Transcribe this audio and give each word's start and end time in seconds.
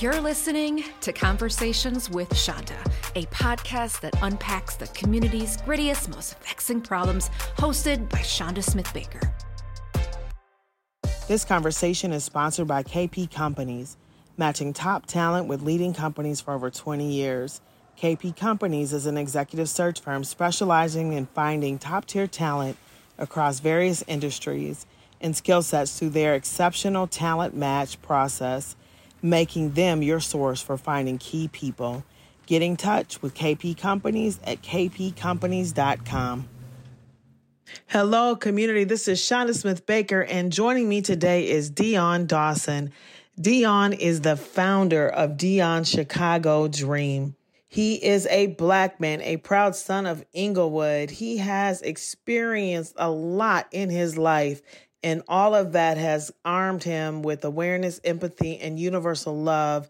You're 0.00 0.20
listening 0.20 0.82
to 1.02 1.12
Conversations 1.12 2.10
with 2.10 2.30
Shonda, 2.30 2.74
a 3.14 3.24
podcast 3.26 4.00
that 4.00 4.20
unpacks 4.20 4.74
the 4.74 4.88
community's 4.88 5.58
grittiest, 5.58 6.08
most 6.12 6.36
vexing 6.40 6.80
problems, 6.80 7.30
hosted 7.56 8.08
by 8.08 8.18
Shonda 8.18 8.64
Smith 8.64 8.92
Baker. 8.92 9.20
This 11.28 11.44
conversation 11.44 12.10
is 12.10 12.24
sponsored 12.24 12.66
by 12.66 12.82
KP 12.82 13.30
Companies, 13.30 13.96
matching 14.36 14.72
top 14.72 15.06
talent 15.06 15.46
with 15.46 15.62
leading 15.62 15.94
companies 15.94 16.40
for 16.40 16.54
over 16.54 16.68
20 16.68 17.08
years. 17.08 17.60
KP 17.96 18.36
Companies 18.36 18.92
is 18.92 19.06
an 19.06 19.16
executive 19.16 19.68
search 19.68 20.00
firm 20.00 20.24
specializing 20.24 21.12
in 21.12 21.26
finding 21.26 21.78
top 21.78 22.06
tier 22.06 22.26
talent 22.26 22.76
across 23.18 23.60
various 23.60 24.02
industries 24.08 24.84
and 25.20 25.36
skill 25.36 25.62
sets 25.62 25.96
through 25.96 26.10
their 26.10 26.34
exceptional 26.34 27.06
talent 27.06 27.54
match 27.54 28.02
process 28.02 28.74
making 29.28 29.72
them 29.72 30.02
your 30.02 30.20
source 30.20 30.60
for 30.60 30.76
finding 30.76 31.18
key 31.18 31.48
people. 31.48 32.04
Get 32.46 32.62
in 32.62 32.76
touch 32.76 33.20
with 33.22 33.34
KP 33.34 33.76
Companies 33.76 34.38
at 34.44 34.62
kpcompanies.com. 34.62 36.48
Hello, 37.88 38.36
community. 38.36 38.84
This 38.84 39.08
is 39.08 39.20
Shonda 39.20 39.54
Smith 39.54 39.86
Baker, 39.86 40.22
and 40.22 40.52
joining 40.52 40.88
me 40.88 41.02
today 41.02 41.48
is 41.48 41.68
Dion 41.68 42.26
Dawson. 42.26 42.92
Dion 43.40 43.92
is 43.92 44.20
the 44.20 44.36
founder 44.36 45.08
of 45.08 45.36
Dion 45.36 45.82
Chicago 45.82 46.68
Dream. 46.68 47.34
He 47.68 47.96
is 47.96 48.26
a 48.28 48.46
black 48.46 49.00
man, 49.00 49.20
a 49.20 49.38
proud 49.38 49.74
son 49.74 50.06
of 50.06 50.24
Englewood. 50.32 51.10
He 51.10 51.38
has 51.38 51.82
experienced 51.82 52.94
a 52.96 53.10
lot 53.10 53.66
in 53.72 53.90
his 53.90 54.16
life 54.16 54.62
and 55.02 55.22
all 55.28 55.54
of 55.54 55.72
that 55.72 55.98
has 55.98 56.32
armed 56.44 56.82
him 56.82 57.22
with 57.22 57.44
awareness, 57.44 58.00
empathy, 58.04 58.58
and 58.58 58.78
universal 58.78 59.36
love 59.36 59.88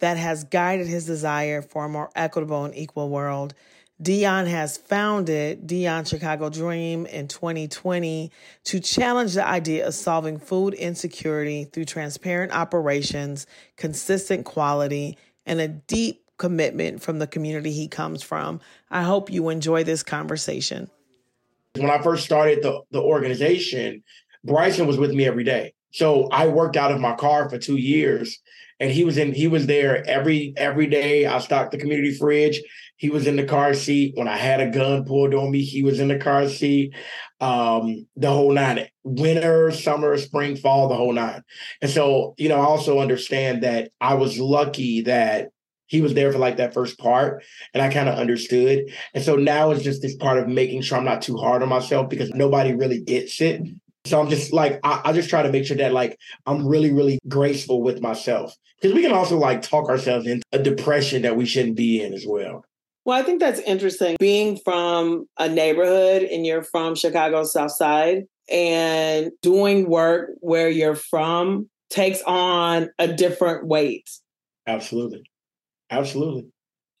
that 0.00 0.16
has 0.16 0.44
guided 0.44 0.86
his 0.86 1.06
desire 1.06 1.62
for 1.62 1.84
a 1.84 1.88
more 1.88 2.10
equitable 2.14 2.64
and 2.64 2.76
equal 2.76 3.08
world. 3.08 3.54
Dion 4.00 4.46
has 4.46 4.76
founded 4.76 5.66
Dion 5.66 6.04
Chicago 6.04 6.50
Dream 6.50 7.04
in 7.06 7.26
2020 7.26 8.30
to 8.64 8.80
challenge 8.80 9.34
the 9.34 9.46
idea 9.46 9.86
of 9.86 9.94
solving 9.94 10.38
food 10.38 10.74
insecurity 10.74 11.64
through 11.64 11.86
transparent 11.86 12.52
operations, 12.52 13.46
consistent 13.76 14.44
quality, 14.44 15.18
and 15.46 15.60
a 15.60 15.66
deep 15.66 16.22
commitment 16.36 17.02
from 17.02 17.18
the 17.18 17.26
community 17.26 17.72
he 17.72 17.88
comes 17.88 18.22
from. 18.22 18.60
I 18.88 19.02
hope 19.02 19.30
you 19.30 19.48
enjoy 19.48 19.82
this 19.82 20.04
conversation. 20.04 20.88
When 21.74 21.90
I 21.90 22.00
first 22.00 22.24
started 22.24 22.62
the, 22.62 22.82
the 22.92 23.02
organization, 23.02 24.04
Bryson 24.44 24.86
was 24.86 24.98
with 24.98 25.12
me 25.12 25.26
every 25.26 25.44
day. 25.44 25.74
So 25.90 26.28
I 26.30 26.48
worked 26.48 26.76
out 26.76 26.92
of 26.92 27.00
my 27.00 27.14
car 27.14 27.48
for 27.48 27.58
two 27.58 27.76
years 27.76 28.38
and 28.80 28.90
he 28.90 29.04
was 29.04 29.18
in 29.18 29.32
he 29.32 29.48
was 29.48 29.66
there 29.66 30.08
every 30.08 30.52
every 30.56 30.86
day. 30.86 31.26
I 31.26 31.38
stocked 31.38 31.72
the 31.72 31.78
community 31.78 32.14
fridge. 32.14 32.60
He 32.96 33.10
was 33.10 33.26
in 33.26 33.36
the 33.36 33.44
car 33.44 33.74
seat. 33.74 34.14
When 34.16 34.28
I 34.28 34.36
had 34.36 34.60
a 34.60 34.70
gun 34.70 35.04
pulled 35.04 35.34
on 35.34 35.50
me, 35.50 35.62
he 35.62 35.82
was 35.82 36.00
in 36.00 36.08
the 36.08 36.18
car 36.18 36.48
seat. 36.48 36.94
Um, 37.40 38.06
the 38.16 38.30
whole 38.30 38.52
nine. 38.52 38.88
Winter, 39.04 39.70
summer, 39.70 40.16
spring, 40.18 40.56
fall, 40.56 40.88
the 40.88 40.96
whole 40.96 41.12
nine. 41.12 41.42
And 41.80 41.90
so, 41.90 42.34
you 42.38 42.48
know, 42.48 42.56
I 42.56 42.64
also 42.64 42.98
understand 42.98 43.62
that 43.62 43.90
I 44.00 44.14
was 44.14 44.38
lucky 44.38 45.02
that 45.02 45.50
he 45.86 46.02
was 46.02 46.14
there 46.14 46.30
for 46.32 46.38
like 46.38 46.58
that 46.58 46.74
first 46.74 46.98
part 46.98 47.42
and 47.72 47.82
I 47.82 47.92
kind 47.92 48.08
of 48.08 48.18
understood. 48.18 48.90
And 49.14 49.24
so 49.24 49.36
now 49.36 49.70
it's 49.70 49.82
just 49.82 50.02
this 50.02 50.16
part 50.16 50.38
of 50.38 50.46
making 50.46 50.82
sure 50.82 50.98
I'm 50.98 51.04
not 51.04 51.22
too 51.22 51.36
hard 51.36 51.62
on 51.62 51.68
myself 51.68 52.10
because 52.10 52.30
nobody 52.30 52.74
really 52.74 53.00
gets 53.00 53.40
it. 53.40 53.62
So 54.08 54.20
I'm 54.20 54.30
just 54.30 54.52
like, 54.52 54.80
I, 54.82 55.02
I, 55.04 55.12
just 55.12 55.28
try 55.28 55.42
to 55.42 55.50
make 55.50 55.66
sure 55.66 55.76
that 55.76 55.92
like 55.92 56.18
I'm 56.46 56.66
really, 56.66 56.92
really 56.92 57.18
graceful 57.28 57.82
with 57.82 58.00
myself. 58.00 58.54
Because 58.80 58.94
we 58.94 59.02
can 59.02 59.12
also 59.12 59.36
like 59.36 59.62
talk 59.62 59.88
ourselves 59.88 60.26
into 60.26 60.42
a 60.52 60.58
depression 60.58 61.22
that 61.22 61.36
we 61.36 61.46
shouldn't 61.46 61.76
be 61.76 62.02
in 62.02 62.14
as 62.14 62.24
well. 62.26 62.64
Well, 63.04 63.18
I 63.18 63.22
think 63.22 63.40
that's 63.40 63.60
interesting. 63.60 64.16
Being 64.20 64.58
from 64.64 65.26
a 65.38 65.48
neighborhood 65.48 66.22
and 66.22 66.46
you're 66.46 66.62
from 66.62 66.94
Chicago 66.94 67.44
South 67.44 67.72
Side 67.72 68.24
and 68.50 69.30
doing 69.42 69.88
work 69.88 70.30
where 70.40 70.68
you're 70.68 70.94
from 70.94 71.68
takes 71.90 72.22
on 72.22 72.90
a 72.98 73.08
different 73.08 73.66
weight. 73.66 74.08
Absolutely. 74.66 75.22
Absolutely. 75.90 76.50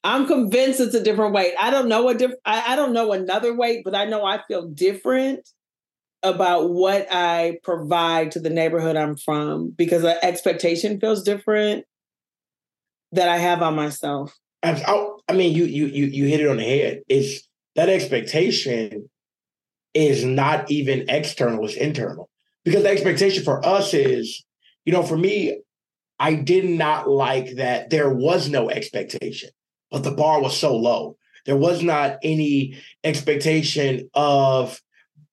I'm 0.04 0.26
convinced 0.26 0.80
it's 0.80 0.94
a 0.94 1.02
different 1.02 1.34
weight. 1.34 1.54
I 1.60 1.70
don't 1.70 1.88
know 1.88 2.08
a 2.08 2.14
different 2.14 2.40
I, 2.44 2.72
I 2.72 2.76
don't 2.76 2.92
know 2.92 3.12
another 3.12 3.54
weight, 3.54 3.82
but 3.84 3.94
I 3.94 4.04
know 4.04 4.24
I 4.24 4.40
feel 4.48 4.68
different 4.68 5.48
about 6.22 6.70
what 6.70 7.06
I 7.10 7.58
provide 7.62 8.32
to 8.32 8.40
the 8.40 8.50
neighborhood 8.50 8.96
I'm 8.96 9.16
from 9.16 9.70
because 9.70 10.02
the 10.02 10.22
expectation 10.24 11.00
feels 11.00 11.22
different 11.22 11.84
that 13.12 13.28
I 13.28 13.38
have 13.38 13.62
on 13.62 13.76
myself. 13.76 14.34
I, 14.62 15.08
I 15.28 15.32
mean, 15.32 15.54
you 15.54 15.64
you 15.64 15.86
you 15.86 16.06
you 16.06 16.26
hit 16.26 16.40
it 16.40 16.48
on 16.48 16.56
the 16.56 16.64
head. 16.64 17.02
It's 17.08 17.48
that 17.76 17.88
expectation 17.88 19.08
is 19.94 20.24
not 20.24 20.70
even 20.70 21.08
external; 21.08 21.64
it's 21.64 21.76
internal. 21.76 22.28
Because 22.64 22.82
the 22.82 22.90
expectation 22.90 23.44
for 23.44 23.64
us 23.64 23.94
is, 23.94 24.44
you 24.84 24.92
know, 24.92 25.02
for 25.02 25.16
me, 25.16 25.60
I 26.18 26.34
did 26.34 26.64
not 26.64 27.08
like 27.08 27.54
that 27.56 27.90
there 27.90 28.12
was 28.12 28.48
no 28.48 28.68
expectation, 28.68 29.50
but 29.90 30.02
the 30.02 30.10
bar 30.10 30.42
was 30.42 30.56
so 30.56 30.76
low. 30.76 31.16
There 31.46 31.56
was 31.56 31.82
not 31.82 32.18
any 32.22 32.76
expectation 33.04 34.10
of 34.12 34.80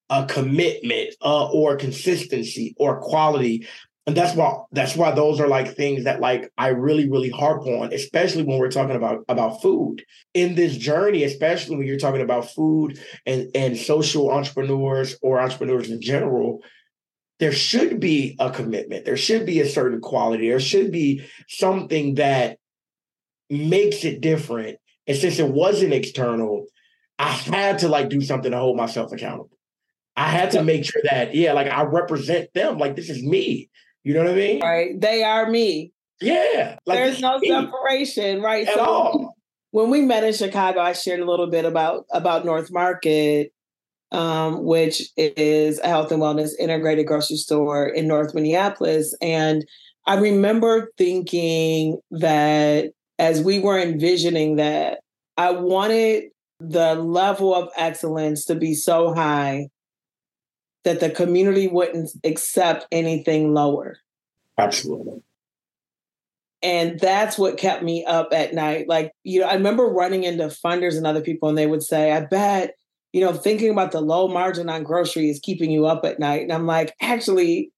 a 0.10 0.26
commitment 0.26 1.16
uh, 1.22 1.50
or 1.50 1.76
consistency 1.76 2.76
or 2.78 3.00
quality. 3.02 3.68
And 4.08 4.16
that's 4.16 4.36
why 4.36 4.54
that's 4.72 4.96
why 4.96 5.12
those 5.12 5.40
are 5.40 5.48
like 5.48 5.76
things 5.76 6.04
that 6.04 6.20
like 6.20 6.52
i 6.60 6.68
really 6.68 7.10
really 7.10 7.32
harp 7.32 7.66
on 7.66 7.92
especially 7.92 8.44
when 8.44 8.60
we're 8.60 8.70
talking 8.70 8.96
about 8.96 9.26
about 9.28 9.64
food. 9.64 10.04
In 10.36 10.54
this 10.54 10.78
journey 10.78 11.24
especially 11.24 11.78
when 11.78 11.88
you're 11.88 11.98
talking 11.98 12.22
about 12.22 12.52
food 12.52 13.00
and 13.26 13.50
and 13.56 13.76
social 13.76 14.30
entrepreneurs 14.30 15.18
or 15.24 15.42
entrepreneurs 15.42 15.90
in 15.90 16.02
general 16.02 16.62
there 17.40 17.52
should 17.52 18.00
be 18.00 18.36
a 18.40 18.52
commitment. 18.52 19.06
There 19.06 19.18
should 19.18 19.46
be 19.46 19.60
a 19.60 19.68
certain 19.68 20.00
quality. 20.00 20.50
There 20.50 20.60
should 20.60 20.92
be 20.92 21.26
something 21.50 22.16
that 22.16 22.60
makes 23.50 24.06
it 24.06 24.22
different. 24.22 24.78
And 25.06 25.18
since 25.18 25.40
it 25.40 25.50
wasn't 25.50 25.94
external 25.94 26.68
i 27.18 27.32
had 27.32 27.80
to 27.80 27.88
like 27.88 28.10
do 28.10 28.22
something 28.22 28.52
to 28.52 28.58
hold 28.58 28.78
myself 28.78 29.12
accountable 29.12 29.55
I 30.18 30.30
had 30.30 30.52
to 30.52 30.64
make 30.64 30.86
sure 30.86 31.02
that, 31.03 31.36
yeah, 31.36 31.53
like 31.53 31.68
I 31.68 31.84
represent 31.84 32.53
them. 32.53 32.78
Like 32.78 32.96
this 32.96 33.09
is 33.09 33.22
me. 33.24 33.70
You 34.03 34.14
know 34.14 34.22
what 34.22 34.31
I 34.31 34.36
mean? 34.36 34.62
Right. 34.62 35.00
They 35.00 35.24
are 35.24 35.50
me. 35.50 35.92
Yeah. 36.22 36.78
Like 36.86 37.00
There's 37.00 37.20
no 37.20 37.40
separation, 37.44 38.42
right? 38.42 38.68
At 38.68 38.76
so 38.76 38.86
all. 38.86 39.36
when 39.72 39.90
we 39.90 40.02
met 40.02 40.24
in 40.24 40.34
Chicago, 40.34 40.80
I 40.80 40.94
shared 40.94 41.20
a 41.20 41.30
little 41.30 41.50
bit 41.50 41.66
about 41.66 42.06
about 42.12 42.46
North 42.46 42.72
Market, 42.72 43.52
um, 44.12 44.64
which 44.64 45.02
is 45.18 45.80
a 45.80 45.88
health 45.88 46.12
and 46.12 46.22
wellness 46.22 46.52
integrated 46.59 47.08
grocery 47.08 47.38
store 47.38 47.88
in 47.88 48.08
North 48.08 48.34
Minneapolis. 48.34 49.16
And 49.22 49.66
I 50.08 50.16
remember 50.16 50.92
thinking 50.97 52.00
that 52.12 52.92
as 53.20 53.42
we 53.42 53.59
were 53.59 53.80
envisioning 53.80 54.58
that, 54.58 55.00
I 55.36 55.52
wanted 55.52 56.26
the 56.59 56.96
level 56.96 57.53
of 57.53 57.70
excellence 57.76 58.46
to 58.46 58.56
be 58.56 58.74
so 58.74 59.14
high 59.14 59.68
that 60.85 61.00
the 61.01 61.09
community 61.09 61.68
wouldn't 61.68 62.12
accept 62.23 62.88
anything 62.91 63.53
lower. 63.53 63.97
Absolutely. 64.57 65.22
And 66.62 67.00
that's 67.00 67.38
what 67.38 67.57
kept 67.57 67.84
me 67.84 68.06
up 68.06 68.29
at 68.31 68.53
night. 68.53 68.88
Like, 68.88 69.12
you 69.23 69.41
know, 69.41 69.47
I 69.47 69.56
remember 69.56 69.84
running 69.84 70.23
into 70.23 70.46
funders 70.46 70.96
and 70.96 71.06
other 71.06 71.22
people, 71.22 71.50
and 71.50 71.57
they 71.57 71.68
would 71.68 71.84
say, 71.84 72.12
I 72.12 72.22
bet, 72.22 72.75
you 73.12 73.22
know, 73.22 73.34
thinking 73.34 73.69
about 73.69 73.91
the 73.91 74.01
low 74.01 74.28
margin 74.28 74.69
on 74.69 74.84
grocery 74.84 75.29
is 75.29 75.40
keeping 75.40 75.69
you 75.69 75.85
up 75.85 76.06
at 76.06 76.19
night. 76.19 76.41
And 76.41 76.53
I'm 76.53 76.66
like, 76.66 76.96
actually, 77.02 77.72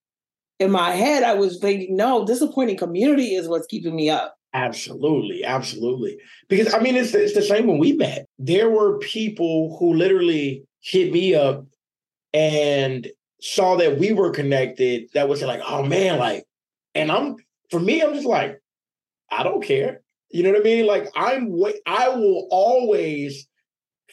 in 0.60 0.72
my 0.72 0.92
head, 0.92 1.24
I 1.24 1.34
was 1.34 1.60
thinking, 1.60 1.96
no, 1.96 2.26
disappointing 2.26 2.78
community 2.78 3.36
is 3.36 3.48
what's 3.48 3.68
keeping 3.68 3.96
me 3.96 4.10
up. 4.10 4.36
Absolutely, 4.54 5.44
absolutely. 5.44 6.18
Because 6.48 6.74
I 6.74 6.80
mean, 6.80 6.96
it's 6.96 7.14
it's 7.14 7.34
the 7.34 7.42
same 7.42 7.68
when 7.68 7.78
we 7.78 7.94
met. 7.94 8.26
There 8.40 8.70
were 8.70 8.98
people 9.00 9.78
who 9.78 9.94
literally 9.94 10.64
hit 10.82 11.12
me 11.12 11.36
up 11.36 11.66
and 12.38 13.08
saw 13.42 13.78
that 13.78 13.98
we 13.98 14.12
were 14.12 14.30
connected, 14.30 15.10
that 15.16 15.28
was 15.28 15.42
like, 15.42 15.62
oh 15.68 15.84
man, 15.84 16.20
like, 16.20 16.44
and 16.94 17.12
I'm 17.12 17.38
for 17.72 17.80
me, 17.80 18.02
I'm 18.02 18.14
just 18.14 18.28
like, 18.28 18.62
I 19.32 19.42
don't 19.42 19.64
care. 19.64 20.02
You 20.30 20.44
know 20.44 20.52
what 20.52 20.62
I 20.62 20.64
mean? 20.64 20.86
Like 20.86 21.08
I'm 21.16 21.52
I 21.88 22.10
will 22.10 22.48
always 22.52 23.48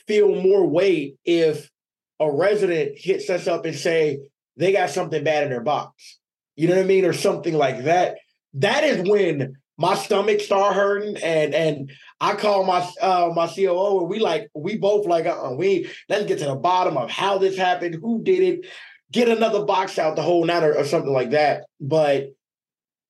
feel 0.06 0.35
more 0.35 0.67
weight 0.67 1.17
if 1.25 1.71
a 2.19 2.31
resident 2.31 2.93
hits 2.97 3.29
us 3.29 3.47
up 3.47 3.67
and 3.67 3.76
say 3.76 4.21
they 4.56 4.73
got 4.73 4.91
something 4.91 5.23
bad 5.23 5.44
in 5.44 5.50
their 5.50 5.61
box. 5.61 6.19
You 6.56 6.69
know 6.69 6.76
what 6.76 6.85
I 6.85 6.87
mean? 6.87 7.05
Or 7.05 7.12
something 7.12 7.55
like 7.55 7.85
that. 7.85 8.17
That 8.55 8.85
is 8.85 9.06
when 9.09 9.56
my 9.76 9.94
stomach 9.94 10.41
start 10.41 10.75
hurting 10.75 11.17
and 11.17 11.55
and 11.55 11.91
I 12.21 12.35
call 12.35 12.65
my 12.65 12.88
uh 13.00 13.32
my 13.35 13.47
COO 13.47 14.00
and 14.00 14.09
we 14.09 14.19
like 14.21 14.49
we 14.55 14.76
both 14.76 15.06
like 15.06 15.26
uh 15.26 15.53
we 15.56 15.91
let's 16.09 16.26
get 16.26 16.38
to 16.41 16.47
the 16.47 16.55
bottom 16.55 16.97
of 16.97 17.11
how 17.11 17.38
this 17.38 17.56
happened, 17.56 17.97
who 18.00 18.23
did 18.23 18.43
it, 18.43 18.67
get 19.11 19.29
another 19.29 19.65
box 19.65 19.99
out 19.99 20.17
the 20.17 20.23
whole 20.23 20.44
night 20.44 20.62
or, 20.62 20.76
or 20.76 20.85
something 20.85 21.12
like 21.12 21.31
that. 21.31 21.65
But 21.81 22.35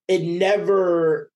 it 0.09 0.23
never 0.23 1.31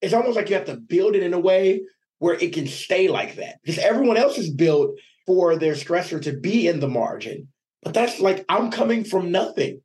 it's 0.00 0.14
almost 0.14 0.36
like 0.36 0.48
you 0.48 0.56
have 0.56 0.66
to 0.66 0.76
build 0.76 1.14
it 1.14 1.22
in 1.22 1.34
a 1.34 1.40
way 1.40 1.82
where 2.18 2.34
it 2.34 2.52
can 2.52 2.66
stay 2.66 3.08
like 3.08 3.36
that. 3.36 3.56
Because 3.62 3.78
everyone 3.78 4.16
else 4.16 4.38
is 4.38 4.50
built 4.50 4.98
for 5.26 5.56
their 5.56 5.74
stressor 5.74 6.20
to 6.22 6.32
be 6.32 6.66
in 6.66 6.80
the 6.80 6.88
margin. 6.88 7.48
But 7.82 7.94
that's 7.94 8.20
like 8.20 8.44
I'm 8.48 8.70
coming 8.70 9.04
from 9.04 9.30
nothing. 9.30 9.80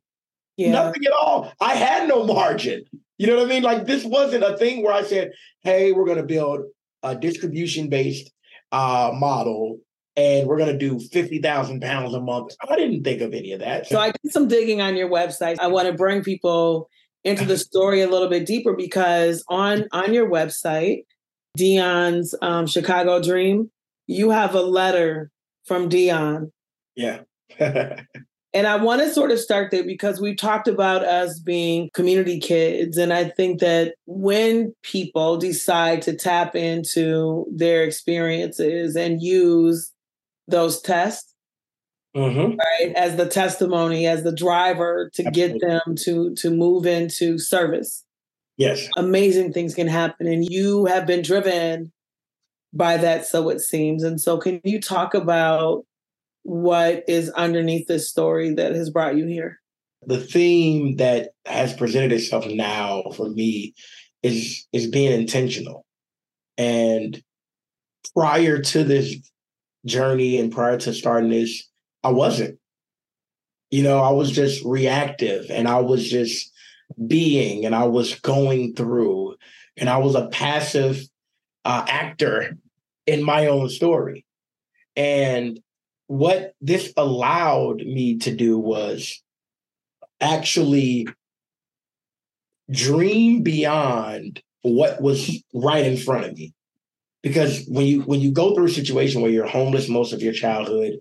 Yeah. 0.56 0.72
Nothing 0.72 1.04
at 1.04 1.12
all. 1.12 1.52
I 1.60 1.74
had 1.74 2.08
no 2.08 2.24
margin. 2.24 2.84
You 3.18 3.26
know 3.26 3.36
what 3.36 3.46
I 3.46 3.48
mean? 3.48 3.62
Like 3.62 3.86
this 3.86 4.04
wasn't 4.04 4.44
a 4.44 4.56
thing 4.56 4.82
where 4.82 4.92
I 4.92 5.02
said, 5.02 5.32
hey, 5.62 5.92
we're 5.92 6.04
going 6.04 6.18
to 6.18 6.24
build 6.24 6.60
a 7.02 7.14
distribution 7.14 7.88
based 7.88 8.30
uh, 8.72 9.10
model 9.14 9.78
and 10.16 10.48
we're 10.48 10.56
going 10.56 10.72
to 10.72 10.78
do 10.78 10.98
50,000 10.98 11.80
pounds 11.80 12.14
a 12.14 12.20
month. 12.20 12.54
I 12.68 12.76
didn't 12.76 13.04
think 13.04 13.20
of 13.20 13.34
any 13.34 13.52
of 13.52 13.60
that. 13.60 13.86
So 13.86 13.98
I 14.00 14.12
did 14.12 14.32
some 14.32 14.48
digging 14.48 14.80
on 14.80 14.96
your 14.96 15.10
website. 15.10 15.56
I 15.60 15.66
want 15.66 15.88
to 15.88 15.92
bring 15.92 16.22
people 16.22 16.88
into 17.22 17.44
the 17.44 17.58
story 17.58 18.02
a 18.02 18.08
little 18.08 18.28
bit 18.28 18.46
deeper 18.46 18.74
because 18.74 19.44
on 19.48 19.84
on 19.92 20.14
your 20.14 20.30
website, 20.30 21.04
Dion's 21.56 22.34
um, 22.40 22.66
Chicago 22.66 23.20
Dream, 23.22 23.70
you 24.06 24.30
have 24.30 24.54
a 24.54 24.62
letter 24.62 25.30
from 25.64 25.88
Dion. 25.88 26.52
Yeah. 26.94 27.20
and 28.56 28.66
I 28.66 28.76
want 28.76 29.02
to 29.02 29.10
sort 29.10 29.30
of 29.30 29.38
start 29.38 29.70
there 29.70 29.84
because 29.84 30.18
we 30.18 30.34
talked 30.34 30.66
about 30.66 31.04
us 31.04 31.38
being 31.38 31.90
community 31.92 32.40
kids. 32.40 32.96
And 32.96 33.12
I 33.12 33.24
think 33.24 33.60
that 33.60 33.96
when 34.06 34.74
people 34.82 35.36
decide 35.36 36.00
to 36.02 36.16
tap 36.16 36.56
into 36.56 37.44
their 37.54 37.84
experiences 37.84 38.96
and 38.96 39.20
use 39.20 39.92
those 40.48 40.80
tests, 40.80 41.34
mm-hmm. 42.16 42.56
right, 42.56 42.96
as 42.96 43.16
the 43.16 43.28
testimony, 43.28 44.06
as 44.06 44.22
the 44.22 44.34
driver 44.34 45.10
to 45.12 45.26
Absolutely. 45.26 45.58
get 45.58 45.68
them 45.68 45.94
to 46.04 46.34
to 46.36 46.50
move 46.50 46.86
into 46.86 47.38
service. 47.38 48.04
Yes. 48.56 48.88
Amazing 48.96 49.52
things 49.52 49.74
can 49.74 49.86
happen. 49.86 50.26
And 50.26 50.46
you 50.48 50.86
have 50.86 51.06
been 51.06 51.20
driven 51.20 51.92
by 52.72 52.96
that, 52.96 53.26
so 53.26 53.50
it 53.50 53.60
seems. 53.60 54.02
And 54.02 54.18
so, 54.18 54.38
can 54.38 54.62
you 54.64 54.80
talk 54.80 55.12
about 55.12 55.84
what 56.46 57.02
is 57.08 57.28
underneath 57.30 57.88
this 57.88 58.08
story 58.08 58.54
that 58.54 58.72
has 58.72 58.88
brought 58.88 59.16
you 59.16 59.26
here? 59.26 59.58
The 60.06 60.20
theme 60.20 60.94
that 60.96 61.30
has 61.44 61.74
presented 61.74 62.12
itself 62.12 62.46
now 62.46 63.02
for 63.16 63.28
me 63.28 63.74
is 64.22 64.64
is 64.72 64.86
being 64.86 65.10
intentional. 65.12 65.84
And 66.56 67.20
prior 68.14 68.60
to 68.60 68.84
this 68.84 69.16
journey 69.84 70.38
and 70.38 70.52
prior 70.52 70.78
to 70.78 70.94
starting 70.94 71.30
this, 71.30 71.68
I 72.04 72.10
wasn't. 72.10 72.60
You 73.72 73.82
know, 73.82 73.98
I 73.98 74.10
was 74.10 74.30
just 74.30 74.64
reactive 74.64 75.46
and 75.50 75.66
I 75.66 75.80
was 75.80 76.08
just 76.08 76.52
being 77.08 77.66
and 77.66 77.74
I 77.74 77.86
was 77.86 78.14
going 78.20 78.76
through 78.76 79.34
and 79.76 79.90
I 79.90 79.98
was 79.98 80.14
a 80.14 80.28
passive 80.28 81.02
uh, 81.64 81.84
actor 81.88 82.56
in 83.08 83.24
my 83.24 83.48
own 83.48 83.68
story. 83.68 84.24
And 84.94 85.58
what 86.06 86.54
this 86.60 86.92
allowed 86.96 87.78
me 87.78 88.18
to 88.18 88.34
do 88.34 88.58
was 88.58 89.22
actually 90.20 91.08
dream 92.70 93.42
beyond 93.42 94.42
what 94.62 95.00
was 95.00 95.42
right 95.54 95.84
in 95.84 95.96
front 95.96 96.26
of 96.26 96.34
me. 96.34 96.52
Because 97.22 97.64
when 97.66 97.86
you 97.86 98.02
when 98.02 98.20
you 98.20 98.30
go 98.30 98.54
through 98.54 98.66
a 98.66 98.70
situation 98.70 99.20
where 99.20 99.30
you're 99.30 99.46
homeless 99.46 99.88
most 99.88 100.12
of 100.12 100.22
your 100.22 100.32
childhood 100.32 101.00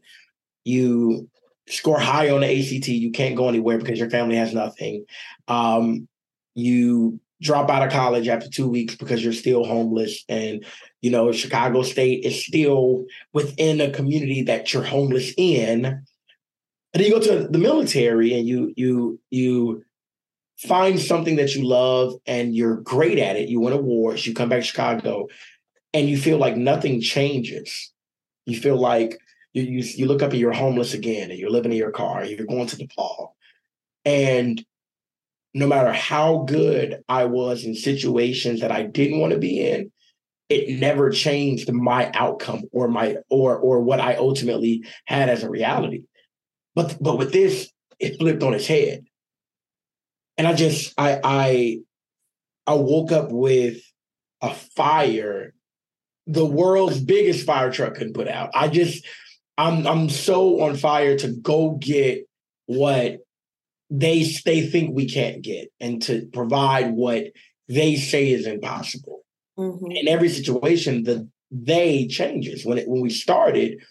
you 0.64 1.30
score 1.68 2.00
high 2.00 2.30
on 2.32 2.42
the 2.42 2.48
ACT 2.48 2.88
you 2.88 3.12
can't 3.12 3.36
go 3.36 3.48
anywhere 3.48 3.78
because 3.78 4.00
your 4.00 4.10
family 4.10 4.36
has 4.36 4.54
nothing. 4.54 5.06
Um, 5.48 6.08
you 6.56 7.20
drop 7.42 7.70
out 7.70 7.86
of 7.86 7.92
college 7.92 8.28
after 8.28 8.50
two 8.50 8.68
weeks 8.68 8.96
because 8.96 9.24
you're 9.24 9.34
still 9.34 9.64
homeless 9.66 10.24
and 10.30 10.66
you 11.06 11.12
know 11.12 11.32
chicago 11.32 11.84
state 11.84 12.26
is 12.26 12.44
still 12.44 13.06
within 13.32 13.80
a 13.80 13.92
community 13.92 14.42
that 14.42 14.74
you're 14.74 14.82
homeless 14.82 15.32
in. 15.38 15.86
And 15.86 16.04
then 16.94 17.04
you 17.04 17.12
go 17.12 17.20
to 17.20 17.48
the 17.48 17.60
military 17.60 18.34
and 18.34 18.48
you 18.48 18.74
you 18.76 19.20
you 19.30 19.84
find 20.58 21.00
something 21.00 21.36
that 21.36 21.54
you 21.54 21.64
love 21.64 22.16
and 22.26 22.56
you're 22.56 22.78
great 22.78 23.20
at 23.20 23.36
it. 23.36 23.50
You 23.50 23.60
win 23.60 23.74
awards 23.74 24.26
you 24.26 24.34
come 24.34 24.50
back 24.50 24.62
to 24.62 24.66
chicago 24.66 25.28
and 25.94 26.10
you 26.10 26.18
feel 26.18 26.40
like 26.40 26.58
nothing 26.58 27.02
changes. 27.02 27.94
You 28.48 28.60
feel 28.60 28.78
like 28.78 29.20
you, 29.54 29.62
you, 29.62 29.84
you 29.98 30.08
look 30.08 30.24
up 30.24 30.32
and 30.32 30.40
you're 30.40 30.54
homeless 30.54 30.96
again 30.96 31.30
and 31.30 31.40
you're 31.40 31.52
living 31.52 31.72
in 31.72 31.78
your 31.78 31.92
car 31.92 32.22
and 32.22 32.32
you're 32.32 32.48
going 32.48 32.68
to 32.68 32.78
DePaul 32.78 33.30
and 34.06 34.66
no 35.54 35.68
matter 35.68 35.94
how 35.94 36.46
good 36.48 37.04
I 37.08 37.26
was 37.26 37.64
in 37.64 37.76
situations 37.76 38.60
that 38.62 38.72
I 38.72 38.84
didn't 38.84 39.20
want 39.20 39.34
to 39.34 39.40
be 39.40 39.66
in, 39.66 39.92
it 40.50 40.80
never 40.80 41.10
changed 41.10 41.72
my 41.72 42.12
outcome 42.14 42.64
or 42.72 42.88
my 42.88 43.18
or 43.30 43.58
or 43.58 43.82
what 43.82 44.00
I 44.00 44.16
ultimately 44.16 44.86
had 45.06 45.30
as 45.30 45.44
a 45.44 45.50
reality. 45.50 46.04
But 46.76 46.98
but 47.02 47.18
with 47.18 47.32
this, 47.32 47.72
it 48.00 48.18
flipped 48.20 48.44
on 48.44 48.54
its 48.54 48.68
head. 48.68 49.06
And 50.38 50.48
I 50.48 50.54
just 50.54 50.94
I 50.98 51.20
I 51.24 51.78
I 52.68 52.74
woke 52.76 53.12
up 53.12 53.32
with 53.32 53.82
a 54.42 54.54
fire 54.54 55.54
the 56.28 56.46
world's 56.46 57.00
biggest 57.00 57.46
fire 57.46 57.72
truck 57.72 57.96
couldn't 57.96 58.14
put 58.14 58.28
out. 58.28 58.50
I 58.54 58.68
just 58.68 59.06
I'm 59.58 59.86
I'm 59.88 60.10
so 60.10 60.62
on 60.62 60.76
fire 60.76 61.18
to 61.18 61.32
go 61.32 61.72
get 61.72 62.28
what 62.66 63.18
they 63.90 64.26
they 64.46 64.68
think 64.68 64.96
we 64.96 65.08
can't 65.08 65.42
get 65.42 65.72
and 65.80 66.02
to 66.04 66.28
provide 66.34 66.92
what 66.92 67.26
they 67.68 67.96
say 67.96 68.32
is 68.32 68.48
impossible. 68.48 69.25
Mm-hmm. 69.58 69.92
In 69.92 70.08
every 70.08 70.30
situation, 70.30 71.04
the 71.04 71.30
they 71.52 72.08
changes. 72.08 72.66
When 72.66 72.78
it 72.78 72.88
when 72.88 73.02
we 73.02 73.10
started, 73.10 73.82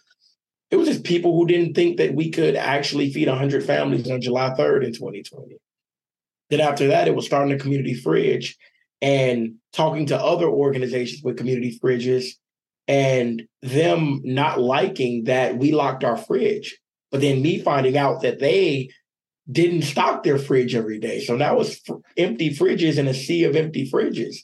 it 0.70 0.76
was 0.76 0.88
just 0.88 1.04
people 1.04 1.36
who 1.36 1.46
didn't 1.46 1.74
think 1.74 1.98
that 1.98 2.14
we 2.14 2.30
could 2.30 2.56
actually 2.56 3.12
feed 3.12 3.28
100 3.28 3.64
families 3.64 4.10
on 4.10 4.20
July 4.20 4.50
3rd 4.58 4.84
in 4.84 4.92
2020. 4.92 5.56
Then 6.50 6.60
after 6.60 6.88
that, 6.88 7.08
it 7.08 7.14
was 7.14 7.26
starting 7.26 7.54
a 7.54 7.58
community 7.58 7.94
fridge 7.94 8.56
and 9.00 9.54
talking 9.72 10.06
to 10.06 10.20
other 10.20 10.48
organizations 10.48 11.22
with 11.22 11.36
community 11.36 11.78
fridges 11.82 12.30
and 12.86 13.42
them 13.62 14.20
not 14.24 14.60
liking 14.60 15.24
that 15.24 15.56
we 15.56 15.72
locked 15.72 16.04
our 16.04 16.16
fridge. 16.16 16.78
But 17.10 17.20
then 17.20 17.42
me 17.42 17.60
finding 17.60 17.96
out 17.96 18.22
that 18.22 18.40
they 18.40 18.90
didn't 19.50 19.82
stock 19.82 20.22
their 20.22 20.38
fridge 20.38 20.74
every 20.74 20.98
day. 20.98 21.20
So 21.20 21.36
now 21.36 21.60
it's 21.60 21.80
empty 22.16 22.50
fridges 22.50 22.98
and 22.98 23.08
a 23.08 23.14
sea 23.14 23.44
of 23.44 23.56
empty 23.56 23.88
fridges. 23.90 24.36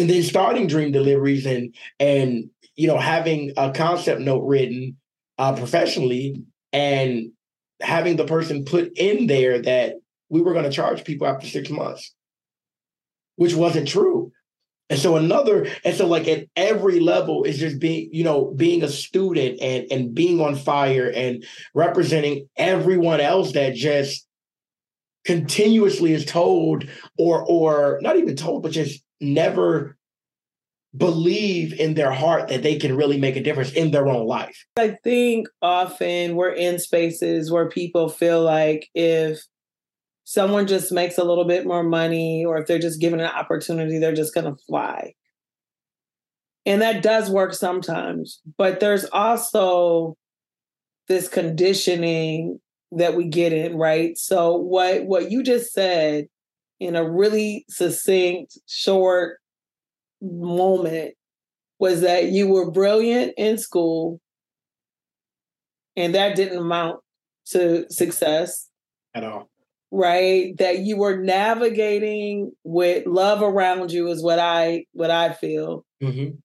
And 0.00 0.08
then 0.08 0.22
starting 0.22 0.66
dream 0.66 0.92
deliveries 0.92 1.44
and 1.44 1.74
and 1.98 2.48
you 2.74 2.86
know 2.86 2.98
having 2.98 3.52
a 3.56 3.70
concept 3.70 4.22
note 4.22 4.46
written 4.46 4.96
uh, 5.38 5.54
professionally 5.54 6.42
and 6.72 7.32
having 7.80 8.16
the 8.16 8.24
person 8.24 8.64
put 8.64 8.96
in 8.96 9.26
there 9.26 9.60
that 9.60 9.96
we 10.30 10.40
were 10.40 10.52
going 10.54 10.64
to 10.64 10.70
charge 10.70 11.04
people 11.04 11.26
after 11.26 11.46
six 11.46 11.68
months, 11.68 12.14
which 13.36 13.54
wasn't 13.54 13.88
true. 13.88 14.32
And 14.88 14.98
so 14.98 15.16
another, 15.16 15.68
and 15.84 15.94
so 15.94 16.06
like 16.06 16.26
at 16.26 16.46
every 16.56 16.98
level 16.98 17.44
is 17.44 17.58
just 17.58 17.78
being, 17.78 18.08
you 18.12 18.24
know, 18.24 18.52
being 18.56 18.82
a 18.82 18.88
student 18.88 19.60
and 19.60 19.86
and 19.90 20.14
being 20.14 20.40
on 20.40 20.56
fire 20.56 21.12
and 21.14 21.44
representing 21.74 22.48
everyone 22.56 23.20
else 23.20 23.52
that 23.52 23.74
just 23.74 24.26
continuously 25.24 26.12
is 26.12 26.24
told 26.24 26.88
or 27.18 27.44
or 27.46 27.98
not 28.02 28.16
even 28.16 28.34
told, 28.34 28.62
but 28.62 28.72
just 28.72 29.02
never 29.20 29.96
believe 30.96 31.78
in 31.78 31.94
their 31.94 32.10
heart 32.10 32.48
that 32.48 32.62
they 32.62 32.76
can 32.76 32.96
really 32.96 33.18
make 33.18 33.36
a 33.36 33.42
difference 33.42 33.72
in 33.72 33.92
their 33.92 34.08
own 34.08 34.26
life. 34.26 34.66
I 34.76 34.96
think 35.04 35.46
often 35.62 36.34
we're 36.34 36.52
in 36.52 36.78
spaces 36.78 37.50
where 37.50 37.68
people 37.68 38.08
feel 38.08 38.42
like 38.42 38.88
if 38.94 39.40
someone 40.24 40.66
just 40.66 40.90
makes 40.90 41.16
a 41.16 41.24
little 41.24 41.44
bit 41.44 41.66
more 41.66 41.82
money 41.82 42.44
or 42.44 42.58
if 42.58 42.66
they're 42.66 42.78
just 42.78 43.00
given 43.00 43.20
an 43.20 43.26
opportunity, 43.26 43.98
they're 43.98 44.14
just 44.14 44.34
going 44.34 44.46
to 44.46 44.60
fly. 44.66 45.14
And 46.66 46.82
that 46.82 47.02
does 47.02 47.30
work 47.30 47.54
sometimes, 47.54 48.40
but 48.58 48.80
there's 48.80 49.04
also 49.06 50.16
this 51.08 51.26
conditioning 51.26 52.60
that 52.92 53.14
we 53.14 53.26
get 53.28 53.52
in, 53.52 53.76
right? 53.76 54.16
So 54.18 54.56
what 54.56 55.06
what 55.06 55.30
you 55.30 55.42
just 55.42 55.72
said 55.72 56.26
in 56.80 56.96
a 56.96 57.08
really 57.08 57.66
succinct, 57.68 58.58
short 58.66 59.38
moment 60.20 61.14
was 61.78 62.00
that 62.00 62.26
you 62.26 62.48
were 62.48 62.70
brilliant 62.70 63.34
in 63.36 63.58
school 63.58 64.20
and 65.96 66.14
that 66.14 66.36
didn't 66.36 66.58
amount 66.58 67.00
to 67.46 67.86
success. 67.90 68.68
At 69.14 69.24
all. 69.24 69.48
Right? 69.90 70.56
That 70.58 70.78
you 70.78 70.96
were 70.96 71.16
navigating 71.16 72.52
with 72.64 73.06
love 73.06 73.42
around 73.42 73.92
you 73.92 74.08
is 74.08 74.22
what 74.22 74.38
i 74.38 74.84
what 74.92 75.10
i 75.10 75.32
feel. 75.32 75.84
Mm-hmm. 76.02 76.36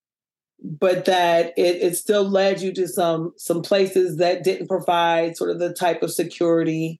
but 0.61 1.05
that 1.05 1.53
it, 1.55 1.81
it 1.81 1.95
still 1.95 2.27
led 2.29 2.61
you 2.61 2.73
to 2.73 2.87
some 2.87 3.31
some 3.37 3.61
places 3.61 4.17
that 4.17 4.43
didn't 4.43 4.67
provide 4.67 5.37
sort 5.37 5.51
of 5.51 5.59
the 5.59 5.73
type 5.73 6.03
of 6.03 6.11
security 6.11 6.99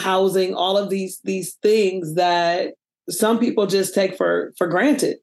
housing 0.00 0.54
all 0.54 0.76
of 0.76 0.90
these 0.90 1.20
these 1.24 1.54
things 1.62 2.14
that 2.14 2.74
some 3.08 3.38
people 3.38 3.66
just 3.66 3.94
take 3.94 4.16
for 4.16 4.52
for 4.56 4.66
granted 4.66 5.16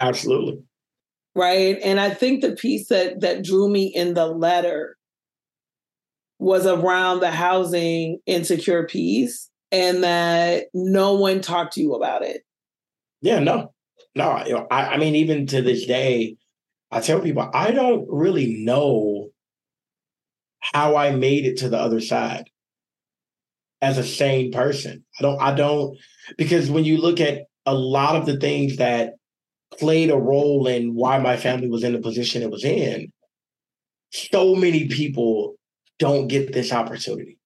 Absolutely. 0.00 0.62
Right. 1.34 1.78
And 1.82 1.98
I 1.98 2.10
think 2.10 2.40
the 2.40 2.52
piece 2.52 2.88
that 2.88 3.20
that 3.20 3.42
drew 3.42 3.68
me 3.68 3.86
in 3.86 4.14
the 4.14 4.26
letter 4.26 4.96
was 6.38 6.66
around 6.66 7.20
the 7.20 7.30
housing 7.30 8.18
insecure 8.26 8.86
piece 8.86 9.50
and 9.72 10.04
that 10.04 10.66
no 10.74 11.14
one 11.14 11.40
talked 11.40 11.74
to 11.74 11.80
you 11.80 11.94
about 11.94 12.22
it. 12.22 12.42
Yeah, 13.22 13.38
no. 13.38 13.72
No, 14.16 14.44
you 14.46 14.52
know, 14.52 14.66
I, 14.70 14.94
I 14.94 14.96
mean, 14.98 15.16
even 15.16 15.46
to 15.48 15.60
this 15.60 15.86
day, 15.86 16.36
I 16.92 17.00
tell 17.00 17.20
people 17.20 17.50
I 17.52 17.72
don't 17.72 18.06
really 18.08 18.62
know 18.62 19.30
how 20.60 20.96
I 20.96 21.10
made 21.10 21.44
it 21.44 21.56
to 21.58 21.68
the 21.68 21.78
other 21.78 22.00
side 22.00 22.44
as 23.84 23.98
a 23.98 24.02
sane 24.02 24.50
person. 24.50 25.04
I 25.18 25.22
don't, 25.22 25.42
I 25.42 25.54
don't, 25.54 25.98
because 26.38 26.70
when 26.70 26.84
you 26.84 26.96
look 26.96 27.20
at 27.20 27.42
a 27.66 27.74
lot 27.74 28.16
of 28.16 28.24
the 28.24 28.38
things 28.38 28.78
that 28.78 29.12
played 29.78 30.10
a 30.10 30.16
role 30.16 30.66
in 30.66 30.94
why 30.94 31.18
my 31.18 31.36
family 31.36 31.68
was 31.68 31.84
in 31.84 31.92
the 31.92 31.98
position 31.98 32.42
it 32.42 32.50
was 32.50 32.64
in, 32.64 33.12
so 34.10 34.54
many 34.54 34.88
people 34.88 35.56
don't 35.98 36.28
get 36.28 36.54
this 36.54 36.72
opportunity. 36.72 37.38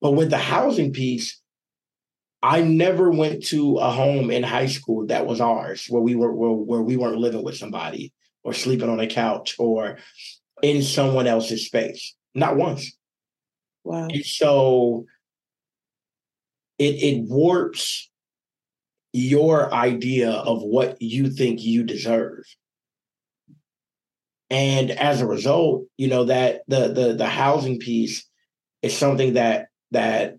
But 0.00 0.12
with 0.12 0.30
the 0.30 0.38
housing 0.38 0.92
piece, 0.92 1.40
I 2.42 2.62
never 2.62 3.10
went 3.10 3.46
to 3.46 3.76
a 3.76 3.90
home 3.90 4.32
in 4.32 4.42
high 4.42 4.66
school 4.66 5.06
that 5.06 5.24
was 5.24 5.40
ours 5.40 5.86
where 5.88 6.02
we 6.02 6.16
were 6.16 6.34
where, 6.34 6.50
where 6.50 6.82
we 6.82 6.96
weren't 6.96 7.18
living 7.18 7.44
with 7.44 7.56
somebody 7.56 8.12
or 8.42 8.52
sleeping 8.52 8.90
on 8.90 9.00
a 9.00 9.06
couch 9.06 9.54
or 9.58 9.98
in 10.62 10.82
someone 10.82 11.28
else's 11.28 11.66
space. 11.66 12.14
Not 12.34 12.56
once. 12.56 12.92
Wow. 13.84 14.08
And 14.08 14.24
so 14.24 15.06
it 16.78 17.02
it 17.02 17.22
warps 17.22 18.10
your 19.12 19.72
idea 19.72 20.30
of 20.30 20.62
what 20.62 21.00
you 21.00 21.30
think 21.30 21.62
you 21.62 21.82
deserve. 21.82 22.44
And 24.50 24.90
as 24.90 25.20
a 25.20 25.26
result, 25.26 25.86
you 25.96 26.08
know 26.08 26.24
that 26.24 26.62
the 26.68 26.88
the 26.88 27.14
the 27.14 27.26
housing 27.26 27.78
piece 27.78 28.26
is 28.82 28.96
something 28.96 29.34
that 29.34 29.68
that 29.90 30.36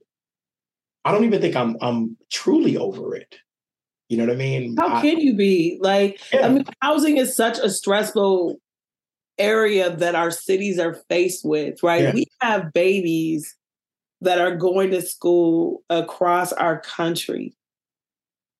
I 1.03 1.11
don't 1.11 1.25
even 1.25 1.41
think 1.41 1.55
I'm 1.55 1.77
I'm 1.81 2.17
truly 2.31 2.77
over 2.77 3.15
it. 3.15 3.35
You 4.09 4.17
know 4.17 4.25
what 4.25 4.33
I 4.33 4.37
mean? 4.37 4.75
How 4.77 4.95
I, 4.95 5.01
can 5.01 5.19
you 5.19 5.35
be? 5.35 5.77
Like, 5.81 6.21
Yeah. 6.31 6.45
I 6.45 6.49
mean, 6.49 6.65
housing 6.81 7.17
is 7.17 7.35
such 7.35 7.57
a 7.59 7.69
stressful 7.69 8.57
area 9.37 9.95
that 9.95 10.15
our 10.15 10.31
cities 10.31 10.79
are 10.79 10.95
faced 11.09 11.43
with, 11.43 11.83
right? 11.83 12.03
Yeah. 12.03 12.13
We 12.13 12.27
have 12.41 12.71
babies 12.71 13.53
that 14.21 14.39
are 14.39 14.55
going 14.55 14.91
to 14.91 15.01
school 15.01 15.83
across 15.89 16.51
our 16.53 16.79
country 16.81 17.55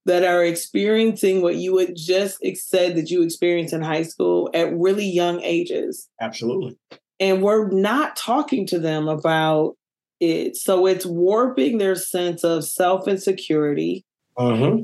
that 0.08 0.24
are 0.24 0.44
experiencing 0.44 1.42
what 1.42 1.56
you 1.56 1.78
had 1.78 1.94
just 1.96 2.40
said 2.56 2.96
that 2.96 3.10
you 3.10 3.22
experienced 3.22 3.74
in 3.74 3.82
high 3.82 4.04
school 4.04 4.50
at 4.54 4.74
really 4.74 5.06
young 5.06 5.42
ages. 5.42 6.08
Absolutely. 6.22 6.78
And 7.20 7.44
we're 7.44 7.70
not 7.70 8.16
talking 8.16 8.66
to 8.68 8.80
them 8.80 9.10
about 9.10 9.76
it. 10.22 10.56
So 10.56 10.86
it's 10.86 11.06
warping 11.06 11.78
their 11.78 11.96
sense 11.96 12.46
of 12.46 12.64
self 12.64 13.08
insecurity. 13.08 14.06
Uh-huh. 14.38 14.78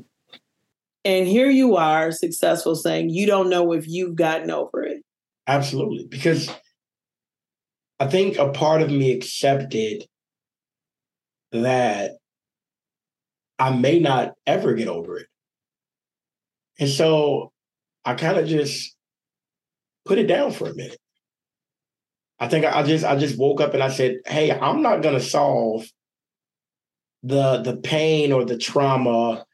And 1.06 1.28
here 1.28 1.50
you 1.50 1.78
are, 1.78 2.12
successful, 2.12 2.76
saying 2.76 3.10
you 3.10 3.26
don't 3.26 3.50
know 3.50 3.72
if 3.72 3.88
you've 3.88 4.16
gotten 4.16 4.52
over 4.52 4.84
it. 4.84 5.04
Absolutely. 5.48 6.06
Because 6.10 6.50
I 8.00 8.08
think 8.08 8.38
a 8.38 8.50
part 8.50 8.82
of 8.82 8.90
me 8.90 9.14
accepted 9.14 10.06
that 11.54 12.18
I 13.60 13.76
may 13.76 14.00
not 14.00 14.34
ever 14.46 14.74
get 14.74 14.88
over 14.88 15.18
it. 15.18 15.28
And 16.80 16.90
so 16.90 17.52
I 18.04 18.16
kind 18.16 18.38
of 18.38 18.48
just 18.48 18.96
put 20.06 20.18
it 20.18 20.28
down 20.28 20.52
for 20.52 20.68
a 20.68 20.76
minute. 20.76 20.98
I 22.40 22.48
think 22.48 22.66
I 22.66 22.84
just 22.84 23.06
I 23.06 23.16
just 23.16 23.38
woke 23.38 23.62
up 23.62 23.74
and 23.74 23.84
I 23.84 23.90
said, 23.90 24.18
"Hey, 24.26 24.52
I'm 24.52 24.82
not 24.82 25.02
going 25.02 25.16
to 25.16 25.24
solve 25.24 25.86
the 27.22 27.62
the 27.62 27.78
pain 27.78 28.34
or 28.34 28.44
the 28.44 28.58
trauma 28.58 29.46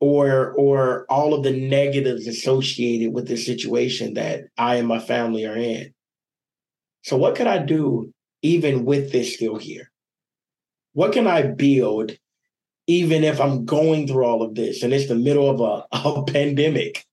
or 0.00 0.52
or 0.52 1.04
all 1.10 1.34
of 1.34 1.42
the 1.42 1.52
negatives 1.52 2.26
associated 2.26 3.12
with 3.12 3.28
the 3.28 3.36
situation 3.36 4.14
that 4.14 4.44
I 4.56 4.76
and 4.76 4.88
my 4.88 4.98
family 4.98 5.46
are 5.46 5.56
in. 5.56 5.92
So 7.02 7.16
what 7.16 7.34
could 7.36 7.46
I 7.46 7.58
do 7.58 8.12
even 8.42 8.84
with 8.84 9.12
this 9.12 9.34
still 9.34 9.56
here? 9.56 9.89
What 10.92 11.12
can 11.12 11.26
I 11.26 11.42
build 11.42 12.12
even 12.86 13.22
if 13.22 13.40
I'm 13.40 13.64
going 13.64 14.06
through 14.06 14.24
all 14.24 14.42
of 14.42 14.54
this 14.54 14.82
and 14.82 14.92
it's 14.92 15.08
the 15.08 15.14
middle 15.14 15.48
of 15.48 15.60
a, 15.60 15.96
a 16.08 16.24
pandemic? 16.24 17.04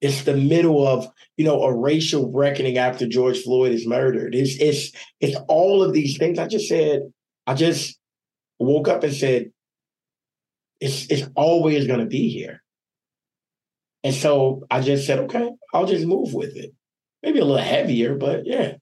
It's 0.00 0.24
the 0.24 0.36
middle 0.36 0.86
of, 0.86 1.06
you 1.36 1.44
know, 1.44 1.62
a 1.62 1.74
racial 1.74 2.30
reckoning 2.30 2.76
after 2.76 3.08
George 3.08 3.40
Floyd 3.40 3.72
is 3.72 3.86
murdered. 3.86 4.34
It's 4.34 4.56
it's 4.60 4.92
it's 5.20 5.36
all 5.48 5.82
of 5.82 5.94
these 5.94 6.18
things. 6.18 6.38
I 6.38 6.46
just 6.46 6.68
said, 6.68 7.02
I 7.46 7.54
just 7.54 7.98
woke 8.58 8.86
up 8.86 9.02
and 9.02 9.14
said, 9.14 9.50
it's 10.80 11.10
it's 11.10 11.26
always 11.34 11.86
going 11.86 12.00
to 12.00 12.06
be 12.06 12.28
here. 12.28 12.62
And 14.02 14.14
so 14.14 14.66
I 14.70 14.82
just 14.82 15.06
said, 15.06 15.18
okay, 15.20 15.50
I'll 15.72 15.86
just 15.86 16.06
move 16.06 16.34
with 16.34 16.54
it. 16.56 16.74
Maybe 17.22 17.38
a 17.38 17.44
little 17.44 17.56
heavier, 17.56 18.14
but 18.14 18.44
yeah. 18.44 18.74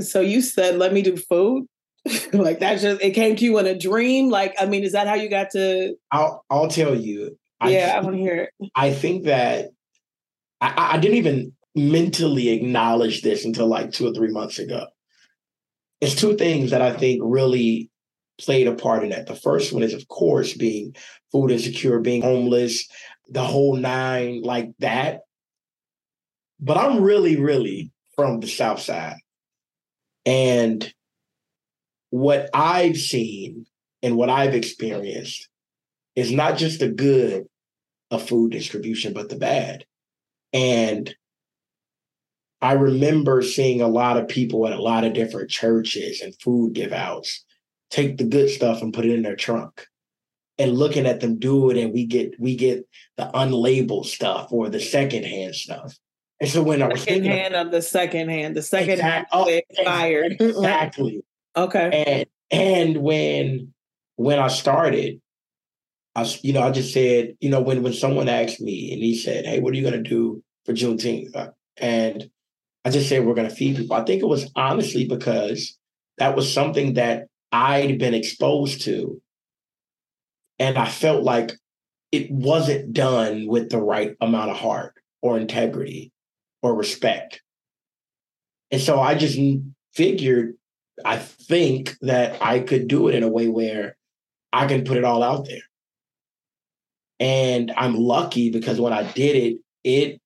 So 0.00 0.20
you 0.20 0.42
said, 0.42 0.76
let 0.76 0.92
me 0.92 1.02
do 1.02 1.16
food. 1.16 1.66
like 2.32 2.60
that 2.60 2.80
just 2.80 3.00
it 3.02 3.10
came 3.12 3.36
to 3.36 3.44
you 3.44 3.58
in 3.58 3.66
a 3.66 3.78
dream. 3.78 4.30
Like, 4.30 4.54
I 4.58 4.66
mean, 4.66 4.84
is 4.84 4.92
that 4.92 5.06
how 5.06 5.14
you 5.14 5.28
got 5.28 5.50
to 5.50 5.94
I'll 6.10 6.44
I'll 6.50 6.68
tell 6.68 6.94
you. 6.94 7.38
Yeah, 7.64 7.92
I 7.94 7.98
I, 7.98 8.00
want 8.00 8.16
to 8.16 8.22
hear 8.22 8.48
it. 8.60 8.70
I 8.74 8.92
think 8.92 9.24
that 9.24 9.68
I, 10.60 10.94
I 10.94 10.98
didn't 10.98 11.18
even 11.18 11.52
mentally 11.74 12.48
acknowledge 12.50 13.22
this 13.22 13.44
until 13.44 13.66
like 13.66 13.92
two 13.92 14.08
or 14.08 14.14
three 14.14 14.30
months 14.30 14.58
ago. 14.58 14.86
It's 16.00 16.14
two 16.14 16.36
things 16.36 16.70
that 16.70 16.82
I 16.82 16.96
think 16.96 17.20
really 17.22 17.90
played 18.40 18.66
a 18.66 18.74
part 18.74 19.04
in 19.04 19.10
that. 19.10 19.26
The 19.26 19.34
first 19.34 19.72
one 19.72 19.82
is, 19.82 19.92
of 19.92 20.08
course, 20.08 20.54
being 20.54 20.94
food 21.30 21.50
insecure, 21.50 22.00
being 22.00 22.22
homeless, 22.22 22.88
the 23.28 23.44
whole 23.44 23.76
nine, 23.76 24.40
like 24.42 24.70
that. 24.78 25.20
But 26.58 26.78
I'm 26.78 27.02
really, 27.02 27.36
really 27.36 27.92
from 28.16 28.40
the 28.40 28.46
South 28.46 28.80
Side. 28.80 29.16
And 30.26 30.92
what 32.10 32.50
I've 32.52 32.96
seen 32.96 33.66
and 34.02 34.16
what 34.16 34.28
I've 34.28 34.54
experienced 34.54 35.48
is 36.16 36.32
not 36.32 36.58
just 36.58 36.80
the 36.80 36.88
good 36.88 37.46
of 38.10 38.28
food 38.28 38.52
distribution, 38.52 39.12
but 39.12 39.28
the 39.28 39.36
bad. 39.36 39.84
And 40.52 41.14
I 42.60 42.72
remember 42.72 43.42
seeing 43.42 43.80
a 43.80 43.88
lot 43.88 44.16
of 44.16 44.28
people 44.28 44.66
at 44.66 44.72
a 44.72 44.82
lot 44.82 45.04
of 45.04 45.14
different 45.14 45.50
churches 45.50 46.20
and 46.20 46.34
food 46.40 46.74
give 46.74 46.92
outs 46.92 47.44
take 47.90 48.18
the 48.18 48.24
good 48.24 48.50
stuff 48.50 48.82
and 48.82 48.92
put 48.94 49.04
it 49.04 49.12
in 49.12 49.22
their 49.22 49.36
trunk 49.36 49.86
and 50.58 50.76
looking 50.76 51.06
at 51.06 51.20
them 51.20 51.38
do 51.38 51.70
it 51.70 51.76
and 51.76 51.92
we 51.92 52.04
get 52.04 52.38
we 52.38 52.54
get 52.54 52.86
the 53.16 53.30
unlabeled 53.34 54.04
stuff 54.06 54.48
or 54.52 54.68
the 54.68 54.80
secondhand 54.80 55.54
stuff. 55.54 55.96
And 56.40 56.48
so 56.48 56.62
when 56.62 56.82
I 56.82 56.88
was 56.88 57.00
Second 57.00 57.14
thinking 57.22 57.32
hand 57.32 57.54
of 57.54 57.70
the 57.70 57.82
second 57.82 58.28
hand. 58.28 58.56
The 58.56 58.62
second 58.62 59.00
hand 59.00 59.26
Exact- 59.26 59.30
oh, 59.32 59.48
expired. 59.48 60.36
exactly 60.40 61.22
okay. 61.56 62.04
and 62.06 62.26
and 62.50 63.02
when 63.02 63.72
when 64.16 64.38
I 64.38 64.48
started, 64.48 65.20
I 66.14 66.30
you 66.42 66.52
know 66.52 66.62
I 66.62 66.70
just 66.70 66.92
said 66.92 67.36
you 67.40 67.50
know 67.50 67.60
when 67.60 67.82
when 67.82 67.92
someone 67.92 68.28
asked 68.28 68.60
me 68.60 68.92
and 68.92 69.02
he 69.02 69.16
said, 69.16 69.46
"Hey, 69.46 69.60
what 69.60 69.72
are 69.72 69.76
you 69.76 69.82
going 69.82 70.02
to 70.02 70.08
do 70.08 70.42
for 70.64 70.72
Juneteenth?" 70.72 71.34
Uh, 71.34 71.50
and 71.76 72.30
I 72.84 72.90
just 72.90 73.08
said 73.08 73.24
we're 73.24 73.34
going 73.34 73.48
to 73.48 73.54
feed 73.54 73.76
people. 73.76 73.96
I 73.96 74.04
think 74.04 74.22
it 74.22 74.28
was 74.28 74.50
honestly 74.56 75.06
because 75.06 75.76
that 76.18 76.36
was 76.36 76.52
something 76.52 76.94
that 76.94 77.26
I'd 77.52 77.98
been 77.98 78.14
exposed 78.14 78.82
to, 78.82 79.20
and 80.58 80.76
I 80.78 80.88
felt 80.88 81.22
like 81.22 81.52
it 82.12 82.30
wasn't 82.30 82.92
done 82.92 83.46
with 83.46 83.70
the 83.70 83.80
right 83.80 84.16
amount 84.20 84.50
of 84.50 84.56
heart 84.56 84.94
or 85.22 85.38
integrity 85.38 86.12
or 86.62 86.74
respect. 86.74 87.42
And 88.70 88.80
so 88.80 89.00
I 89.00 89.14
just 89.14 89.38
figured 89.94 90.54
I 91.04 91.18
think 91.18 91.96
that 92.00 92.42
I 92.42 92.60
could 92.60 92.88
do 92.88 93.08
it 93.08 93.14
in 93.14 93.22
a 93.22 93.28
way 93.28 93.48
where 93.48 93.96
I 94.52 94.66
can 94.66 94.84
put 94.84 94.96
it 94.96 95.04
all 95.04 95.22
out 95.22 95.46
there. 95.46 95.62
And 97.18 97.72
I'm 97.76 97.94
lucky 97.94 98.50
because 98.50 98.80
when 98.80 98.92
I 98.92 99.10
did 99.12 99.36
it, 99.36 99.58
it 99.84 100.20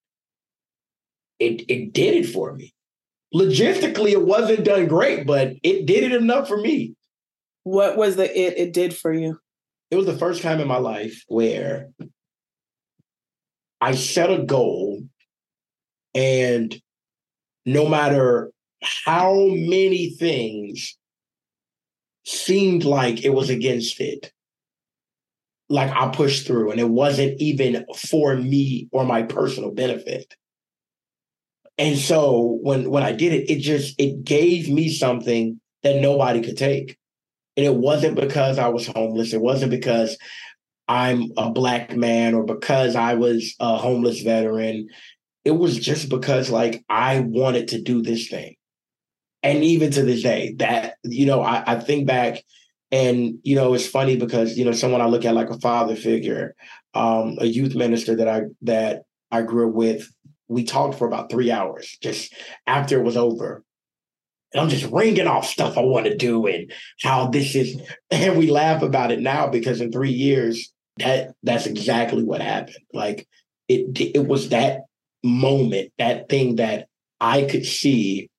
it 1.38 1.64
it 1.68 1.92
did 1.92 2.14
it 2.14 2.26
for 2.26 2.54
me. 2.54 2.72
Logistically, 3.34 4.12
it 4.12 4.24
wasn't 4.24 4.64
done 4.64 4.86
great, 4.86 5.26
but 5.26 5.54
it 5.62 5.86
did 5.86 6.04
it 6.04 6.12
enough 6.12 6.46
for 6.46 6.56
me. 6.56 6.94
What 7.64 7.96
was 7.96 8.16
the 8.16 8.24
it 8.24 8.58
it 8.58 8.72
did 8.72 8.96
for 8.96 9.12
you? 9.12 9.38
It 9.90 9.96
was 9.96 10.06
the 10.06 10.16
first 10.16 10.42
time 10.42 10.60
in 10.60 10.68
my 10.68 10.78
life 10.78 11.24
where 11.28 11.90
I 13.80 13.94
set 13.94 14.30
a 14.30 14.42
goal 14.42 15.02
and 16.14 16.74
no 17.66 17.88
matter 17.88 18.50
how 18.84 19.46
many 19.50 20.10
things 20.10 20.96
seemed 22.24 22.84
like 22.84 23.24
it 23.24 23.30
was 23.30 23.50
against 23.50 24.00
it, 24.00 24.32
like 25.68 25.90
I 25.90 26.08
pushed 26.08 26.46
through 26.46 26.70
and 26.70 26.80
it 26.80 26.88
wasn't 26.88 27.40
even 27.40 27.84
for 27.96 28.36
me 28.36 28.88
or 28.92 29.04
my 29.04 29.22
personal 29.22 29.70
benefit. 29.70 30.34
And 31.76 31.98
so 31.98 32.58
when 32.62 32.90
when 32.90 33.02
I 33.02 33.12
did 33.12 33.32
it, 33.32 33.50
it 33.50 33.60
just 33.60 33.98
it 33.98 34.24
gave 34.24 34.68
me 34.68 34.88
something 34.88 35.60
that 35.82 36.00
nobody 36.00 36.40
could 36.40 36.56
take. 36.56 36.96
And 37.56 37.66
it 37.66 37.74
wasn't 37.74 38.16
because 38.16 38.58
I 38.58 38.68
was 38.68 38.86
homeless. 38.86 39.32
It 39.32 39.40
wasn't 39.40 39.70
because 39.70 40.16
I'm 40.88 41.30
a 41.36 41.50
black 41.50 41.96
man 41.96 42.34
or 42.34 42.44
because 42.44 42.96
I 42.96 43.14
was 43.14 43.54
a 43.60 43.76
homeless 43.76 44.20
veteran. 44.20 44.88
It 45.44 45.52
was 45.52 45.78
just 45.78 46.08
because 46.08 46.50
like 46.50 46.84
I 46.88 47.20
wanted 47.20 47.68
to 47.68 47.80
do 47.80 48.02
this 48.02 48.28
thing. 48.28 48.56
And 49.44 49.62
even 49.62 49.90
to 49.92 50.02
this 50.02 50.22
day, 50.22 50.54
that, 50.56 50.94
you 51.04 51.26
know, 51.26 51.42
I, 51.42 51.62
I 51.66 51.78
think 51.78 52.06
back 52.06 52.42
and, 52.90 53.38
you 53.42 53.54
know, 53.56 53.74
it's 53.74 53.86
funny 53.86 54.16
because, 54.16 54.56
you 54.56 54.64
know, 54.64 54.72
someone 54.72 55.02
I 55.02 55.06
look 55.06 55.26
at 55.26 55.34
like 55.34 55.50
a 55.50 55.58
father 55.58 55.94
figure, 55.94 56.56
um, 56.94 57.36
a 57.40 57.44
youth 57.44 57.74
minister 57.74 58.16
that 58.16 58.28
I 58.28 58.42
that 58.62 59.02
I 59.30 59.42
grew 59.42 59.68
up 59.68 59.74
with, 59.74 60.08
we 60.48 60.64
talked 60.64 60.98
for 60.98 61.06
about 61.06 61.30
three 61.30 61.50
hours 61.50 61.98
just 62.02 62.34
after 62.66 62.98
it 62.98 63.04
was 63.04 63.18
over. 63.18 63.62
And 64.54 64.62
I'm 64.62 64.70
just 64.70 64.90
ringing 64.90 65.26
off 65.26 65.46
stuff 65.46 65.76
I 65.76 65.82
want 65.82 66.06
to 66.06 66.16
do 66.16 66.46
and 66.46 66.72
how 67.02 67.26
this 67.28 67.54
is. 67.54 67.80
And 68.10 68.38
we 68.38 68.48
laugh 68.50 68.80
about 68.80 69.10
it 69.10 69.20
now 69.20 69.48
because 69.48 69.82
in 69.82 69.92
three 69.92 70.12
years, 70.12 70.72
that 70.98 71.34
that's 71.42 71.66
exactly 71.66 72.22
what 72.22 72.40
happened. 72.40 72.78
Like 72.94 73.28
it 73.68 74.00
it 74.14 74.26
was 74.26 74.48
that 74.50 74.82
moment, 75.22 75.92
that 75.98 76.30
thing 76.30 76.56
that 76.56 76.86
I 77.20 77.42
could 77.42 77.66
see 77.66 78.30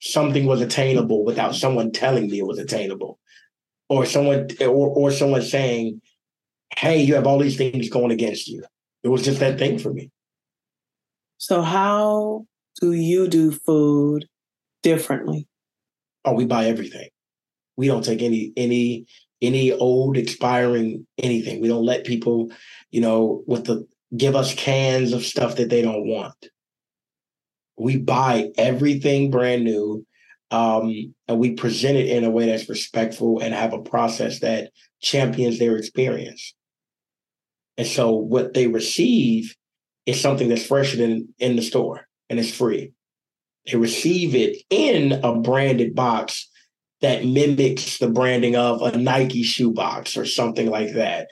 something 0.00 0.46
was 0.46 0.60
attainable 0.60 1.24
without 1.24 1.54
someone 1.54 1.92
telling 1.92 2.28
me 2.28 2.38
it 2.38 2.46
was 2.46 2.58
attainable. 2.58 3.18
Or 3.88 4.06
someone 4.06 4.48
or 4.60 4.88
or 4.88 5.10
someone 5.10 5.42
saying, 5.42 6.00
Hey, 6.76 7.02
you 7.02 7.14
have 7.14 7.26
all 7.26 7.38
these 7.38 7.56
things 7.56 7.88
going 7.88 8.12
against 8.12 8.48
you. 8.48 8.62
It 9.02 9.08
was 9.08 9.24
just 9.24 9.40
that 9.40 9.58
thing 9.58 9.78
for 9.78 9.92
me. 9.92 10.10
So 11.38 11.62
how 11.62 12.46
do 12.80 12.92
you 12.92 13.26
do 13.26 13.50
food 13.50 14.26
differently? 14.82 15.48
Oh, 16.24 16.34
we 16.34 16.44
buy 16.44 16.66
everything. 16.66 17.08
We 17.76 17.88
don't 17.88 18.04
take 18.04 18.22
any 18.22 18.52
any 18.56 19.06
any 19.42 19.72
old 19.72 20.16
expiring 20.16 21.06
anything. 21.18 21.60
We 21.60 21.68
don't 21.68 21.84
let 21.84 22.04
people, 22.04 22.52
you 22.90 23.00
know, 23.00 23.42
with 23.46 23.64
the 23.64 23.86
give 24.16 24.36
us 24.36 24.54
cans 24.54 25.12
of 25.12 25.24
stuff 25.24 25.56
that 25.56 25.70
they 25.70 25.82
don't 25.82 26.06
want. 26.06 26.48
We 27.80 27.96
buy 27.96 28.50
everything 28.58 29.30
brand 29.30 29.64
new, 29.64 30.06
um, 30.50 31.14
and 31.26 31.38
we 31.38 31.52
present 31.52 31.96
it 31.96 32.08
in 32.08 32.24
a 32.24 32.30
way 32.30 32.44
that's 32.44 32.68
respectful 32.68 33.40
and 33.40 33.54
have 33.54 33.72
a 33.72 33.80
process 33.80 34.40
that 34.40 34.70
champions 35.00 35.58
their 35.58 35.76
experience. 35.76 36.54
And 37.78 37.86
so, 37.86 38.14
what 38.14 38.52
they 38.52 38.66
receive 38.66 39.56
is 40.04 40.20
something 40.20 40.48
that's 40.48 40.66
fresher 40.66 40.98
than 40.98 41.32
in 41.38 41.56
the 41.56 41.62
store, 41.62 42.06
and 42.28 42.38
it's 42.38 42.54
free. 42.54 42.92
They 43.64 43.78
receive 43.78 44.34
it 44.34 44.62
in 44.68 45.12
a 45.24 45.36
branded 45.36 45.94
box 45.94 46.50
that 47.00 47.24
mimics 47.24 47.96
the 47.96 48.10
branding 48.10 48.56
of 48.56 48.82
a 48.82 48.98
Nike 48.98 49.42
shoe 49.42 49.72
box 49.72 50.18
or 50.18 50.26
something 50.26 50.68
like 50.68 50.92
that. 50.92 51.28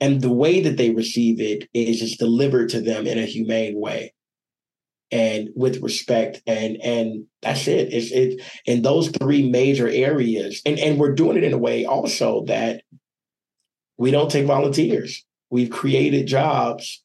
And 0.00 0.22
the 0.22 0.32
way 0.32 0.62
that 0.62 0.78
they 0.78 0.90
receive 0.90 1.38
it 1.38 1.68
is 1.74 2.00
just 2.00 2.18
delivered 2.18 2.70
to 2.70 2.80
them 2.80 3.06
in 3.06 3.18
a 3.18 3.26
humane 3.26 3.78
way 3.78 4.14
and 5.12 5.50
with 5.54 5.82
respect 5.82 6.42
and 6.46 6.76
and 6.82 7.24
that's 7.42 7.68
it 7.68 7.92
it's 7.92 8.10
it 8.10 8.40
in 8.66 8.82
those 8.82 9.10
three 9.10 9.48
major 9.48 9.88
areas 9.88 10.60
and 10.66 10.78
and 10.78 10.98
we're 10.98 11.14
doing 11.14 11.36
it 11.36 11.44
in 11.44 11.52
a 11.52 11.58
way 11.58 11.84
also 11.84 12.44
that 12.46 12.82
we 13.98 14.10
don't 14.10 14.30
take 14.30 14.46
volunteers 14.46 15.24
we've 15.50 15.70
created 15.70 16.26
jobs 16.26 17.02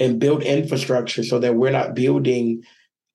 and 0.00 0.18
built 0.18 0.42
infrastructure 0.42 1.22
so 1.22 1.38
that 1.38 1.54
we're 1.54 1.70
not 1.70 1.94
building 1.94 2.62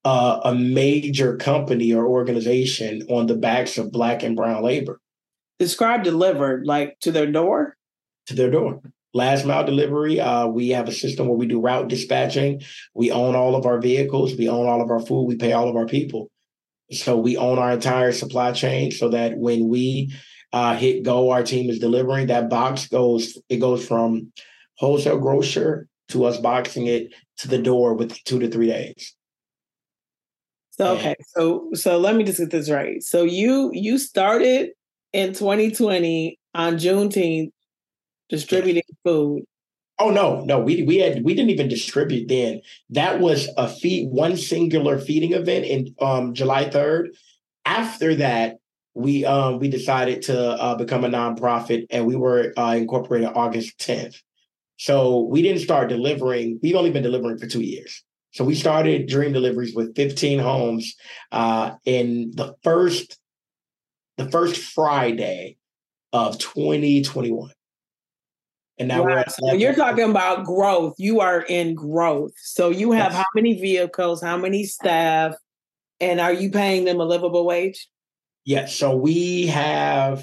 uh, 0.04 0.40
a 0.44 0.54
major 0.54 1.36
company 1.36 1.92
or 1.92 2.06
organization 2.06 3.02
on 3.10 3.26
the 3.26 3.34
backs 3.34 3.76
of 3.76 3.92
black 3.92 4.22
and 4.22 4.36
brown 4.36 4.62
labor. 4.62 5.00
Describe 5.58 6.02
delivered 6.02 6.66
like 6.66 6.98
to 7.00 7.12
their 7.12 7.30
door? 7.30 7.76
To 8.28 8.34
their 8.34 8.50
door. 8.50 8.80
Last 9.14 9.46
mile 9.46 9.64
delivery. 9.64 10.20
Uh, 10.20 10.46
we 10.46 10.68
have 10.70 10.88
a 10.88 10.92
system 10.92 11.28
where 11.28 11.36
we 11.36 11.46
do 11.46 11.60
route 11.60 11.88
dispatching. 11.88 12.62
We 12.94 13.10
own 13.10 13.34
all 13.34 13.56
of 13.56 13.64
our 13.64 13.80
vehicles. 13.80 14.36
We 14.36 14.48
own 14.48 14.66
all 14.66 14.82
of 14.82 14.90
our 14.90 15.00
food. 15.00 15.24
We 15.24 15.36
pay 15.36 15.52
all 15.52 15.68
of 15.68 15.76
our 15.76 15.86
people. 15.86 16.30
So 16.90 17.16
we 17.16 17.36
own 17.36 17.58
our 17.58 17.72
entire 17.72 18.12
supply 18.12 18.52
chain 18.52 18.90
so 18.90 19.08
that 19.10 19.36
when 19.36 19.68
we 19.68 20.12
uh, 20.52 20.76
hit 20.76 21.04
go, 21.04 21.30
our 21.30 21.42
team 21.42 21.70
is 21.70 21.78
delivering. 21.78 22.26
That 22.26 22.50
box 22.50 22.86
goes, 22.88 23.38
it 23.48 23.58
goes 23.58 23.86
from 23.86 24.32
wholesale 24.76 25.18
grocer 25.18 25.88
to 26.08 26.24
us 26.24 26.38
boxing 26.38 26.86
it 26.86 27.12
to 27.38 27.48
the 27.48 27.58
door 27.58 27.94
with 27.94 28.22
two 28.24 28.38
to 28.38 28.48
three 28.48 28.66
days. 28.66 29.14
So 30.70 30.96
okay, 30.96 31.16
so 31.36 31.70
so 31.74 31.98
let 31.98 32.14
me 32.14 32.22
just 32.22 32.38
get 32.38 32.50
this 32.50 32.70
right. 32.70 33.02
So 33.02 33.24
you 33.24 33.70
you 33.72 33.98
started 33.98 34.70
in 35.12 35.32
2020 35.32 36.38
on 36.54 36.74
Juneteenth 36.74 37.50
distributing 38.28 38.82
food. 39.04 39.44
Oh 39.98 40.10
no, 40.10 40.44
no, 40.44 40.60
we 40.60 40.82
we 40.84 40.98
had 40.98 41.24
we 41.24 41.34
didn't 41.34 41.50
even 41.50 41.68
distribute 41.68 42.28
then. 42.28 42.60
That 42.90 43.20
was 43.20 43.48
a 43.56 43.68
feed 43.68 44.10
one 44.10 44.36
singular 44.36 44.98
feeding 44.98 45.32
event 45.32 45.64
in 45.64 45.94
um, 46.00 46.34
July 46.34 46.66
3rd. 46.66 47.08
After 47.64 48.14
that, 48.16 48.58
we 48.94 49.24
um 49.24 49.58
we 49.58 49.68
decided 49.68 50.22
to 50.22 50.38
uh, 50.38 50.76
become 50.76 51.04
a 51.04 51.08
nonprofit 51.08 51.86
and 51.90 52.06
we 52.06 52.16
were 52.16 52.52
uh, 52.56 52.74
incorporated 52.76 53.30
August 53.34 53.78
10th. 53.78 54.16
So 54.76 55.22
we 55.22 55.42
didn't 55.42 55.62
start 55.62 55.88
delivering. 55.88 56.60
We've 56.62 56.76
only 56.76 56.90
been 56.90 57.02
delivering 57.02 57.38
for 57.38 57.48
two 57.48 57.62
years. 57.62 58.04
So 58.32 58.44
we 58.44 58.54
started 58.54 59.08
Dream 59.08 59.32
Deliveries 59.32 59.74
with 59.74 59.96
15 59.96 60.38
homes 60.38 60.94
uh, 61.32 61.72
in 61.84 62.30
the 62.34 62.54
first 62.62 63.18
the 64.16 64.30
first 64.30 64.60
Friday 64.60 65.56
of 66.12 66.38
2021. 66.38 67.50
And 68.78 68.88
now 68.88 69.00
wow. 69.00 69.06
we're 69.06 69.18
at 69.18 69.32
so 69.32 69.52
you're 69.52 69.74
talking 69.74 70.08
about 70.10 70.44
growth. 70.44 70.94
You 70.98 71.20
are 71.20 71.42
in 71.42 71.74
growth. 71.74 72.32
So 72.36 72.70
you 72.70 72.92
have 72.92 73.12
yes. 73.12 73.16
how 73.22 73.26
many 73.34 73.60
vehicles, 73.60 74.22
how 74.22 74.36
many 74.36 74.64
staff, 74.64 75.34
and 76.00 76.20
are 76.20 76.32
you 76.32 76.50
paying 76.50 76.84
them 76.84 77.00
a 77.00 77.04
livable 77.04 77.44
wage? 77.44 77.88
Yes. 78.44 78.74
So 78.74 78.96
we 78.96 79.46
have 79.48 80.22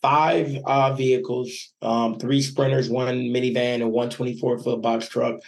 five 0.00 0.56
uh, 0.64 0.94
vehicles, 0.94 1.72
um, 1.82 2.18
three 2.18 2.42
sprinters, 2.42 2.88
one 2.88 3.16
minivan, 3.16 3.76
and 3.76 3.92
one 3.92 4.10
24 4.10 4.58
foot 4.60 4.82
box 4.82 5.08
truck. 5.08 5.40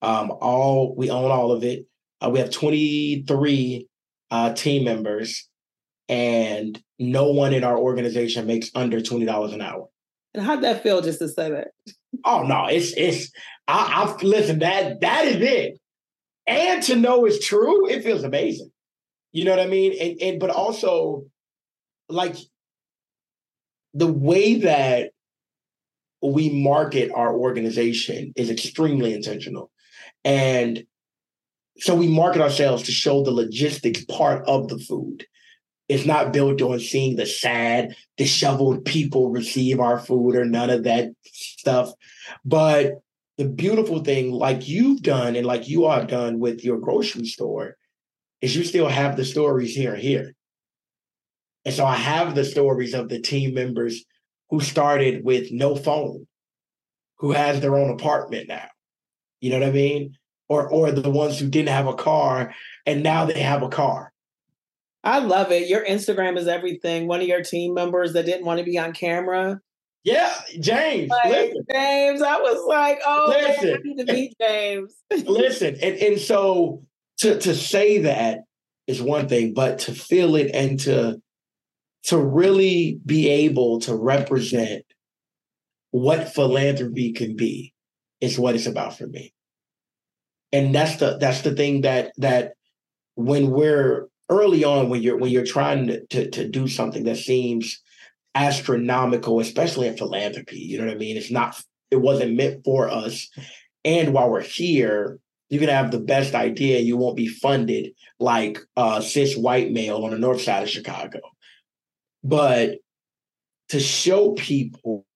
Um, 0.00 0.32
all 0.40 0.94
we 0.96 1.10
own 1.10 1.30
all 1.30 1.52
of 1.52 1.64
it. 1.64 1.86
Uh, 2.20 2.30
we 2.30 2.38
have 2.38 2.50
23 2.50 3.88
uh, 4.30 4.52
team 4.54 4.84
members, 4.84 5.48
and 6.08 6.80
no 6.98 7.30
one 7.30 7.52
in 7.52 7.64
our 7.64 7.78
organization 7.78 8.46
makes 8.46 8.70
under 8.74 9.00
twenty 9.00 9.24
dollars 9.24 9.52
an 9.52 9.60
hour. 9.60 9.88
And 10.34 10.44
how'd 10.44 10.62
that 10.62 10.82
feel 10.82 11.00
just 11.00 11.18
to 11.20 11.28
say 11.28 11.50
that? 11.50 11.68
Oh 12.24 12.42
no, 12.42 12.66
it's 12.66 12.92
it's 12.96 13.30
I, 13.66 14.04
I 14.04 14.24
listen 14.24 14.60
that 14.60 15.00
that 15.00 15.24
is 15.26 15.36
it, 15.40 15.78
and 16.46 16.82
to 16.84 16.96
know 16.96 17.24
it's 17.24 17.46
true, 17.46 17.88
it 17.88 18.02
feels 18.02 18.24
amazing. 18.24 18.70
You 19.32 19.44
know 19.44 19.50
what 19.52 19.60
I 19.60 19.66
mean? 19.66 19.96
And 20.00 20.20
and 20.20 20.40
but 20.40 20.50
also, 20.50 21.24
like 22.08 22.36
the 23.94 24.06
way 24.06 24.56
that 24.60 25.10
we 26.22 26.50
market 26.62 27.10
our 27.14 27.34
organization 27.34 28.32
is 28.36 28.50
extremely 28.50 29.14
intentional. 29.14 29.70
And 30.24 30.84
so 31.78 31.94
we 31.94 32.08
market 32.08 32.42
ourselves 32.42 32.82
to 32.84 32.92
show 32.92 33.22
the 33.22 33.30
logistics 33.30 34.04
part 34.04 34.44
of 34.46 34.68
the 34.68 34.78
food. 34.78 35.26
It's 35.88 36.04
not 36.04 36.32
built 36.32 36.60
on 36.60 36.80
seeing 36.80 37.16
the 37.16 37.26
sad, 37.26 37.96
disheveled 38.16 38.84
people 38.84 39.30
receive 39.30 39.80
our 39.80 39.98
food 39.98 40.36
or 40.36 40.44
none 40.44 40.70
of 40.70 40.84
that 40.84 41.10
stuff. 41.24 41.90
But 42.44 43.00
the 43.38 43.46
beautiful 43.46 44.00
thing, 44.04 44.30
like 44.30 44.68
you've 44.68 45.02
done 45.02 45.34
and 45.34 45.46
like 45.46 45.68
you 45.68 45.86
are 45.86 46.04
done 46.04 46.40
with 46.40 46.62
your 46.62 46.78
grocery 46.78 47.24
store, 47.24 47.76
is 48.42 48.54
you 48.54 48.64
still 48.64 48.88
have 48.88 49.16
the 49.16 49.24
stories 49.24 49.74
here 49.74 49.94
and 49.94 50.02
here. 50.02 50.34
And 51.64 51.74
so 51.74 51.84
I 51.84 51.96
have 51.96 52.34
the 52.34 52.44
stories 52.44 52.94
of 52.94 53.08
the 53.08 53.20
team 53.20 53.54
members 53.54 54.04
who 54.50 54.60
started 54.60 55.24
with 55.24 55.52
no 55.52 55.76
phone, 55.76 56.26
who 57.18 57.32
has 57.32 57.60
their 57.60 57.76
own 57.76 57.90
apartment 57.90 58.48
now, 58.48 58.68
you 59.40 59.50
know 59.50 59.58
what 59.58 59.68
I 59.68 59.72
mean? 59.72 60.16
Or 60.48 60.68
or 60.68 60.90
the 60.90 61.10
ones 61.10 61.38
who 61.38 61.48
didn't 61.48 61.68
have 61.68 61.86
a 61.86 61.94
car 61.94 62.54
and 62.86 63.02
now 63.02 63.26
they 63.26 63.40
have 63.40 63.62
a 63.62 63.68
car. 63.68 64.12
I 65.04 65.20
love 65.20 65.52
it. 65.52 65.68
Your 65.68 65.84
Instagram 65.84 66.36
is 66.36 66.48
everything. 66.48 67.06
One 67.06 67.20
of 67.20 67.26
your 67.26 67.42
team 67.42 67.74
members 67.74 68.12
that 68.14 68.26
didn't 68.26 68.44
want 68.44 68.58
to 68.58 68.64
be 68.64 68.78
on 68.78 68.92
camera. 68.92 69.60
Yeah, 70.04 70.32
James. 70.60 71.10
Like, 71.10 71.52
James, 71.70 72.22
I 72.22 72.36
was 72.38 72.64
like, 72.66 73.00
oh, 73.06 73.26
listen, 73.28 73.70
man, 73.70 73.78
I 73.78 73.82
need 73.82 74.06
to 74.06 74.12
meet 74.12 74.34
James. 74.40 74.94
listen, 75.26 75.76
and, 75.82 75.96
and 75.96 76.18
so 76.18 76.82
to 77.18 77.38
to 77.38 77.54
say 77.54 77.98
that 77.98 78.40
is 78.86 79.02
one 79.02 79.28
thing, 79.28 79.54
but 79.54 79.80
to 79.80 79.92
feel 79.92 80.34
it 80.36 80.50
and 80.54 80.80
to 80.80 81.20
to 82.04 82.18
really 82.18 83.00
be 83.04 83.28
able 83.28 83.80
to 83.80 83.94
represent 83.94 84.84
what 85.90 86.32
philanthropy 86.32 87.12
can 87.12 87.36
be 87.36 87.74
is 88.20 88.38
what 88.38 88.54
it's 88.54 88.66
about 88.66 88.96
for 88.96 89.06
me. 89.06 89.32
And 90.52 90.74
that's 90.74 90.96
the 90.96 91.18
that's 91.18 91.42
the 91.42 91.54
thing 91.54 91.82
that 91.82 92.12
that 92.16 92.54
when 93.14 93.50
we're 93.50 94.08
early 94.28 94.64
on 94.64 94.88
when 94.88 95.02
you're 95.02 95.16
when 95.16 95.30
you're 95.30 95.44
trying 95.44 95.86
to, 95.86 96.06
to, 96.06 96.30
to 96.30 96.48
do 96.48 96.68
something 96.68 97.04
that 97.04 97.16
seems 97.16 97.80
astronomical, 98.34 99.40
especially 99.40 99.88
in 99.88 99.96
philanthropy, 99.96 100.58
you 100.58 100.78
know 100.78 100.86
what 100.86 100.94
I 100.94 100.98
mean? 100.98 101.16
It's 101.16 101.30
not 101.30 101.60
it 101.90 101.96
wasn't 101.96 102.36
meant 102.36 102.64
for 102.64 102.88
us. 102.88 103.28
And 103.84 104.12
while 104.12 104.30
we're 104.30 104.42
here, 104.42 105.18
you 105.48 105.58
can 105.58 105.68
have 105.68 105.90
the 105.90 106.00
best 106.00 106.34
idea, 106.34 106.80
you 106.80 106.96
won't 106.96 107.16
be 107.16 107.28
funded 107.28 107.92
like 108.20 108.58
a 108.76 109.00
cis 109.02 109.36
white 109.36 109.72
male 109.72 110.04
on 110.04 110.10
the 110.10 110.18
north 110.18 110.42
side 110.42 110.62
of 110.62 110.68
Chicago. 110.68 111.20
But 112.22 112.78
to 113.70 113.80
show 113.80 114.32
people 114.32 115.06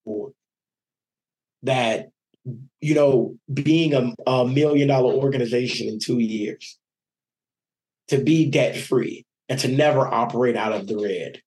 that 1.63 2.09
you 2.81 2.93
know 2.93 3.37
being 3.51 3.93
a, 3.93 4.13
a 4.27 4.47
million 4.47 4.87
dollar 4.87 5.13
organization 5.13 5.87
in 5.87 5.99
two 5.99 6.19
years 6.19 6.77
to 8.09 8.17
be 8.17 8.49
debt 8.49 8.77
free 8.77 9.25
and 9.49 9.59
to 9.59 9.67
never 9.67 10.01
operate 10.07 10.55
out 10.55 10.73
of 10.73 10.87
the 10.87 10.97
red 10.97 11.41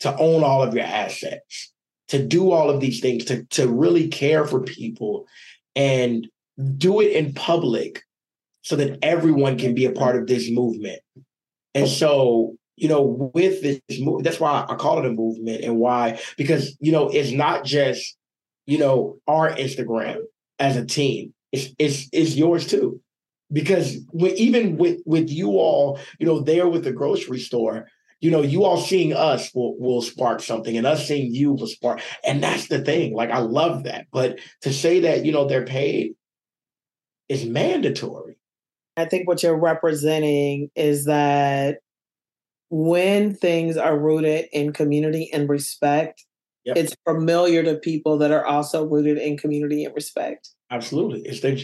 to 0.00 0.16
own 0.16 0.42
all 0.42 0.62
of 0.62 0.74
your 0.74 0.84
assets 0.84 1.72
to 2.08 2.24
do 2.24 2.50
all 2.50 2.70
of 2.70 2.80
these 2.80 3.00
things 3.00 3.24
to, 3.24 3.44
to 3.44 3.68
really 3.68 4.08
care 4.08 4.44
for 4.44 4.60
people 4.60 5.26
and 5.74 6.28
do 6.76 7.00
it 7.00 7.12
in 7.12 7.32
public 7.32 8.02
so 8.62 8.76
that 8.76 8.98
everyone 9.02 9.58
can 9.58 9.74
be 9.74 9.86
a 9.86 9.92
part 9.92 10.16
of 10.16 10.26
this 10.26 10.50
movement 10.50 11.00
and 11.74 11.88
so 11.88 12.56
you 12.76 12.88
know, 12.88 13.30
with 13.34 13.62
this 13.62 13.80
move, 14.00 14.24
that's 14.24 14.40
why 14.40 14.66
I 14.68 14.74
call 14.74 14.98
it 14.98 15.06
a 15.06 15.12
movement 15.12 15.62
and 15.62 15.76
why, 15.76 16.20
because, 16.36 16.76
you 16.80 16.92
know, 16.92 17.08
it's 17.08 17.30
not 17.30 17.64
just, 17.64 18.16
you 18.66 18.78
know, 18.78 19.18
our 19.28 19.50
Instagram 19.50 20.18
as 20.58 20.76
a 20.76 20.84
team. 20.84 21.32
It's 21.52 21.68
it's 21.78 22.08
it's 22.12 22.34
yours 22.34 22.66
too. 22.66 23.00
Because 23.54 23.96
even 24.18 24.76
with 24.76 25.00
with 25.06 25.30
you 25.30 25.52
all, 25.52 25.98
you 26.18 26.26
know, 26.26 26.40
there 26.40 26.68
with 26.68 26.84
the 26.84 26.92
grocery 26.92 27.38
store, 27.38 27.88
you 28.20 28.30
know, 28.30 28.42
you 28.42 28.64
all 28.64 28.76
seeing 28.76 29.12
us 29.14 29.54
will 29.54 29.78
will 29.78 30.02
spark 30.02 30.42
something, 30.42 30.76
and 30.76 30.86
us 30.86 31.06
seeing 31.06 31.32
you 31.32 31.52
will 31.52 31.66
spark. 31.66 32.00
And 32.26 32.42
that's 32.42 32.68
the 32.68 32.80
thing. 32.80 33.14
Like 33.14 33.30
I 33.30 33.38
love 33.38 33.84
that. 33.84 34.06
But 34.12 34.40
to 34.62 34.72
say 34.72 35.00
that, 35.00 35.24
you 35.24 35.32
know, 35.32 35.46
they're 35.46 35.64
paid 35.64 36.14
is 37.28 37.46
mandatory. 37.46 38.36
I 38.96 39.06
think 39.06 39.26
what 39.26 39.42
you're 39.42 39.58
representing 39.58 40.70
is 40.74 41.06
that 41.06 41.78
when 42.70 43.34
things 43.34 43.76
are 43.76 43.98
rooted 43.98 44.46
in 44.52 44.72
community 44.72 45.30
and 45.32 45.48
respect, 45.48 46.24
yep. 46.64 46.76
it's 46.76 46.94
familiar 47.08 47.62
to 47.62 47.76
people 47.76 48.18
that 48.18 48.30
are 48.30 48.44
also 48.44 48.84
rooted 48.84 49.18
in 49.18 49.36
community 49.36 49.84
and 49.84 49.94
respect. 49.94 50.50
Absolutely. 50.70 51.22
It's 51.22 51.40
their, 51.40 51.56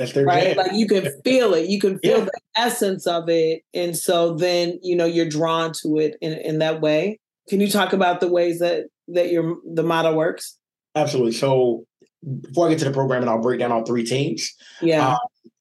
that's 0.00 0.12
their 0.12 0.24
right. 0.24 0.44
Jam. 0.44 0.56
Like 0.56 0.72
you 0.72 0.86
can 0.86 1.12
feel 1.24 1.52
it. 1.52 1.68
You 1.68 1.78
can 1.78 1.98
feel 1.98 2.20
yeah. 2.20 2.24
the 2.24 2.40
essence 2.56 3.06
of 3.06 3.28
it. 3.28 3.64
And 3.74 3.94
so 3.94 4.34
then, 4.34 4.78
you 4.82 4.96
know, 4.96 5.04
you're 5.04 5.28
drawn 5.28 5.72
to 5.82 5.98
it 5.98 6.16
in, 6.22 6.32
in 6.32 6.58
that 6.60 6.80
way. 6.80 7.20
Can 7.50 7.60
you 7.60 7.68
talk 7.68 7.92
about 7.92 8.20
the 8.20 8.28
ways 8.28 8.60
that 8.60 8.86
that 9.08 9.30
your 9.30 9.58
the 9.70 9.82
model 9.82 10.16
works? 10.16 10.56
Absolutely. 10.94 11.32
So 11.32 11.84
before 12.40 12.66
I 12.66 12.70
get 12.70 12.78
to 12.78 12.86
the 12.86 12.92
program, 12.92 13.20
and 13.20 13.30
I'll 13.30 13.42
break 13.42 13.60
down 13.60 13.72
all 13.72 13.84
three 13.84 14.04
teams. 14.04 14.54
Yeah. 14.80 15.06
Uh, 15.06 15.18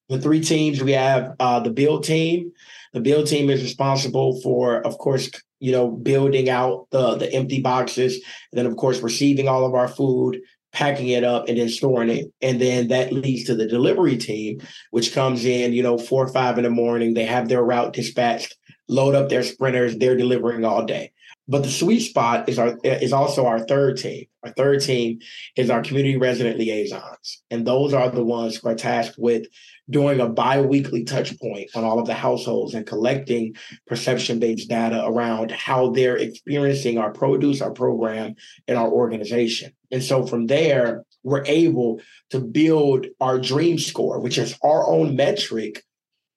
the 0.07 0.21
three 0.21 0.39
teams 0.39 0.81
we 0.81 0.93
have 0.93 1.35
uh, 1.41 1.59
the 1.59 1.69
build 1.69 2.05
team, 2.05 2.53
the 2.93 3.01
build 3.01 3.27
team 3.27 3.49
is 3.49 3.61
responsible 3.61 4.39
for, 4.41 4.79
of 4.87 4.97
course, 4.99 5.29
you 5.59 5.73
know, 5.73 5.91
building 5.91 6.49
out 6.49 6.87
the 6.91 7.15
the 7.15 7.31
empty 7.33 7.59
boxes, 7.61 8.13
and 8.13 8.57
then 8.57 8.65
of 8.65 8.77
course 8.77 9.01
receiving 9.01 9.49
all 9.49 9.65
of 9.65 9.73
our 9.73 9.89
food, 9.89 10.39
packing 10.71 11.09
it 11.09 11.23
up, 11.23 11.47
and 11.47 11.57
then 11.57 11.69
storing 11.69 12.09
it. 12.09 12.25
And 12.41 12.61
then 12.61 12.89
that 12.89 13.11
leads 13.11 13.45
to 13.45 13.55
the 13.55 13.67
delivery 13.67 14.17
team, 14.17 14.61
which 14.91 15.13
comes 15.13 15.45
in, 15.45 15.73
you 15.73 15.83
know, 15.83 15.97
four 15.97 16.23
or 16.23 16.31
five 16.31 16.57
in 16.57 16.63
the 16.63 16.69
morning. 16.69 17.13
They 17.13 17.25
have 17.25 17.49
their 17.49 17.63
route 17.63 17.93
dispatched, 17.93 18.55
load 18.87 19.15
up 19.15 19.29
their 19.29 19.43
sprinters, 19.43 19.97
they're 19.97 20.17
delivering 20.17 20.65
all 20.65 20.85
day. 20.85 21.11
But 21.49 21.63
the 21.63 21.69
sweet 21.69 22.01
spot 22.01 22.47
is 22.47 22.59
our 22.59 22.77
is 22.83 23.11
also 23.11 23.47
our 23.47 23.59
third 23.59 23.97
team. 23.97 24.25
Our 24.43 24.51
third 24.51 24.81
team 24.81 25.19
is 25.55 25.71
our 25.71 25.81
community 25.81 26.15
resident 26.15 26.59
liaisons, 26.59 27.41
and 27.49 27.65
those 27.65 27.91
are 27.91 28.07
the 28.11 28.23
ones 28.23 28.57
who 28.57 28.69
are 28.69 28.75
tasked 28.75 29.15
with 29.17 29.47
doing 29.89 30.19
a 30.19 30.29
bi-weekly 30.29 31.05
touch 31.05 31.37
point 31.39 31.71
on 31.73 31.83
all 31.83 31.99
of 31.99 32.05
the 32.05 32.13
households 32.13 32.75
and 32.75 32.85
collecting 32.85 33.55
perception-based 33.87 34.69
data 34.69 35.03
around 35.03 35.49
how 35.49 35.89
they're 35.89 36.17
experiencing 36.17 36.99
our 36.99 37.11
produce, 37.11 37.61
our 37.61 37.71
program, 37.71 38.35
and 38.67 38.77
our 38.77 38.87
organization. 38.87 39.73
And 39.91 40.03
so 40.03 40.27
from 40.27 40.45
there, 40.45 41.03
we're 41.23 41.45
able 41.47 41.99
to 42.29 42.39
build 42.39 43.07
our 43.19 43.39
dream 43.39 43.79
score, 43.79 44.19
which 44.19 44.37
is 44.37 44.55
our 44.63 44.87
own 44.87 45.15
metric 45.15 45.83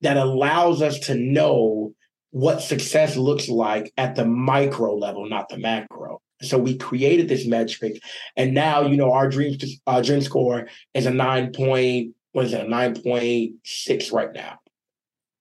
that 0.00 0.16
allows 0.16 0.80
us 0.80 0.98
to 1.00 1.14
know 1.14 1.94
what 2.32 2.60
success 2.60 3.16
looks 3.16 3.48
like 3.48 3.92
at 3.96 4.16
the 4.16 4.26
micro 4.26 4.94
level, 4.94 5.28
not 5.28 5.48
the 5.48 5.58
macro. 5.58 6.20
So 6.42 6.58
we 6.58 6.76
created 6.76 7.28
this 7.28 7.46
metric, 7.46 8.02
and 8.36 8.52
now 8.52 8.82
you 8.82 8.96
know 8.96 9.12
our 9.12 9.28
dream 9.28 9.56
uh, 9.86 10.02
dream 10.02 10.20
score 10.20 10.66
is 10.92 11.06
a 11.06 11.10
nine 11.10 11.52
point 11.52 12.14
what 12.32 12.46
is 12.46 12.52
it, 12.52 12.62
a 12.62 12.64
9.6 12.64 14.12
right 14.12 14.32
now. 14.32 14.58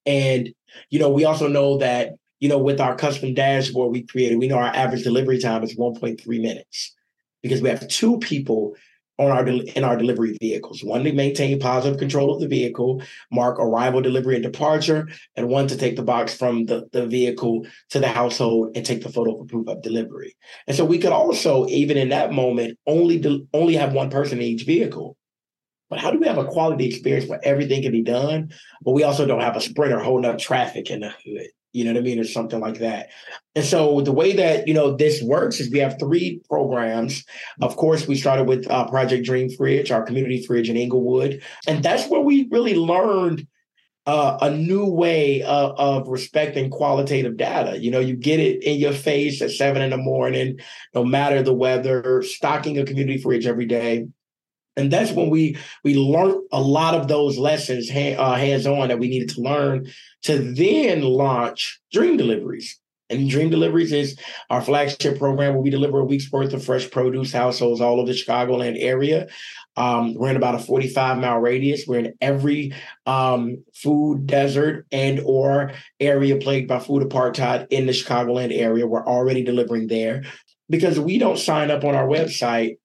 And, 0.06 0.54
you 0.90 1.00
know, 1.00 1.10
we 1.10 1.26
also 1.26 1.48
know 1.48 1.78
that, 1.78 2.14
you 2.40 2.50
know, 2.50 2.58
with 2.58 2.80
our 2.80 2.96
custom 2.96 3.34
dashboard 3.34 3.92
we 3.92 4.04
created, 4.04 4.38
we 4.38 4.48
know 4.48 4.58
our 4.58 4.76
average 4.76 5.04
delivery 5.04 5.40
time 5.40 5.64
is 5.64 5.78
1.3 5.78 6.26
minutes 6.42 6.96
because 7.42 7.62
we 7.62 7.70
have 7.70 7.88
two 7.88 8.20
people 8.20 8.76
on 9.18 9.32
our 9.32 9.48
in 9.48 9.84
our 9.84 9.98
delivery 9.98 10.38
vehicles. 10.42 10.84
One 10.84 11.04
to 11.04 11.14
maintain 11.14 11.60
positive 11.60 12.00
control 12.00 12.34
of 12.34 12.42
the 12.42 12.48
vehicle, 12.48 13.04
mark 13.32 13.60
arrival, 13.60 14.02
delivery, 14.02 14.36
and 14.36 14.44
departure, 14.44 15.08
and 15.36 15.48
one 15.48 15.68
to 15.68 15.78
take 15.78 15.96
the 15.96 16.04
box 16.04 16.36
from 16.36 16.66
the, 16.66 16.88
the 16.92 17.06
vehicle 17.06 17.66
to 17.90 18.00
the 18.00 18.08
household 18.08 18.72
and 18.76 18.86
take 18.86 19.04
the 19.04 19.12
photo 19.12 19.38
for 19.38 19.46
proof 19.46 19.68
of 19.68 19.82
delivery. 19.82 20.36
And 20.68 20.76
so 20.76 20.86
we 20.86 20.98
could 20.98 21.12
also, 21.12 21.68
even 21.68 21.98
in 21.98 22.10
that 22.10 22.32
moment, 22.32 22.78
only 22.88 23.20
de- 23.20 23.46
only 23.54 23.76
have 23.76 23.94
one 23.94 24.10
person 24.10 24.40
in 24.40 24.46
each 24.46 24.64
vehicle. 24.64 25.18
But 25.90 26.00
how 26.00 26.10
do 26.10 26.20
we 26.20 26.28
have 26.28 26.38
a 26.38 26.46
quality 26.46 26.86
experience 26.86 27.30
where 27.30 27.42
everything 27.44 27.84
can 27.84 27.92
be 27.92 28.02
done, 28.02 28.54
but 28.82 28.94
we 28.94 29.04
also 29.04 29.26
don't 29.26 29.42
have 29.42 29.58
a 29.58 29.62
sprinter 29.62 30.00
holding 30.00 30.30
up 30.30 30.40
traffic 30.40 30.90
in 30.90 31.02
the 31.02 31.10
hood? 31.10 31.48
You 31.74 31.86
know 31.86 31.94
what 31.94 32.00
I 32.00 32.04
mean, 32.04 32.20
or 32.20 32.24
something 32.26 32.60
like 32.60 32.80
that. 32.80 33.10
And 33.56 33.64
so 33.64 34.02
the 34.02 34.12
way 34.12 34.34
that 34.34 34.68
you 34.68 34.74
know 34.74 34.96
this 34.96 35.22
works 35.22 35.60
is 35.60 35.72
we 35.72 35.80
have 35.80 36.00
three 36.00 36.42
programs. 36.50 37.24
Of 37.62 37.76
course, 37.76 38.08
we 38.08 38.16
started 38.16 38.48
with 38.48 38.70
uh, 38.70 38.88
Project 38.88 39.26
Dream 39.26 39.50
Fridge, 39.50 39.92
our 39.92 40.04
community 40.04 40.46
fridge 40.46 40.70
in 40.70 40.78
Englewood, 40.78 41.42
and 41.68 41.84
that's 41.84 42.08
where 42.10 42.22
we 42.22 42.48
really 42.52 42.76
learned 42.76 43.48
uh, 44.08 44.38
a 44.42 44.50
new 44.50 44.86
way 44.88 45.44
of, 45.44 45.78
of, 45.78 46.08
respecting 46.08 46.72
qualitative 46.72 47.38
data. 47.38 47.78
You 47.78 47.92
know, 47.92 48.00
you 48.00 48.16
get 48.16 48.40
it 48.40 48.64
in 48.64 48.80
your 48.80 48.94
face 48.94 49.42
at 49.44 49.52
seven 49.52 49.84
in 49.84 49.92
the 49.92 49.98
morning, 49.98 50.60
no 50.96 51.06
matter 51.06 51.44
the 51.44 51.54
weather, 51.54 52.24
stocking 52.24 52.80
a 52.80 52.86
community 52.86 53.22
fridge 53.22 53.46
every 53.46 53.68
day 53.68 54.08
and 54.82 54.92
that's 54.92 55.12
when 55.12 55.30
we 55.30 55.58
we 55.84 55.96
learned 55.96 56.42
a 56.52 56.60
lot 56.60 56.96
of 56.96 57.08
those 57.08 57.38
lessons 57.38 57.88
hand, 57.88 58.20
uh, 58.20 58.34
hands 58.34 58.66
on 58.66 58.88
that 58.90 59.00
we 59.00 59.10
needed 59.10 59.30
to 59.30 59.42
learn 59.42 59.88
to 60.24 60.38
then 60.54 61.02
launch 61.02 61.80
dream 61.92 62.18
deliveries. 62.18 62.80
And 63.10 63.30
dream 63.30 63.50
deliveries 63.50 63.92
is 63.92 64.18
our 64.50 64.62
flagship 64.62 65.20
program 65.20 65.54
where 65.54 65.62
we 65.62 65.70
deliver 65.70 66.00
a 66.00 66.06
week's 66.06 66.32
worth 66.32 66.54
of 66.54 66.64
fresh 66.64 66.90
produce 66.90 67.32
households 67.34 67.82
all 67.82 68.00
over 68.00 68.12
the 68.12 68.18
chicagoland 68.18 68.78
area. 68.80 69.28
Um, 69.76 70.14
we're 70.16 70.30
in 70.30 70.38
about 70.38 70.56
a 70.56 70.60
45 70.60 71.18
mile 71.18 71.40
radius. 71.40 71.86
We're 71.86 72.00
in 72.00 72.14
every 72.22 72.74
um, 73.06 73.64
food 73.74 74.28
desert 74.28 74.88
and 74.92 75.22
or 75.26 75.74
area 76.00 76.38
plagued 76.38 76.70
by 76.70 76.80
food 76.80 77.04
apartheid 77.04 77.68
in 77.70 77.86
the 77.86 77.92
chicagoland 77.92 78.58
area. 78.58 78.88
We're 78.88 79.06
already 79.06 79.44
delivering 79.44 79.88
there 79.88 80.24
because 80.70 81.00
we 81.00 81.18
don't 81.18 81.38
sign 81.38 81.70
up 81.70 81.84
on 81.84 81.96
our 81.96 82.08
website 82.08 82.78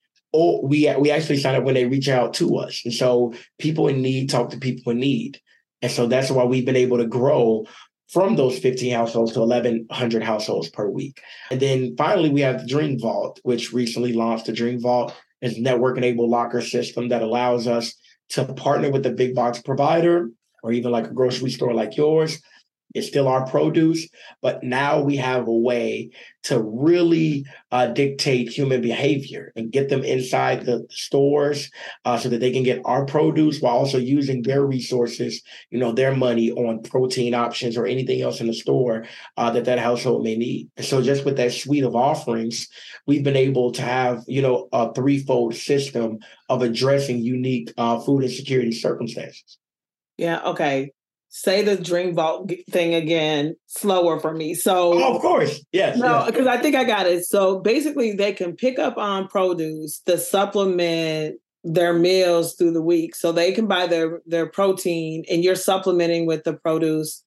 we 0.63 0.93
we 0.99 1.11
actually 1.11 1.39
sign 1.39 1.55
up 1.55 1.65
when 1.65 1.75
they 1.75 1.87
reach 1.87 2.09
out 2.09 2.35
to 2.35 2.57
us. 2.57 2.83
And 2.85 2.95
so 2.95 3.35
people 3.59 3.89
in 3.89 4.03
need 4.03 4.31
talk 4.31 4.51
to 4.51 4.59
people 4.59 4.93
in 4.93 4.99
need. 4.99 5.41
And 5.83 5.91
so 5.91 6.07
that's 6.07 6.31
why 6.31 6.45
we've 6.45 6.65
been 6.65 6.77
able 6.77 6.99
to 6.99 7.07
grow 7.07 7.67
from 8.09 8.37
those 8.37 8.59
15 8.59 8.95
households 8.95 9.33
to 9.33 9.41
1,100 9.41 10.23
households 10.23 10.69
per 10.71 10.89
week. 10.89 11.21
And 11.51 11.61
then 11.61 11.97
finally, 11.97 12.31
we 12.31 12.41
have 12.41 12.61
the 12.61 12.67
Dream 12.67 12.99
Vault, 12.99 13.41
which 13.43 13.73
recently 13.73 14.13
launched. 14.13 14.47
The 14.47 14.53
Dream 14.53 14.81
Vault 14.81 15.15
is 15.43 15.59
network 15.59 15.99
enabled 15.99 16.31
locker 16.31 16.61
system 16.61 17.09
that 17.09 17.23
allows 17.23 17.67
us 17.67 17.95
to 18.31 18.45
partner 18.55 18.91
with 18.91 19.05
a 19.07 19.11
big 19.11 19.35
box 19.35 19.61
provider 19.61 20.31
or 20.63 20.73
even 20.73 20.91
like 20.91 21.07
a 21.07 21.15
grocery 21.15 21.51
store 21.51 21.75
like 21.75 21.97
yours 21.97 22.41
It's 22.97 23.07
still 23.07 23.29
our 23.29 23.47
produce, 23.47 24.09
but 24.41 24.63
now 24.63 25.03
we 25.03 25.17
have 25.17 25.47
a 25.47 25.53
way 25.53 26.11
to 26.45 26.63
really 26.63 27.45
uh, 27.71 27.89
dictate 27.89 28.49
human 28.49 28.81
behavior 28.81 29.53
and 29.55 29.71
get 29.71 29.91
them 29.91 30.03
inside 30.03 30.65
the 30.65 30.87
stores 30.89 31.71
uh, 32.07 32.17
so 32.17 32.31
that 32.31 32.39
they 32.39 32.53
can 32.53 32.63
get 32.63 32.81
our 32.87 33.05
produce 33.05 33.61
while 33.61 33.77
also 33.77 33.99
using 33.99 34.41
their 34.41 34.65
resources, 34.65 35.43
you 35.71 35.79
know, 35.79 35.93
their 35.93 36.15
money 36.17 36.51
on 36.53 36.83
protein 36.83 37.35
options 37.35 37.77
or 37.77 37.85
anything 37.85 38.23
else 38.23 38.41
in 38.41 38.47
the 38.47 38.55
store 38.55 39.05
uh, 39.37 39.51
that 39.51 39.67
that 39.67 39.79
household 39.79 40.25
may 40.25 40.37
need. 40.37 40.71
And 40.79 40.87
so 40.87 41.03
just 41.03 41.27
with 41.27 41.37
that 41.37 41.53
suite 41.53 41.85
of 41.85 41.95
offerings, 41.95 42.69
we've 43.07 43.25
been 43.25 43.37
able 43.37 43.73
to 43.73 43.83
have, 43.83 44.25
you 44.27 44.41
know, 44.41 44.69
a 44.73 44.95
threefold 44.95 45.55
system 45.55 46.21
of 46.49 46.63
addressing 46.63 47.19
unique 47.19 47.75
uh, 47.77 47.99
food 48.01 48.23
insecurity 48.23 48.73
circumstances. 48.73 49.59
Yeah. 50.17 50.41
Okay 50.45 50.93
say 51.37 51.63
the 51.63 51.77
dream 51.77 52.15
vault 52.15 52.51
thing 52.71 52.95
again 52.95 53.55
slower 53.67 54.19
for 54.19 54.33
me. 54.33 54.55
So, 54.55 54.95
oh, 54.95 55.17
of 55.17 55.21
course, 55.21 55.63
yes. 55.71 55.99
No, 55.99 56.25
because 56.25 56.47
yes. 56.47 56.59
I 56.59 56.63
think 56.63 56.75
I 56.75 56.85
got 56.85 57.07
it. 57.07 57.27
So 57.27 57.61
basically, 57.61 58.13
they 58.13 58.33
can 58.33 58.57
pick 58.57 58.79
up 58.79 58.97
on 58.97 59.29
produce 59.29 60.01
to 60.07 60.17
supplement 60.17 61.37
their 61.63 61.93
meals 61.93 62.55
through 62.55 62.73
the 62.73 62.83
week, 62.83 63.15
so 63.15 63.33
they 63.33 63.53
can 63.53 63.67
buy 63.67 63.87
their 63.87 64.23
their 64.25 64.47
protein, 64.47 65.25
and 65.31 65.45
you're 65.45 65.57
supplementing 65.57 66.27
with 66.27 66.45
the 66.45 66.55
produce 66.55 67.23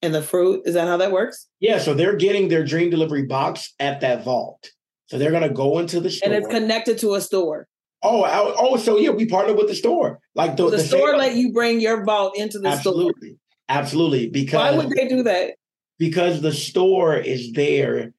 and 0.00 0.14
the 0.14 0.22
fruit. 0.22 0.62
Is 0.64 0.72
that 0.72 0.88
how 0.88 0.96
that 0.96 1.12
works? 1.12 1.46
Yeah. 1.60 1.80
So 1.80 1.92
they're 1.92 2.16
getting 2.16 2.48
their 2.48 2.64
dream 2.64 2.88
delivery 2.88 3.26
box 3.26 3.74
at 3.78 4.00
that 4.00 4.24
vault. 4.24 4.70
So 5.06 5.18
they're 5.18 5.32
going 5.32 5.42
to 5.42 5.50
go 5.50 5.80
into 5.80 6.00
the 6.00 6.08
store, 6.08 6.32
and 6.32 6.42
it's 6.42 6.52
connected 6.52 6.96
to 6.98 7.14
a 7.14 7.20
store. 7.20 7.68
Oh, 8.02 8.24
oh, 8.58 8.78
so 8.78 8.96
yeah, 8.96 9.10
we 9.10 9.26
partner 9.26 9.52
with 9.52 9.68
the 9.68 9.74
store. 9.74 10.20
Like 10.34 10.56
the, 10.56 10.70
the, 10.70 10.78
the 10.78 10.82
store 10.82 11.18
let 11.18 11.36
you 11.36 11.52
bring 11.52 11.80
your 11.80 12.02
vault 12.04 12.38
into 12.38 12.58
the 12.58 12.68
absolutely. 12.68 13.28
store. 13.28 13.38
Absolutely. 13.70 14.28
Because 14.28 14.76
why 14.76 14.76
would 14.76 14.90
they 14.90 15.08
do 15.08 15.22
that? 15.22 15.52
Because 15.98 16.42
the 16.42 16.52
store 16.52 17.16
is 17.16 17.52
there 17.52 18.12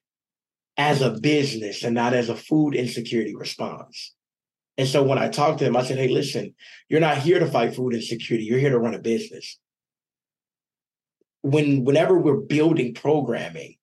as 0.78 1.02
a 1.02 1.10
business 1.10 1.84
and 1.84 1.94
not 1.94 2.14
as 2.14 2.30
a 2.30 2.34
food 2.34 2.74
insecurity 2.74 3.36
response. 3.36 4.14
And 4.78 4.88
so 4.88 5.02
when 5.02 5.18
I 5.18 5.28
talked 5.28 5.58
to 5.58 5.64
them, 5.64 5.76
I 5.76 5.84
said, 5.84 5.98
hey, 5.98 6.08
listen, 6.08 6.54
you're 6.88 7.00
not 7.00 7.18
here 7.18 7.38
to 7.38 7.46
fight 7.46 7.76
food 7.76 7.94
insecurity. 7.94 8.46
You're 8.46 8.58
here 8.58 8.70
to 8.70 8.78
run 8.78 8.94
a 8.94 8.98
business. 8.98 9.58
When 11.42 11.84
whenever 11.84 12.18
we're 12.18 12.38
building 12.38 12.94
programming, 12.94 13.76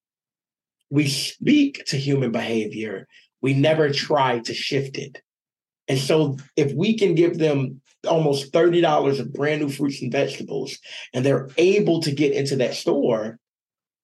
we 0.89 1.07
speak 1.07 1.85
to 1.85 1.97
human 1.97 2.31
behavior. 2.31 3.07
We 3.41 3.53
never 3.53 3.91
try 3.91 4.39
to 4.39 4.53
shift 4.55 4.97
it. 4.97 5.21
And 5.87 5.99
so 5.99 6.37
if 6.55 6.73
we 6.73 6.97
can 6.97 7.13
give 7.13 7.37
them 7.37 7.81
almost 8.07 8.53
$30 8.53 9.19
of 9.19 9.33
brand 9.33 9.61
new 9.61 9.69
fruits 9.69 10.01
and 10.01 10.11
vegetables 10.11 10.77
and 11.13 11.25
they're 11.25 11.49
able 11.57 12.01
to 12.01 12.11
get 12.11 12.33
into 12.33 12.55
that 12.57 12.73
store 12.73 13.37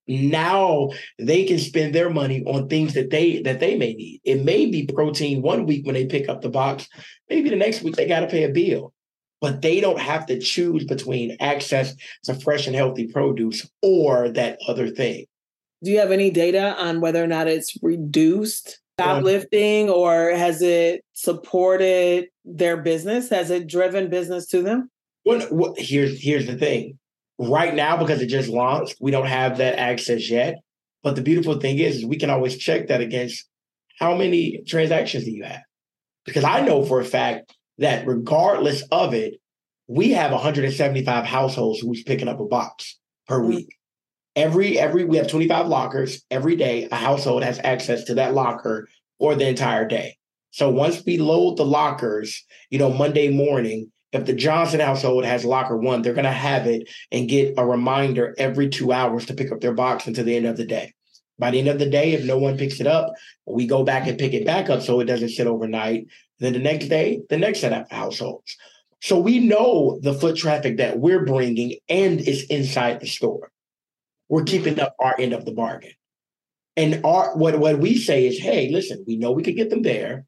now 0.07 0.89
they 1.17 1.45
can 1.45 1.57
spend 1.57 1.93
their 1.93 2.09
money 2.09 2.43
on 2.45 2.67
things 2.67 2.93
that 2.93 3.09
they 3.09 3.41
that 3.41 3.59
they 3.59 3.75
may 3.75 3.93
need. 3.93 4.21
It 4.23 4.43
may 4.43 4.67
be 4.67 4.85
protein 4.85 5.41
one 5.41 5.65
week 5.65 5.85
when 5.85 5.95
they 5.95 6.05
pick 6.05 6.29
up 6.29 6.41
the 6.41 6.49
box 6.49 6.87
maybe 7.29 7.49
the 7.49 7.55
next 7.55 7.81
week 7.81 7.95
they 7.95 8.07
got 8.07 8.21
to 8.21 8.27
pay 8.27 8.43
a 8.43 8.49
bill. 8.49 8.93
But 9.41 9.61
they 9.61 9.81
don't 9.81 9.99
have 9.99 10.25
to 10.27 10.39
choose 10.39 10.85
between 10.85 11.37
access 11.39 11.93
to 12.23 12.35
fresh 12.35 12.67
and 12.67 12.75
healthy 12.75 13.07
produce 13.07 13.69
or 13.81 14.29
that 14.29 14.57
other 14.67 14.89
thing. 14.89 15.25
Do 15.83 15.91
you 15.91 15.99
have 15.99 16.11
any 16.11 16.31
data 16.31 16.75
on 16.81 17.01
whether 17.01 17.23
or 17.23 17.27
not 17.27 17.47
it's 17.47 17.77
reduced 17.83 18.79
shoplifting 18.99 19.89
or 19.89 20.31
has 20.31 20.61
it 20.61 21.03
supported 21.13 22.27
their 22.45 22.77
business? 22.77 23.29
Has 23.29 23.49
it 23.49 23.67
driven 23.67 24.09
business 24.09 24.47
to 24.47 24.61
them? 24.61 24.89
Well, 25.25 25.45
well, 25.51 25.73
here's 25.77 26.21
here's 26.21 26.47
the 26.47 26.57
thing. 26.57 26.99
Right 27.37 27.75
now, 27.75 27.97
because 27.97 28.21
it 28.21 28.27
just 28.27 28.47
launched, 28.47 28.95
we 29.01 29.11
don't 29.11 29.27
have 29.27 29.57
that 29.57 29.77
access 29.77 30.29
yet. 30.29 30.55
But 31.03 31.15
the 31.15 31.21
beautiful 31.21 31.59
thing 31.59 31.79
is, 31.79 31.97
is 31.97 32.05
we 32.05 32.17
can 32.17 32.29
always 32.29 32.57
check 32.57 32.87
that 32.87 33.01
against 33.01 33.47
how 33.99 34.15
many 34.15 34.63
transactions 34.67 35.25
do 35.25 35.31
you 35.31 35.43
have? 35.43 35.61
Because 36.25 36.43
I 36.43 36.61
know 36.61 36.83
for 36.83 36.99
a 36.99 37.05
fact 37.05 37.53
that 37.77 38.07
regardless 38.07 38.83
of 38.91 39.13
it, 39.13 39.35
we 39.87 40.11
have 40.11 40.31
175 40.31 41.25
households 41.25 41.79
who's 41.79 42.03
picking 42.03 42.27
up 42.27 42.39
a 42.39 42.45
box 42.45 42.97
per 43.27 43.39
mm-hmm. 43.39 43.49
week 43.49 43.77
every 44.35 44.77
every 44.77 45.05
we 45.05 45.17
have 45.17 45.27
25 45.27 45.67
lockers 45.67 46.23
every 46.29 46.55
day 46.55 46.87
a 46.91 46.95
household 46.95 47.43
has 47.43 47.59
access 47.63 48.03
to 48.03 48.15
that 48.15 48.33
locker 48.33 48.87
for 49.19 49.35
the 49.35 49.47
entire 49.47 49.87
day 49.87 50.17
so 50.55 50.69
once 50.69 51.03
we 51.05 51.17
load 51.17 51.57
the 51.57 51.65
lockers 51.65 52.45
you 52.69 52.79
know 52.79 52.91
monday 52.91 53.29
morning 53.29 53.91
if 54.11 54.25
the 54.25 54.33
johnson 54.33 54.79
household 54.79 55.25
has 55.25 55.45
locker 55.45 55.77
one 55.77 56.01
they're 56.01 56.13
going 56.13 56.23
to 56.25 56.31
have 56.31 56.67
it 56.67 56.89
and 57.11 57.29
get 57.29 57.53
a 57.57 57.65
reminder 57.65 58.33
every 58.37 58.69
two 58.69 58.91
hours 58.91 59.25
to 59.25 59.33
pick 59.33 59.51
up 59.51 59.61
their 59.61 59.73
box 59.73 60.07
until 60.07 60.25
the 60.25 60.35
end 60.35 60.45
of 60.45 60.57
the 60.57 60.65
day 60.65 60.93
by 61.37 61.51
the 61.51 61.59
end 61.59 61.67
of 61.67 61.79
the 61.79 61.89
day 61.89 62.13
if 62.13 62.25
no 62.25 62.37
one 62.37 62.57
picks 62.57 62.79
it 62.79 62.87
up 62.87 63.11
we 63.45 63.67
go 63.67 63.83
back 63.83 64.07
and 64.07 64.17
pick 64.17 64.33
it 64.33 64.45
back 64.45 64.69
up 64.69 64.81
so 64.81 64.99
it 64.99 65.05
doesn't 65.05 65.29
sit 65.29 65.47
overnight 65.47 66.07
then 66.39 66.53
the 66.53 66.59
next 66.59 66.87
day 66.87 67.21
the 67.29 67.37
next 67.37 67.59
set 67.59 67.73
of 67.73 67.89
households 67.91 68.57
so 69.01 69.19
we 69.19 69.39
know 69.39 69.99
the 70.01 70.13
foot 70.13 70.35
traffic 70.35 70.77
that 70.77 70.99
we're 70.99 71.25
bringing 71.25 71.75
and 71.89 72.21
is 72.21 72.43
inside 72.49 72.99
the 72.99 73.07
store 73.07 73.51
we're 74.29 74.43
keeping 74.43 74.79
up 74.79 74.95
our 74.99 75.15
end 75.19 75.33
of 75.33 75.45
the 75.45 75.51
bargain. 75.51 75.91
And 76.77 77.05
our 77.05 77.35
what, 77.37 77.57
what 77.59 77.79
we 77.79 77.97
say 77.97 78.25
is, 78.27 78.39
hey, 78.39 78.69
listen, 78.69 79.03
we 79.07 79.17
know 79.17 79.31
we 79.31 79.43
could 79.43 79.55
get 79.55 79.69
them 79.69 79.83
there. 79.83 80.25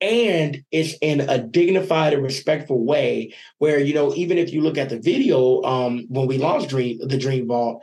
And 0.00 0.64
it's 0.70 0.94
in 1.02 1.20
a 1.20 1.38
dignified 1.38 2.14
and 2.14 2.22
respectful 2.22 2.84
way 2.84 3.34
where, 3.58 3.78
you 3.78 3.92
know, 3.92 4.14
even 4.14 4.38
if 4.38 4.52
you 4.52 4.62
look 4.62 4.78
at 4.78 4.88
the 4.88 4.98
video 4.98 5.62
um, 5.62 6.06
when 6.08 6.26
we 6.26 6.38
launched 6.38 6.70
Dream 6.70 6.98
the 7.06 7.18
Dream 7.18 7.48
Vault, 7.48 7.82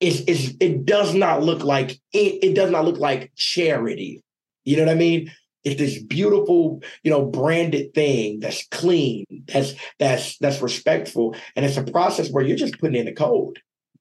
it's, 0.00 0.22
it's, 0.26 0.54
it 0.58 0.84
does 0.84 1.14
not 1.14 1.44
look 1.44 1.62
like 1.62 1.92
it, 2.12 2.42
it 2.42 2.54
does 2.54 2.70
not 2.70 2.84
look 2.84 2.98
like 2.98 3.32
charity. 3.36 4.22
You 4.64 4.76
know 4.76 4.86
what 4.86 4.92
I 4.92 4.96
mean? 4.96 5.30
It's 5.64 5.78
this 5.78 6.02
beautiful, 6.02 6.82
you 7.04 7.10
know, 7.12 7.24
branded 7.24 7.94
thing 7.94 8.40
that's 8.40 8.66
clean, 8.68 9.26
that's 9.46 9.74
that's 10.00 10.36
that's 10.38 10.60
respectful, 10.60 11.36
and 11.54 11.64
it's 11.64 11.76
a 11.76 11.84
process 11.84 12.30
where 12.30 12.42
you're 12.42 12.56
just 12.56 12.80
putting 12.80 12.96
in 12.96 13.06
the 13.06 13.12
code. 13.12 13.60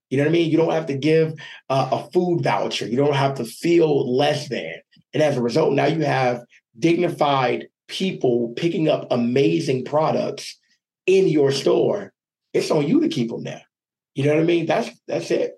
You 0.09 0.17
know 0.17 0.23
what 0.23 0.29
I 0.29 0.33
mean? 0.33 0.51
You 0.51 0.57
don't 0.57 0.71
have 0.71 0.87
to 0.87 0.97
give 0.97 1.33
uh, 1.69 1.89
a 1.91 2.11
food 2.11 2.41
voucher. 2.41 2.87
You 2.87 2.97
don't 2.97 3.13
have 3.13 3.35
to 3.35 3.45
feel 3.45 4.11
less 4.15 4.49
than. 4.49 4.73
And 5.13 5.21
as 5.21 5.37
a 5.37 5.41
result, 5.41 5.73
now 5.73 5.85
you 5.85 6.03
have 6.03 6.41
dignified 6.81 7.67
people 7.87 8.53
picking 8.55 8.89
up 8.89 9.07
amazing 9.11 9.85
products 9.85 10.57
in 11.05 11.27
your 11.27 11.51
store. 11.51 12.13
It's 12.53 12.71
on 12.71 12.87
you 12.87 13.01
to 13.01 13.09
keep 13.09 13.29
them 13.29 13.43
there. 13.43 13.63
You 14.15 14.25
know 14.25 14.33
what 14.33 14.41
I 14.41 14.45
mean? 14.45 14.65
That's 14.65 14.89
that's 15.07 15.31
it. 15.31 15.53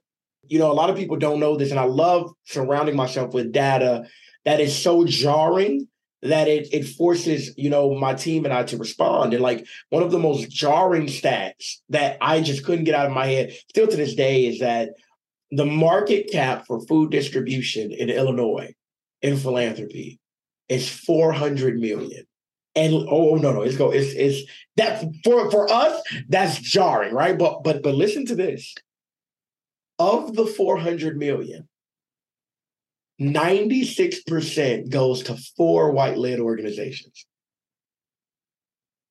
You 0.47 0.59
know, 0.59 0.71
a 0.71 0.73
lot 0.73 0.89
of 0.89 0.97
people 0.97 1.17
don't 1.17 1.39
know 1.39 1.55
this, 1.55 1.71
and 1.71 1.79
I 1.79 1.85
love 1.85 2.31
surrounding 2.45 2.95
myself 2.95 3.33
with 3.33 3.51
data 3.51 4.05
that 4.45 4.59
is 4.59 4.77
so 4.77 5.05
jarring 5.05 5.87
that 6.21 6.47
it 6.47 6.67
it 6.71 6.83
forces 6.83 7.53
you 7.57 7.69
know 7.69 7.95
my 7.95 8.13
team 8.13 8.45
and 8.45 8.53
I 8.53 8.63
to 8.63 8.77
respond. 8.77 9.33
And 9.33 9.41
like 9.41 9.65
one 9.89 10.03
of 10.03 10.11
the 10.11 10.19
most 10.19 10.49
jarring 10.49 11.07
stats 11.07 11.77
that 11.89 12.17
I 12.21 12.41
just 12.41 12.63
couldn't 12.65 12.85
get 12.85 12.95
out 12.95 13.07
of 13.07 13.11
my 13.11 13.25
head 13.25 13.53
still 13.69 13.87
to 13.87 13.95
this 13.95 14.15
day 14.15 14.45
is 14.45 14.59
that 14.59 14.91
the 15.51 15.65
market 15.65 16.31
cap 16.31 16.65
for 16.65 16.85
food 16.85 17.11
distribution 17.11 17.91
in 17.91 18.09
Illinois 18.09 18.73
in 19.21 19.37
philanthropy 19.37 20.19
is 20.73 20.89
400 20.89 21.79
million. 21.79 22.25
And 22.75 22.93
oh, 22.93 23.07
oh 23.09 23.35
no 23.35 23.53
no 23.53 23.61
it's 23.61 23.77
go 23.77 23.91
it's 23.91 24.13
it's 24.13 24.49
that 24.77 25.05
for 25.23 25.51
for 25.51 25.71
us 25.71 26.01
that's 26.27 26.59
jarring 26.59 27.13
right 27.13 27.37
but 27.37 27.63
but 27.63 27.83
but 27.83 27.93
listen 27.93 28.25
to 28.25 28.35
this 28.35 28.73
of 29.99 30.35
the 30.35 30.47
400 30.47 31.15
million 31.15 31.67
96% 33.21 34.89
goes 34.89 35.23
to 35.23 35.37
four 35.55 35.91
white 35.91 36.17
led 36.17 36.39
organizations. 36.39 37.25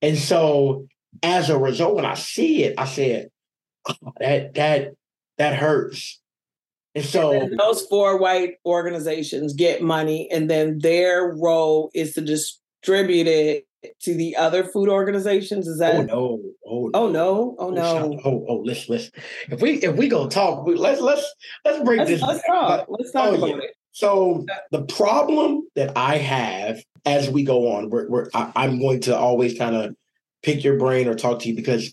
And 0.00 0.18
so 0.18 0.86
as 1.22 1.50
a 1.50 1.58
result, 1.58 1.94
when 1.94 2.04
I 2.04 2.14
see 2.14 2.64
it, 2.64 2.74
I 2.78 2.86
said, 2.86 3.28
oh, 3.88 4.12
that 4.18 4.54
that 4.54 4.94
that 5.38 5.54
hurts. 5.54 6.20
And 6.94 7.04
so 7.04 7.32
and 7.32 7.58
those 7.58 7.86
four 7.86 8.18
white 8.18 8.56
organizations 8.66 9.54
get 9.54 9.82
money, 9.82 10.28
and 10.30 10.50
then 10.50 10.78
their 10.80 11.32
role 11.32 11.90
is 11.94 12.14
to 12.14 12.20
distribute 12.20 13.26
it 13.26 13.66
to 14.02 14.14
the 14.14 14.36
other 14.36 14.62
food 14.62 14.88
organizations. 14.88 15.66
Is 15.66 15.78
that? 15.78 15.96
Oh 15.96 16.02
no! 16.02 16.40
Oh, 16.66 16.90
oh 16.92 17.08
no! 17.08 17.56
Oh 17.58 17.70
no! 17.70 17.82
Oh, 17.82 18.12
oh, 18.12 18.30
oh, 18.30 18.46
oh 18.48 18.56
listen, 18.56 18.94
listen. 18.94 19.12
If 19.50 19.62
we 19.62 19.82
if 19.82 19.96
we 19.96 20.08
go 20.08 20.28
talk, 20.28 20.66
let's 20.66 21.00
let's 21.00 21.34
let's 21.64 21.82
break 21.82 22.00
let's, 22.00 22.10
this. 22.10 22.22
Let's 22.22 22.46
talk. 22.46 22.86
Let's 22.88 23.12
talk 23.12 23.32
oh, 23.32 23.34
about 23.36 23.48
yeah. 23.48 23.56
it. 23.64 23.76
So 23.92 24.44
the 24.70 24.84
problem 24.84 25.66
that 25.76 25.96
I 25.96 26.16
have 26.16 26.82
as 27.04 27.28
we 27.28 27.44
go 27.44 27.72
on, 27.72 27.90
we're, 27.90 28.08
we're 28.08 28.26
I, 28.34 28.64
am 28.64 28.80
going 28.80 29.00
to 29.02 29.16
always 29.16 29.56
kind 29.56 29.74
of 29.74 29.94
pick 30.42 30.64
your 30.64 30.78
brain 30.78 31.08
or 31.08 31.14
talk 31.14 31.40
to 31.40 31.48
you 31.48 31.56
because 31.56 31.92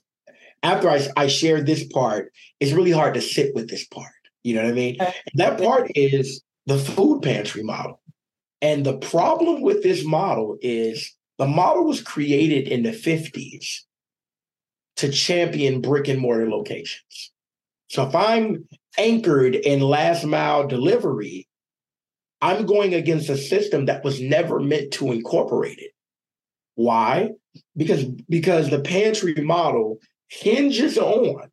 after 0.63 0.89
I, 0.89 1.07
I 1.15 1.27
share 1.27 1.61
this 1.61 1.85
part, 1.87 2.31
it's 2.59 2.71
really 2.71 2.91
hard 2.91 3.13
to 3.15 3.21
sit 3.21 3.53
with 3.53 3.69
this 3.69 3.85
part. 3.85 4.11
You 4.43 4.55
know 4.55 4.63
what 4.63 4.71
I 4.71 4.75
mean? 4.75 4.97
that 5.35 5.59
part 5.59 5.91
is 5.95 6.41
the 6.65 6.77
food 6.77 7.21
pantry 7.21 7.63
model. 7.63 8.01
And 8.61 8.85
the 8.85 8.97
problem 8.97 9.61
with 9.61 9.83
this 9.83 10.05
model 10.05 10.57
is 10.61 11.15
the 11.37 11.47
model 11.47 11.85
was 11.85 12.01
created 12.01 12.67
in 12.67 12.83
the 12.83 12.91
50s 12.91 13.81
to 14.97 15.09
champion 15.09 15.81
brick 15.81 16.07
and 16.07 16.19
mortar 16.19 16.49
locations. 16.49 17.31
So 17.89 18.07
if 18.07 18.13
I'm 18.13 18.67
anchored 18.97 19.55
in 19.55 19.79
last 19.79 20.25
mile 20.25 20.67
delivery, 20.67 21.47
I'm 22.41 22.65
going 22.65 22.93
against 22.93 23.29
a 23.29 23.37
system 23.37 23.85
that 23.85 24.03
was 24.03 24.21
never 24.21 24.59
meant 24.59 24.91
to 24.93 25.11
incorporate 25.11 25.79
it. 25.79 25.91
Why? 26.75 27.31
Because 27.75 28.05
because 28.29 28.69
the 28.69 28.79
pantry 28.79 29.33
model 29.35 29.97
hinges 30.27 30.97
on 30.97 31.49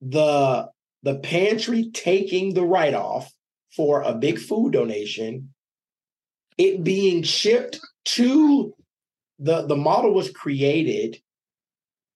the 0.00 0.68
the 1.02 1.16
pantry 1.16 1.90
taking 1.92 2.54
the 2.54 2.64
write 2.64 2.94
off 2.94 3.32
for 3.74 4.02
a 4.02 4.14
big 4.14 4.38
food 4.38 4.72
donation, 4.72 5.52
it 6.58 6.84
being 6.84 7.22
shipped 7.22 7.80
to 8.04 8.74
the 9.38 9.66
the 9.66 9.76
model 9.76 10.12
was 10.12 10.30
created 10.30 11.20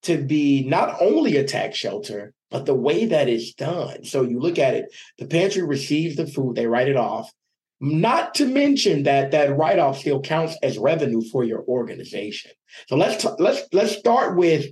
to 0.03 0.19
be 0.19 0.65
not 0.65 1.01
only 1.01 1.37
a 1.37 1.45
tax 1.45 1.79
shelter, 1.79 2.35
but 2.51 2.67
the 2.67 2.75
way 2.75 3.07
that 3.07 3.29
it's 3.29 3.55
done. 3.55 4.05
So 4.05 4.23
you 4.23 4.39
look 4.39 4.59
at 4.59 4.75
it, 4.75 4.95
the 5.19 5.27
pantry 5.27 5.63
receives 5.63 6.17
the 6.17 6.27
food, 6.27 6.57
they 6.57 6.67
write 6.67 6.89
it 6.89 6.97
off. 6.97 7.33
Not 7.81 8.35
to 8.37 8.47
mention 8.47 9.03
that 9.03 9.33
that 9.33 9.57
write-off 9.57 9.99
still 9.99 10.21
counts 10.21 10.57
as 10.63 10.79
revenue 10.79 11.23
for 11.33 11.43
your 11.43 11.65
organization. 11.65 12.53
So 12.87 12.97
let's 12.97 13.23
t- 13.23 13.29
let's 13.39 13.63
let's 13.73 13.97
start 13.97 14.37
with 14.37 14.67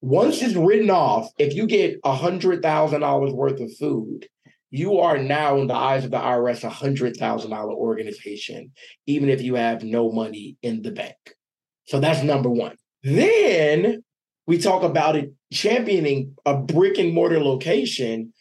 once 0.00 0.42
it's 0.42 0.54
written 0.54 0.90
off. 0.90 1.30
If 1.38 1.54
you 1.54 1.66
get 1.66 2.00
a 2.04 2.14
hundred 2.14 2.62
thousand 2.62 3.00
dollars 3.00 3.32
worth 3.32 3.60
of 3.60 3.74
food, 3.76 4.26
you 4.70 4.98
are 4.98 5.18
now 5.18 5.56
in 5.58 5.66
the 5.66 5.74
eyes 5.74 6.04
of 6.04 6.10
the 6.10 6.18
IRS 6.18 6.64
a 6.64 6.70
hundred 6.70 7.16
thousand 7.16 7.50
dollar 7.50 7.72
organization, 7.72 8.72
even 9.06 9.28
if 9.28 9.42
you 9.42 9.56
have 9.56 9.82
no 9.82 10.10
money 10.10 10.56
in 10.62 10.82
the 10.82 10.92
bank. 10.92 11.16
So 11.84 12.00
that's 12.00 12.22
number 12.22 12.48
one. 12.48 12.76
Then 13.02 14.02
we 14.46 14.58
talk 14.58 14.82
about 14.82 15.16
it 15.16 15.32
championing 15.52 16.36
a 16.46 16.56
brick 16.56 16.98
and 16.98 17.12
mortar 17.12 17.42
location 17.42 18.32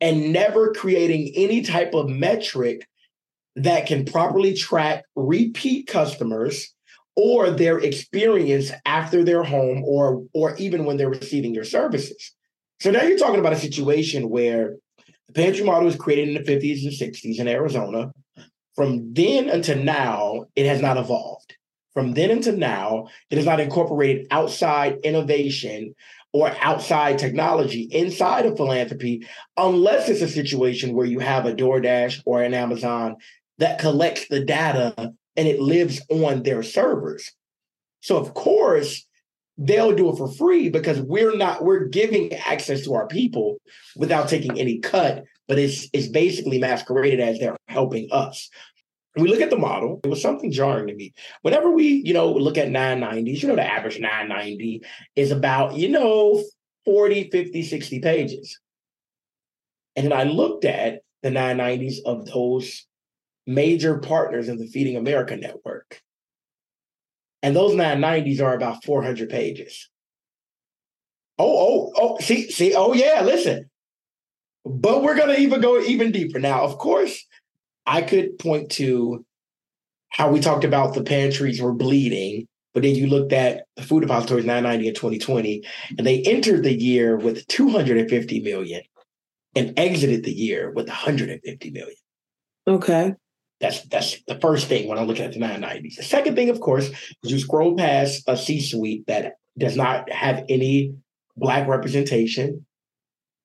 and 0.00 0.32
never 0.32 0.72
creating 0.72 1.32
any 1.36 1.62
type 1.62 1.94
of 1.94 2.08
metric 2.08 2.86
that 3.56 3.86
can 3.86 4.04
properly 4.04 4.54
track 4.54 5.04
repeat 5.14 5.86
customers 5.86 6.73
or 7.16 7.50
their 7.50 7.78
experience 7.78 8.70
after 8.86 9.22
their 9.22 9.42
home 9.42 9.82
or 9.84 10.24
or 10.32 10.56
even 10.56 10.84
when 10.84 10.96
they're 10.96 11.08
receiving 11.08 11.54
your 11.54 11.64
services. 11.64 12.32
So 12.80 12.90
now 12.90 13.02
you're 13.02 13.18
talking 13.18 13.40
about 13.40 13.52
a 13.52 13.58
situation 13.58 14.28
where 14.28 14.76
the 15.28 15.32
pantry 15.32 15.64
model 15.64 15.84
was 15.84 15.96
created 15.96 16.28
in 16.28 16.34
the 16.34 16.52
50s 16.52 16.82
and 16.82 16.92
60s 16.92 17.38
in 17.38 17.48
Arizona. 17.48 18.12
From 18.74 19.12
then 19.14 19.48
until 19.48 19.78
now, 19.78 20.46
it 20.56 20.66
has 20.66 20.80
not 20.80 20.96
evolved. 20.96 21.54
From 21.92 22.14
then 22.14 22.30
until 22.30 22.56
now, 22.56 23.06
it 23.30 23.36
has 23.36 23.46
not 23.46 23.60
incorporated 23.60 24.26
outside 24.32 24.98
innovation 25.04 25.94
or 26.32 26.52
outside 26.60 27.16
technology 27.16 27.82
inside 27.92 28.44
of 28.44 28.56
philanthropy, 28.56 29.24
unless 29.56 30.08
it's 30.08 30.20
a 30.20 30.28
situation 30.28 30.94
where 30.94 31.06
you 31.06 31.20
have 31.20 31.46
a 31.46 31.54
DoorDash 31.54 32.22
or 32.26 32.42
an 32.42 32.52
Amazon 32.52 33.16
that 33.58 33.78
collects 33.78 34.26
the 34.28 34.44
data 34.44 35.14
and 35.36 35.48
it 35.48 35.60
lives 35.60 36.00
on 36.08 36.42
their 36.42 36.62
servers. 36.62 37.32
So 38.00 38.16
of 38.18 38.34
course, 38.34 39.06
they'll 39.56 39.94
do 39.94 40.10
it 40.10 40.16
for 40.16 40.30
free 40.30 40.68
because 40.68 41.00
we're 41.00 41.36
not 41.36 41.64
we're 41.64 41.86
giving 41.86 42.32
access 42.34 42.82
to 42.84 42.94
our 42.94 43.06
people 43.06 43.58
without 43.96 44.28
taking 44.28 44.58
any 44.58 44.78
cut, 44.78 45.24
but 45.48 45.58
it's 45.58 45.88
it's 45.92 46.08
basically 46.08 46.58
masqueraded 46.58 47.20
as 47.20 47.38
they're 47.38 47.56
helping 47.68 48.08
us. 48.10 48.50
We 49.16 49.28
look 49.28 49.40
at 49.40 49.50
the 49.50 49.58
model, 49.58 50.00
it 50.02 50.08
was 50.08 50.20
something 50.20 50.50
jarring 50.50 50.88
to 50.88 50.94
me. 50.94 51.14
Whenever 51.42 51.70
we, 51.70 52.02
you 52.04 52.12
know, 52.12 52.32
look 52.32 52.58
at 52.58 52.68
990s, 52.68 53.42
you 53.42 53.48
know, 53.48 53.54
the 53.54 53.62
average 53.62 54.00
990 54.00 54.82
is 55.14 55.30
about, 55.30 55.76
you 55.76 55.88
know, 55.88 56.42
40, 56.84 57.30
50, 57.30 57.62
60 57.62 58.00
pages. 58.00 58.58
And 59.94 60.06
then 60.06 60.12
I 60.12 60.24
looked 60.24 60.64
at 60.64 61.02
the 61.22 61.30
990s 61.30 61.98
of 62.04 62.26
those 62.26 62.86
major 63.46 63.98
partners 63.98 64.48
in 64.48 64.58
the 64.58 64.66
Feeding 64.66 64.96
America 64.96 65.36
network. 65.36 66.00
And 67.42 67.54
those 67.54 67.72
990s 67.72 68.40
are 68.40 68.54
about 68.54 68.84
400 68.84 69.28
pages. 69.28 69.90
Oh, 71.38 71.44
oh, 71.46 71.92
oh, 71.96 72.18
see, 72.20 72.50
see, 72.50 72.74
oh, 72.74 72.94
yeah, 72.94 73.22
listen. 73.22 73.68
But 74.64 75.02
we're 75.02 75.16
going 75.16 75.34
to 75.34 75.40
even 75.40 75.60
go 75.60 75.78
even 75.80 76.10
deeper. 76.10 76.38
Now, 76.38 76.62
of 76.62 76.78
course, 76.78 77.22
I 77.86 78.00
could 78.02 78.38
point 78.38 78.70
to 78.72 79.26
how 80.08 80.30
we 80.30 80.40
talked 80.40 80.64
about 80.64 80.94
the 80.94 81.02
pantries 81.02 81.60
were 81.60 81.74
bleeding, 81.74 82.46
but 82.72 82.82
then 82.82 82.94
you 82.94 83.08
looked 83.08 83.32
at 83.32 83.64
the 83.76 83.82
food 83.82 84.00
depositories 84.00 84.44
990 84.44 84.88
in 84.88 84.94
2020, 84.94 85.64
and 85.98 86.06
they 86.06 86.22
entered 86.22 86.62
the 86.62 86.72
year 86.72 87.16
with 87.16 87.46
250 87.48 88.40
million 88.40 88.82
and 89.54 89.78
exited 89.78 90.24
the 90.24 90.32
year 90.32 90.70
with 90.70 90.86
150 90.86 91.70
million. 91.70 91.96
Okay. 92.66 93.14
That's 93.64 93.80
that's 93.88 94.22
the 94.26 94.38
first 94.40 94.66
thing 94.66 94.88
when 94.88 94.98
I'm 94.98 95.06
looking 95.06 95.24
at 95.24 95.32
the 95.32 95.40
990s. 95.40 95.96
The 95.96 96.02
second 96.02 96.34
thing, 96.34 96.50
of 96.50 96.60
course, 96.60 96.90
is 97.22 97.32
you 97.32 97.38
scroll 97.38 97.74
past 97.74 98.24
a 98.26 98.36
C-suite 98.36 99.06
that 99.06 99.38
does 99.56 99.74
not 99.74 100.12
have 100.12 100.44
any 100.50 100.94
black 101.34 101.66
representation. 101.66 102.66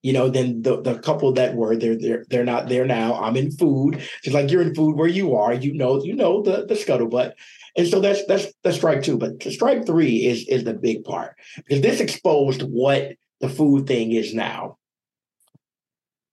You 0.03 0.11
know, 0.11 0.29
then 0.29 0.61
the, 0.61 0.81
the 0.81 0.99
couple 0.99 1.31
that 1.33 1.55
were 1.55 1.77
they're 1.77 1.97
they're 1.97 2.25
they're 2.29 2.43
not 2.43 2.67
there 2.67 2.85
now. 2.85 3.13
I'm 3.21 3.37
in 3.37 3.51
food, 3.51 4.01
just 4.21 4.33
like 4.33 4.51
you're 4.51 4.61
in 4.61 4.75
food 4.75 4.97
where 4.97 5.07
you 5.07 5.35
are. 5.35 5.53
You 5.53 5.73
know, 5.73 6.03
you 6.03 6.15
know 6.15 6.41
the 6.41 6.65
the 6.65 6.73
scuttlebutt. 6.73 7.33
And 7.77 7.87
so 7.87 8.01
that's 8.01 8.25
that's 8.25 8.47
that's 8.61 8.75
strike 8.75 9.03
two. 9.03 9.17
But 9.17 9.41
strike 9.43 9.85
three 9.85 10.25
is 10.25 10.45
is 10.49 10.65
the 10.65 10.73
big 10.73 11.05
part 11.05 11.35
because 11.55 11.81
this 11.81 12.01
exposed 12.01 12.63
what 12.63 13.13
the 13.39 13.47
food 13.47 13.87
thing 13.87 14.11
is 14.11 14.33
now. 14.33 14.77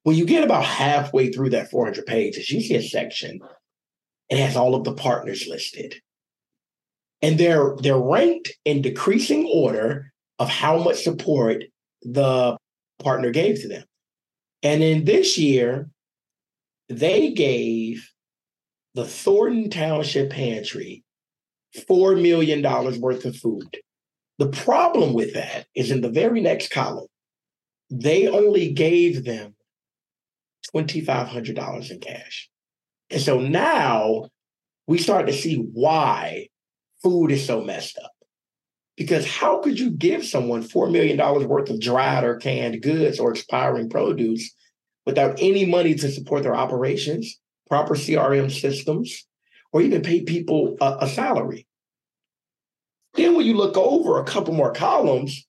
When 0.02 0.16
you 0.16 0.24
get 0.24 0.44
about 0.44 0.64
halfway 0.64 1.30
through 1.32 1.50
that 1.50 1.70
400 1.70 2.06
pages, 2.06 2.48
you 2.50 2.60
see 2.60 2.76
a 2.76 2.82
section 2.82 3.40
it 4.28 4.38
has 4.38 4.56
all 4.56 4.74
of 4.74 4.84
the 4.84 4.94
partners 4.94 5.46
listed. 5.48 5.96
And 7.22 7.38
they're 7.38 7.76
they're 7.78 7.98
ranked 7.98 8.52
in 8.64 8.82
decreasing 8.82 9.48
order 9.52 10.12
of 10.38 10.48
how 10.48 10.78
much 10.78 11.02
support 11.02 11.64
the 12.02 12.56
partner 12.98 13.30
gave 13.30 13.60
to 13.62 13.68
them. 13.68 13.84
And 14.62 14.82
in 14.82 15.04
this 15.04 15.38
year, 15.38 15.88
they 16.88 17.32
gave 17.32 18.08
the 18.94 19.04
Thornton 19.04 19.70
Township 19.70 20.30
Pantry 20.30 21.04
$4 21.76 22.20
million 22.20 22.62
worth 23.00 23.24
of 23.24 23.36
food. 23.36 23.78
The 24.38 24.48
problem 24.48 25.12
with 25.12 25.34
that 25.34 25.66
is 25.74 25.90
in 25.90 26.00
the 26.00 26.10
very 26.10 26.40
next 26.40 26.70
column, 26.70 27.06
they 27.90 28.28
only 28.28 28.72
gave 28.72 29.24
them 29.24 29.54
$2,500 30.74 31.90
in 31.90 32.00
cash. 32.00 32.50
And 33.10 33.20
so 33.20 33.40
now 33.40 34.28
we 34.86 34.98
start 34.98 35.26
to 35.26 35.32
see 35.32 35.56
why 35.56 36.48
food 37.02 37.30
is 37.30 37.46
so 37.46 37.62
messed 37.62 37.98
up. 37.98 38.12
Because 38.96 39.26
how 39.26 39.60
could 39.60 39.78
you 39.78 39.90
give 39.90 40.24
someone 40.24 40.62
$4 40.62 40.90
million 40.90 41.18
worth 41.48 41.68
of 41.68 41.80
dried 41.80 42.24
or 42.24 42.36
canned 42.36 42.82
goods 42.82 43.20
or 43.20 43.30
expiring 43.30 43.90
produce 43.90 44.54
without 45.04 45.36
any 45.38 45.66
money 45.66 45.94
to 45.94 46.10
support 46.10 46.42
their 46.42 46.56
operations, 46.56 47.38
proper 47.68 47.94
CRM 47.94 48.50
systems, 48.50 49.26
or 49.72 49.82
even 49.82 50.02
pay 50.02 50.22
people 50.22 50.76
a, 50.80 50.98
a 51.02 51.08
salary? 51.08 51.66
Then 53.14 53.34
when 53.34 53.46
you 53.46 53.54
look 53.54 53.76
over 53.76 54.18
a 54.18 54.24
couple 54.24 54.54
more 54.54 54.72
columns, 54.72 55.46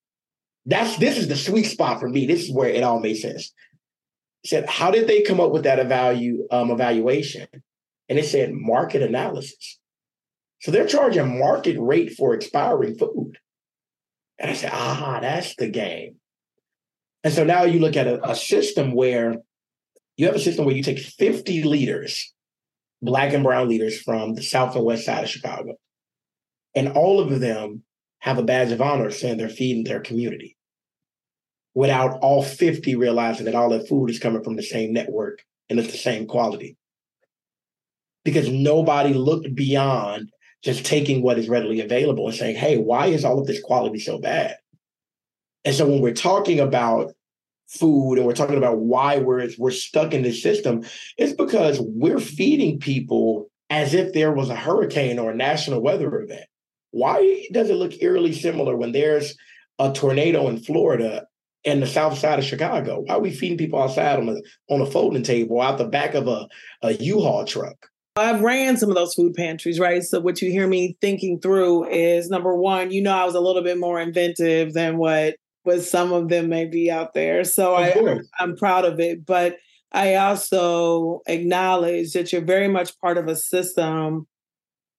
that's 0.65 0.97
this 0.97 1.17
is 1.17 1.29
the 1.29 1.35
sweet 1.37 1.63
spot 1.63 2.01
for 2.01 2.09
me. 2.09 2.25
This 2.25 2.43
is 2.43 2.51
where 2.51 2.69
it 2.69 2.83
all 2.83 2.99
makes 2.99 3.21
sense 3.21 3.53
said, 4.47 4.67
how 4.69 4.91
did 4.91 5.07
they 5.07 5.21
come 5.21 5.39
up 5.39 5.51
with 5.51 5.63
that 5.63 5.79
evalu- 5.79 6.45
um, 6.51 6.71
evaluation? 6.71 7.47
And 8.09 8.17
it 8.17 8.25
said 8.25 8.53
market 8.53 9.01
analysis. 9.01 9.79
So 10.61 10.71
they're 10.71 10.87
charging 10.87 11.39
market 11.39 11.77
rate 11.79 12.13
for 12.13 12.33
expiring 12.33 12.97
food. 12.97 13.37
And 14.39 14.51
I 14.51 14.53
said, 14.53 14.71
ah, 14.73 15.19
that's 15.21 15.55
the 15.55 15.69
game. 15.69 16.15
And 17.23 17.33
so 17.33 17.43
now 17.43 17.63
you 17.63 17.79
look 17.79 17.95
at 17.95 18.07
a, 18.07 18.29
a 18.29 18.35
system 18.35 18.93
where 18.93 19.35
you 20.15 20.25
have 20.25 20.35
a 20.35 20.39
system 20.39 20.65
where 20.65 20.75
you 20.75 20.83
take 20.83 20.99
50 20.99 21.63
leaders, 21.63 22.33
black 23.01 23.33
and 23.33 23.43
brown 23.43 23.69
leaders 23.69 24.01
from 24.01 24.33
the 24.33 24.41
south 24.41 24.75
and 24.75 24.85
west 24.85 25.05
side 25.05 25.23
of 25.23 25.29
Chicago, 25.29 25.75
and 26.75 26.89
all 26.89 27.19
of 27.19 27.39
them 27.39 27.83
have 28.19 28.37
a 28.37 28.43
badge 28.43 28.71
of 28.71 28.81
honor 28.81 29.11
saying 29.11 29.37
they're 29.37 29.49
feeding 29.49 29.83
their 29.83 29.99
community 29.99 30.56
without 31.77 32.17
all 32.23 32.41
50 32.41 32.95
realizing 32.95 33.45
that 33.45 33.53
all 33.53 33.69
that 33.69 33.87
food 33.87 34.09
is 34.09 34.17
coming 34.17 34.43
from 34.43 34.55
the 34.55 34.63
same 34.63 34.91
network 34.91 35.43
and 35.69 35.77
it's 35.77 35.91
the 35.91 35.97
same 35.99 36.25
quality. 36.25 36.75
Because 38.25 38.49
nobody 38.49 39.13
looked 39.13 39.53
beyond 39.53 40.31
just 40.63 40.87
taking 40.87 41.21
what 41.21 41.37
is 41.37 41.47
readily 41.47 41.79
available 41.79 42.27
and 42.27 42.35
saying, 42.35 42.55
hey, 42.55 42.77
why 42.77 43.05
is 43.05 43.23
all 43.23 43.37
of 43.37 43.45
this 43.45 43.61
quality 43.61 43.99
so 43.99 44.17
bad? 44.17 44.55
And 45.65 45.75
so 45.75 45.87
when 45.87 46.01
we're 46.01 46.15
talking 46.15 46.59
about 46.59 47.13
food 47.67 48.15
and 48.15 48.25
we're 48.25 48.33
talking 48.33 48.57
about 48.57 48.79
why 48.79 49.19
we're 49.19 49.47
we're 49.59 49.69
stuck 49.69 50.15
in 50.15 50.23
this 50.23 50.41
system, 50.41 50.83
it's 51.15 51.33
because 51.33 51.79
we're 51.79 52.19
feeding 52.19 52.79
people 52.79 53.51
as 53.69 53.93
if 53.93 54.13
there 54.13 54.31
was 54.31 54.49
a 54.49 54.55
hurricane 54.55 55.19
or 55.19 55.29
a 55.29 55.35
national 55.35 55.83
weather 55.83 56.21
event. 56.21 56.47
Why 56.89 57.45
does 57.51 57.69
it 57.69 57.75
look 57.75 58.01
eerily 58.01 58.33
similar 58.33 58.75
when 58.75 58.93
there's 58.93 59.37
a 59.77 59.93
tornado 59.93 60.47
in 60.47 60.57
Florida 60.57 61.27
in 61.67 61.81
the 61.81 61.85
south 61.87 62.17
side 62.17 62.39
of 62.39 62.45
Chicago? 62.45 63.01
Why 63.01 63.15
are 63.15 63.19
we 63.19 63.29
feeding 63.29 63.57
people 63.57 63.81
outside 63.81 64.17
on 64.17 64.29
a 64.29 64.37
on 64.73 64.79
a 64.79 64.85
folding 64.85 65.21
table 65.21 65.61
out 65.61 65.77
the 65.77 65.85
back 65.85 66.13
of 66.13 66.27
a, 66.27 66.47
a 66.81 66.93
U-Haul 66.93 67.45
truck? 67.45 67.75
I've 68.15 68.41
ran 68.41 68.77
some 68.77 68.89
of 68.89 68.95
those 68.95 69.13
food 69.13 69.33
pantries, 69.35 69.79
right? 69.79 70.01
So 70.01 70.21
what 70.21 70.41
you 70.41 70.49
hear 70.49 70.65
me 70.65 70.97
thinking 71.01 71.39
through 71.39 71.89
is 71.89 72.29
number 72.29 72.55
one, 72.55 72.89
you 72.91 73.01
know, 73.01 73.13
I 73.13 73.25
was 73.25 73.35
a 73.35 73.41
little 73.41 73.61
bit 73.61 73.77
more 73.77 73.99
inventive 73.99 74.73
than 74.73 74.97
what 74.97 75.35
what 75.63 75.83
some 75.83 76.13
of 76.13 76.29
them 76.29 76.47
may 76.47 76.65
be 76.65 76.89
out 76.89 77.13
there. 77.13 77.43
So 77.43 77.75
I, 77.75 78.19
I'm 78.39 78.55
proud 78.55 78.85
of 78.85 79.01
it. 79.01 79.25
But 79.25 79.57
I 79.91 80.15
also 80.15 81.21
acknowledge 81.27 82.13
that 82.13 82.31
you're 82.31 82.41
very 82.41 82.69
much 82.69 82.97
part 83.01 83.17
of 83.17 83.27
a 83.27 83.35
system 83.35 84.25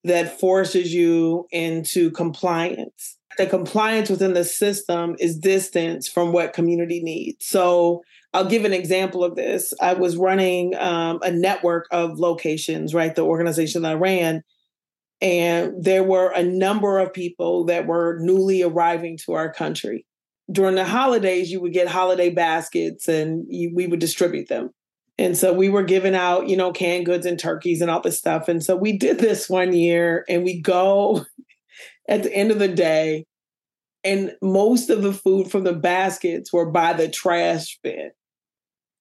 that 0.03 0.39
forces 0.39 0.93
you 0.93 1.47
into 1.51 2.11
compliance. 2.11 3.18
The 3.39 3.47
compliance 3.47 4.09
within 4.09 4.33
the 4.33 4.43
system 4.43 5.15
is 5.17 5.39
distance 5.39 6.09
from 6.09 6.33
what 6.33 6.51
community 6.51 7.01
needs. 7.01 7.45
So 7.45 8.03
I'll 8.33 8.49
give 8.49 8.65
an 8.65 8.73
example 8.73 9.23
of 9.23 9.37
this. 9.37 9.73
I 9.79 9.93
was 9.93 10.17
running 10.17 10.75
um, 10.75 11.19
a 11.21 11.31
network 11.31 11.87
of 11.89 12.19
locations, 12.19 12.93
right? 12.93 13.15
The 13.15 13.23
organization 13.23 13.83
that 13.83 13.93
I 13.93 13.95
ran. 13.95 14.43
And 15.21 15.81
there 15.81 16.03
were 16.03 16.33
a 16.35 16.43
number 16.43 16.99
of 16.99 17.13
people 17.13 17.63
that 17.67 17.87
were 17.87 18.17
newly 18.19 18.61
arriving 18.61 19.17
to 19.19 19.35
our 19.35 19.53
country. 19.53 20.05
During 20.51 20.75
the 20.75 20.83
holidays, 20.83 21.49
you 21.49 21.61
would 21.61 21.71
get 21.71 21.87
holiday 21.87 22.31
baskets 22.31 23.07
and 23.07 23.45
you, 23.47 23.71
we 23.73 23.87
would 23.87 24.01
distribute 24.01 24.49
them. 24.49 24.71
And 25.17 25.37
so 25.37 25.53
we 25.53 25.69
were 25.69 25.83
giving 25.83 26.13
out, 26.13 26.49
you 26.49 26.57
know, 26.57 26.73
canned 26.73 27.05
goods 27.05 27.25
and 27.25 27.39
turkeys 27.39 27.79
and 27.79 27.89
all 27.89 28.01
this 28.01 28.19
stuff. 28.19 28.49
And 28.49 28.61
so 28.61 28.75
we 28.75 28.97
did 28.97 29.19
this 29.19 29.49
one 29.49 29.71
year 29.71 30.25
and 30.27 30.43
we 30.43 30.59
go 30.59 31.25
at 32.09 32.23
the 32.23 32.35
end 32.35 32.51
of 32.51 32.59
the 32.59 32.67
day, 32.67 33.25
and 34.03 34.35
most 34.41 34.89
of 34.89 35.01
the 35.01 35.13
food 35.13 35.51
from 35.51 35.63
the 35.63 35.73
baskets 35.73 36.53
were 36.53 36.69
by 36.69 36.93
the 36.93 37.09
trash 37.09 37.79
bin. 37.83 38.11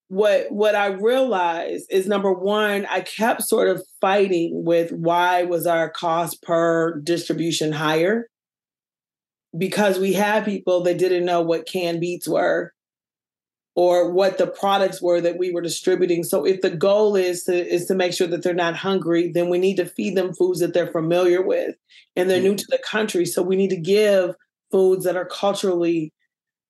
What 0.08 0.46
what 0.50 0.74
I 0.74 0.86
realized 0.86 1.86
is 1.90 2.06
number 2.06 2.32
one, 2.32 2.86
I 2.86 3.00
kept 3.00 3.42
sort 3.42 3.68
of 3.68 3.84
fighting 4.00 4.64
with 4.64 4.90
why 4.90 5.42
was 5.42 5.66
our 5.66 5.90
cost 5.90 6.42
per 6.42 6.98
distribution 7.00 7.72
higher? 7.72 8.28
Because 9.56 9.98
we 9.98 10.14
had 10.14 10.44
people 10.44 10.82
that 10.84 10.98
didn't 10.98 11.26
know 11.26 11.42
what 11.42 11.68
canned 11.68 12.00
beets 12.00 12.26
were 12.26 12.72
or 13.78 14.10
what 14.10 14.38
the 14.38 14.46
products 14.46 15.00
were 15.00 15.20
that 15.20 15.38
we 15.38 15.52
were 15.52 15.60
distributing. 15.60 16.24
So 16.24 16.44
if 16.44 16.62
the 16.62 16.70
goal 16.70 17.14
is 17.14 17.44
to 17.44 17.54
is 17.54 17.86
to 17.86 17.94
make 17.94 18.14
sure 18.14 18.26
that 18.26 18.42
they're 18.42 18.54
not 18.54 18.76
hungry, 18.76 19.30
then 19.30 19.50
we 19.50 19.58
need 19.58 19.76
to 19.76 19.86
feed 19.86 20.16
them 20.16 20.34
foods 20.34 20.60
that 20.60 20.72
they're 20.74 20.90
familiar 20.90 21.42
with 21.42 21.76
and 22.16 22.28
they're 22.28 22.38
mm-hmm. 22.38 22.48
new 22.48 22.56
to 22.56 22.66
the 22.70 22.80
country. 22.84 23.26
So 23.26 23.42
we 23.42 23.56
need 23.56 23.70
to 23.70 23.80
give 23.80 24.34
foods 24.70 25.04
that 25.04 25.16
are 25.16 25.26
culturally 25.26 26.12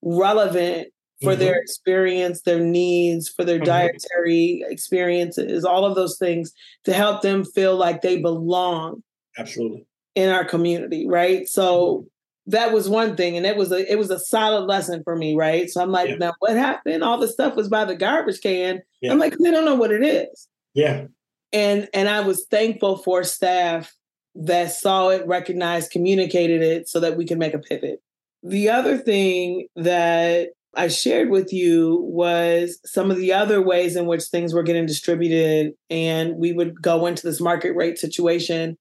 relevant 0.01 0.89
for 1.21 1.31
mm-hmm. 1.31 1.39
their 1.39 1.59
experience, 1.59 2.41
their 2.41 2.59
needs, 2.59 3.27
for 3.27 3.43
their 3.43 3.57
mm-hmm. 3.57 3.65
dietary 3.65 4.63
experiences, 4.67 5.65
all 5.65 5.85
of 5.85 5.95
those 5.95 6.17
things 6.17 6.53
to 6.85 6.93
help 6.93 7.21
them 7.21 7.43
feel 7.43 7.75
like 7.75 8.01
they 8.01 8.21
belong. 8.21 9.03
Absolutely. 9.37 9.85
In 10.15 10.29
our 10.29 10.45
community, 10.45 11.07
right? 11.07 11.47
So 11.47 12.07
that 12.49 12.73
was 12.73 12.89
one 12.89 13.15
thing 13.15 13.37
and 13.37 13.45
it 13.45 13.55
was 13.55 13.71
a 13.71 13.89
it 13.91 13.97
was 13.97 14.09
a 14.09 14.19
solid 14.19 14.65
lesson 14.65 15.03
for 15.03 15.15
me 15.15 15.35
right 15.35 15.69
so 15.69 15.81
i'm 15.81 15.91
like 15.91 16.09
yeah. 16.09 16.15
now 16.15 16.33
what 16.39 16.55
happened 16.55 17.03
all 17.03 17.19
the 17.19 17.27
stuff 17.27 17.55
was 17.55 17.69
by 17.69 17.85
the 17.85 17.95
garbage 17.95 18.41
can 18.41 18.81
yeah. 19.01 19.11
i'm 19.11 19.19
like 19.19 19.37
they 19.37 19.51
don't 19.51 19.65
know 19.65 19.75
what 19.75 19.91
it 19.91 20.03
is 20.03 20.47
yeah 20.73 21.05
and 21.53 21.87
and 21.93 22.09
i 22.09 22.21
was 22.21 22.47
thankful 22.49 22.97
for 22.97 23.23
staff 23.23 23.93
that 24.39 24.71
saw 24.71 25.09
it 25.09 25.25
recognized 25.27 25.91
communicated 25.91 26.61
it 26.61 26.87
so 26.87 26.99
that 26.99 27.17
we 27.17 27.25
can 27.25 27.37
make 27.37 27.53
a 27.53 27.59
pivot 27.59 28.01
the 28.43 28.69
other 28.69 28.97
thing 28.97 29.67
that 29.75 30.49
i 30.75 30.87
shared 30.87 31.29
with 31.29 31.51
you 31.51 31.99
was 32.03 32.79
some 32.85 33.11
of 33.11 33.17
the 33.17 33.33
other 33.33 33.61
ways 33.61 33.95
in 33.95 34.05
which 34.05 34.23
things 34.23 34.53
were 34.53 34.63
getting 34.63 34.85
distributed 34.85 35.73
and 35.89 36.35
we 36.37 36.53
would 36.53 36.81
go 36.81 37.05
into 37.05 37.25
this 37.25 37.41
market 37.41 37.75
rate 37.75 37.97
situation 37.97 38.77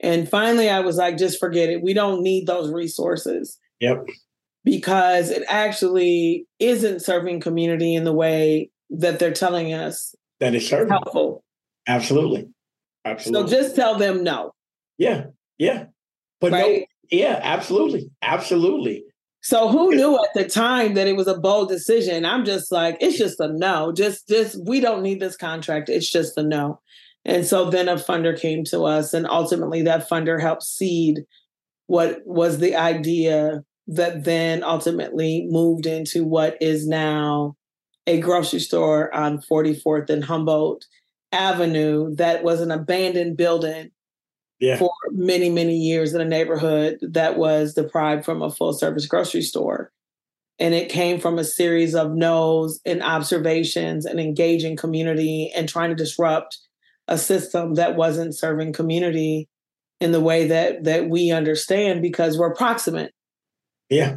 and 0.00 0.28
finally, 0.28 0.70
I 0.70 0.80
was 0.80 0.96
like, 0.96 1.16
just 1.16 1.40
forget 1.40 1.70
it. 1.70 1.82
We 1.82 1.92
don't 1.92 2.22
need 2.22 2.46
those 2.46 2.70
resources. 2.70 3.58
Yep. 3.80 4.06
Because 4.64 5.30
it 5.30 5.42
actually 5.48 6.46
isn't 6.58 7.02
serving 7.02 7.40
community 7.40 7.94
in 7.94 8.04
the 8.04 8.12
way 8.12 8.70
that 8.90 9.18
they're 9.18 9.32
telling 9.32 9.72
us 9.72 10.14
that 10.40 10.54
is 10.54 10.68
serving. 10.68 10.88
helpful. 10.88 11.42
Absolutely. 11.86 12.48
Absolutely. 13.04 13.50
So 13.50 13.56
just 13.56 13.76
tell 13.76 13.96
them 13.96 14.22
no. 14.22 14.52
Yeah. 14.98 15.26
Yeah. 15.58 15.86
But 16.40 16.52
right? 16.52 16.80
no, 16.80 16.86
yeah, 17.10 17.40
absolutely. 17.42 18.10
Absolutely. 18.22 19.04
So 19.40 19.68
who 19.68 19.94
knew 19.94 20.16
at 20.16 20.34
the 20.34 20.48
time 20.48 20.94
that 20.94 21.06
it 21.06 21.16
was 21.16 21.28
a 21.28 21.38
bold 21.38 21.68
decision? 21.68 22.24
I'm 22.24 22.44
just 22.44 22.70
like, 22.70 22.98
it's 23.00 23.16
just 23.16 23.40
a 23.40 23.48
no. 23.48 23.92
Just 23.92 24.28
just 24.28 24.58
we 24.66 24.80
don't 24.80 25.02
need 25.02 25.20
this 25.20 25.36
contract. 25.36 25.88
It's 25.88 26.10
just 26.10 26.36
a 26.36 26.42
no. 26.42 26.80
And 27.24 27.46
so 27.46 27.70
then 27.70 27.88
a 27.88 27.96
funder 27.96 28.38
came 28.38 28.64
to 28.64 28.82
us, 28.82 29.14
and 29.14 29.26
ultimately 29.26 29.82
that 29.82 30.08
funder 30.08 30.40
helped 30.40 30.64
seed 30.64 31.20
what 31.86 32.20
was 32.26 32.58
the 32.58 32.76
idea 32.76 33.64
that 33.86 34.24
then 34.24 34.62
ultimately 34.62 35.46
moved 35.48 35.86
into 35.86 36.24
what 36.24 36.56
is 36.60 36.86
now 36.86 37.56
a 38.06 38.20
grocery 38.20 38.60
store 38.60 39.12
on 39.14 39.38
44th 39.38 40.10
and 40.10 40.24
Humboldt 40.24 40.84
Avenue 41.32 42.14
that 42.16 42.44
was 42.44 42.60
an 42.60 42.70
abandoned 42.70 43.36
building 43.36 43.90
yeah. 44.60 44.76
for 44.76 44.90
many, 45.12 45.50
many 45.50 45.76
years 45.76 46.14
in 46.14 46.20
a 46.20 46.24
neighborhood 46.24 46.98
that 47.02 47.36
was 47.38 47.74
deprived 47.74 48.24
from 48.24 48.42
a 48.42 48.50
full 48.50 48.72
service 48.72 49.06
grocery 49.06 49.42
store. 49.42 49.92
And 50.58 50.74
it 50.74 50.88
came 50.88 51.20
from 51.20 51.38
a 51.38 51.44
series 51.44 51.94
of 51.94 52.14
no's 52.14 52.80
and 52.84 53.02
observations 53.02 54.04
and 54.04 54.18
engaging 54.18 54.76
community 54.76 55.52
and 55.54 55.68
trying 55.68 55.90
to 55.90 55.96
disrupt 55.96 56.58
a 57.06 57.16
system 57.16 57.74
that 57.74 57.96
wasn't 57.96 58.36
serving 58.36 58.72
community 58.72 59.48
in 60.00 60.12
the 60.12 60.20
way 60.20 60.48
that 60.48 60.84
that 60.84 61.08
we 61.08 61.30
understand 61.30 62.02
because 62.02 62.38
we're 62.38 62.54
proximate. 62.54 63.12
Yeah. 63.88 64.16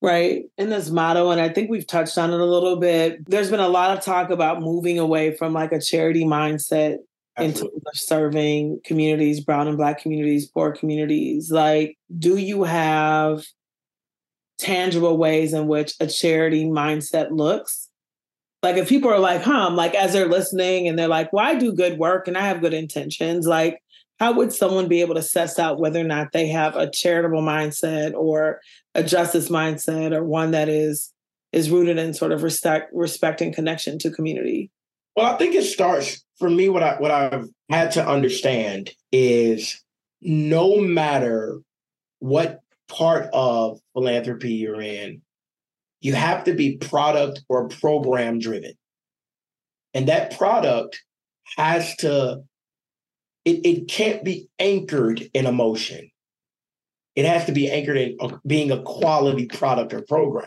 Right. 0.00 0.44
In 0.56 0.70
this 0.70 0.90
motto, 0.90 1.30
and 1.30 1.40
I 1.40 1.48
think 1.48 1.70
we've 1.70 1.86
touched 1.86 2.18
on 2.18 2.32
it 2.32 2.38
a 2.38 2.44
little 2.44 2.76
bit. 2.76 3.28
There's 3.28 3.50
been 3.50 3.58
a 3.58 3.68
lot 3.68 3.96
of 3.96 4.04
talk 4.04 4.30
about 4.30 4.60
moving 4.60 4.98
away 4.98 5.34
from 5.34 5.52
like 5.54 5.72
a 5.72 5.80
charity 5.80 6.24
mindset 6.24 6.98
Absolutely. 7.38 7.80
of 7.86 7.96
serving 7.96 8.80
communities, 8.84 9.40
brown 9.40 9.68
and 9.68 9.76
black 9.76 10.02
communities, 10.02 10.46
poor 10.46 10.72
communities. 10.72 11.50
Like, 11.50 11.96
do 12.18 12.36
you 12.36 12.64
have 12.64 13.44
tangible 14.58 15.16
ways 15.16 15.52
in 15.52 15.68
which 15.68 15.94
a 16.00 16.06
charity 16.06 16.64
mindset 16.64 17.30
looks? 17.30 17.88
like 18.62 18.76
if 18.76 18.88
people 18.88 19.10
are 19.10 19.20
like, 19.20 19.42
huh, 19.42 19.66
I'm 19.68 19.76
like 19.76 19.94
as 19.94 20.12
they're 20.12 20.28
listening 20.28 20.88
and 20.88 20.98
they're 20.98 21.08
like, 21.08 21.32
well, 21.32 21.46
I 21.46 21.54
do 21.54 21.72
good 21.72 21.98
work 21.98 22.26
and 22.26 22.36
I 22.36 22.42
have 22.42 22.60
good 22.60 22.74
intentions, 22.74 23.46
like 23.46 23.80
how 24.18 24.32
would 24.32 24.52
someone 24.52 24.88
be 24.88 25.00
able 25.00 25.14
to 25.14 25.22
suss 25.22 25.58
out 25.58 25.78
whether 25.78 26.00
or 26.00 26.04
not 26.04 26.32
they 26.32 26.48
have 26.48 26.74
a 26.74 26.90
charitable 26.90 27.42
mindset 27.42 28.14
or 28.14 28.60
a 28.94 29.04
justice 29.04 29.48
mindset 29.48 30.12
or 30.12 30.24
one 30.24 30.50
that 30.52 30.68
is 30.68 31.12
is 31.52 31.70
rooted 31.70 31.98
in 31.98 32.12
sort 32.12 32.32
of 32.32 32.42
respect 32.42 32.90
respect 32.92 33.40
and 33.40 33.54
connection 33.54 33.98
to 34.00 34.10
community? 34.10 34.70
Well, 35.18 35.26
I 35.26 35.36
think 35.36 35.56
it 35.56 35.64
starts 35.64 36.24
for 36.38 36.48
me 36.48 36.68
what 36.68 36.84
I 36.84 36.94
what 37.00 37.10
I've 37.10 37.48
had 37.68 37.90
to 37.94 38.08
understand 38.08 38.92
is 39.10 39.82
no 40.20 40.76
matter 40.76 41.58
what 42.20 42.60
part 42.86 43.28
of 43.32 43.80
philanthropy 43.94 44.52
you're 44.52 44.80
in, 44.80 45.22
you 46.00 46.14
have 46.14 46.44
to 46.44 46.54
be 46.54 46.76
product 46.76 47.42
or 47.48 47.66
program 47.66 48.38
driven. 48.38 48.74
And 49.92 50.06
that 50.06 50.38
product 50.38 51.02
has 51.56 51.96
to, 51.96 52.44
it, 53.44 53.66
it 53.66 53.88
can't 53.88 54.22
be 54.22 54.48
anchored 54.60 55.28
in 55.34 55.46
emotion. 55.46 56.12
It 57.16 57.24
has 57.24 57.44
to 57.46 57.52
be 57.52 57.68
anchored 57.68 57.96
in 57.96 58.16
uh, 58.20 58.38
being 58.46 58.70
a 58.70 58.82
quality 58.82 59.46
product 59.46 59.92
or 59.92 60.02
program. 60.02 60.46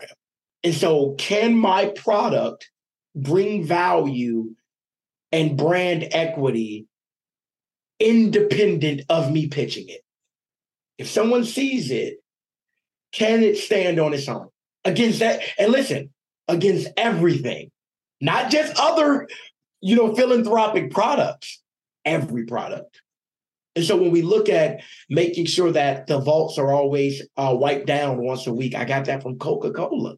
And 0.64 0.72
so, 0.72 1.14
can 1.18 1.58
my 1.58 1.92
product 1.94 2.70
bring 3.14 3.64
value 3.64 4.54
and 5.32 5.56
brand 5.56 6.08
equity 6.12 6.86
independent 7.98 9.02
of 9.08 9.32
me 9.32 9.48
pitching 9.48 9.88
it? 9.88 10.02
If 10.98 11.08
someone 11.08 11.44
sees 11.44 11.90
it, 11.90 12.18
can 13.12 13.42
it 13.42 13.56
stand 13.58 13.98
on 13.98 14.14
its 14.14 14.28
own? 14.28 14.48
against 14.84 15.20
that. 15.20 15.42
And 15.58 15.72
listen, 15.72 16.10
against 16.48 16.88
everything, 16.96 17.70
not 18.20 18.50
just 18.50 18.78
other, 18.78 19.28
you 19.80 19.96
know, 19.96 20.14
philanthropic 20.14 20.90
products, 20.90 21.62
every 22.04 22.44
product. 22.44 23.00
And 23.74 23.84
so 23.84 23.96
when 23.96 24.10
we 24.10 24.22
look 24.22 24.48
at 24.48 24.82
making 25.08 25.46
sure 25.46 25.72
that 25.72 26.06
the 26.06 26.18
vaults 26.18 26.58
are 26.58 26.72
always 26.72 27.22
uh, 27.36 27.54
wiped 27.58 27.86
down 27.86 28.18
once 28.18 28.46
a 28.46 28.52
week, 28.52 28.74
I 28.74 28.84
got 28.84 29.06
that 29.06 29.22
from 29.22 29.38
Coca 29.38 29.70
Cola. 29.72 30.16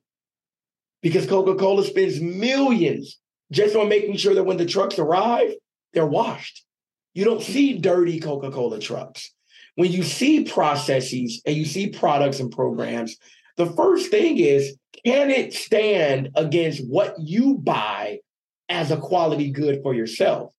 Because 1.03 1.27
Coca 1.27 1.55
Cola 1.55 1.85
spends 1.85 2.21
millions 2.21 3.21
just 3.51 3.77
on 3.77 3.89
making 3.89 4.17
sure 4.17 4.35
that 4.35 4.45
when 4.45 4.57
the 4.57 4.67
trucks 4.67 4.99
arrive, 4.99 5.55
they're 5.93 6.07
washed. 6.07 6.65
You 7.13 7.25
don't 7.25 7.43
see 7.43 7.79
dirty 7.79 8.21
Coca 8.21 8.51
Cola 8.51 8.81
trucks. 8.81 9.33
When 9.77 9.91
you 9.91 10.03
see 10.03 10.45
processes 10.45 11.43
and 11.47 11.57
you 11.57 11.65
see 11.65 11.89
products 11.89 12.41
and 12.41 12.51
programs 12.51 13.17
the 13.57 13.67
first 13.67 14.11
thing 14.11 14.39
is 14.39 14.77
can 15.05 15.31
it 15.31 15.53
stand 15.53 16.31
against 16.35 16.87
what 16.87 17.15
you 17.19 17.57
buy 17.59 18.21
as 18.69 18.91
a 18.91 18.97
quality 18.97 19.51
good 19.51 19.83
for 19.83 19.95
yourself? 19.95 20.53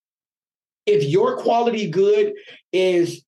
If 0.85 1.03
your 1.03 1.37
quality 1.37 1.89
good 1.89 2.33
is 2.71 3.23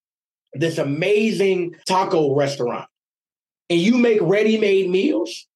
this 0.54 0.78
amazing 0.78 1.76
taco 1.88 2.36
restaurant 2.36 2.88
and 3.70 3.80
you 3.80 3.98
make 3.98 4.20
ready 4.22 4.58
made 4.58 4.90
meals, 4.90 5.48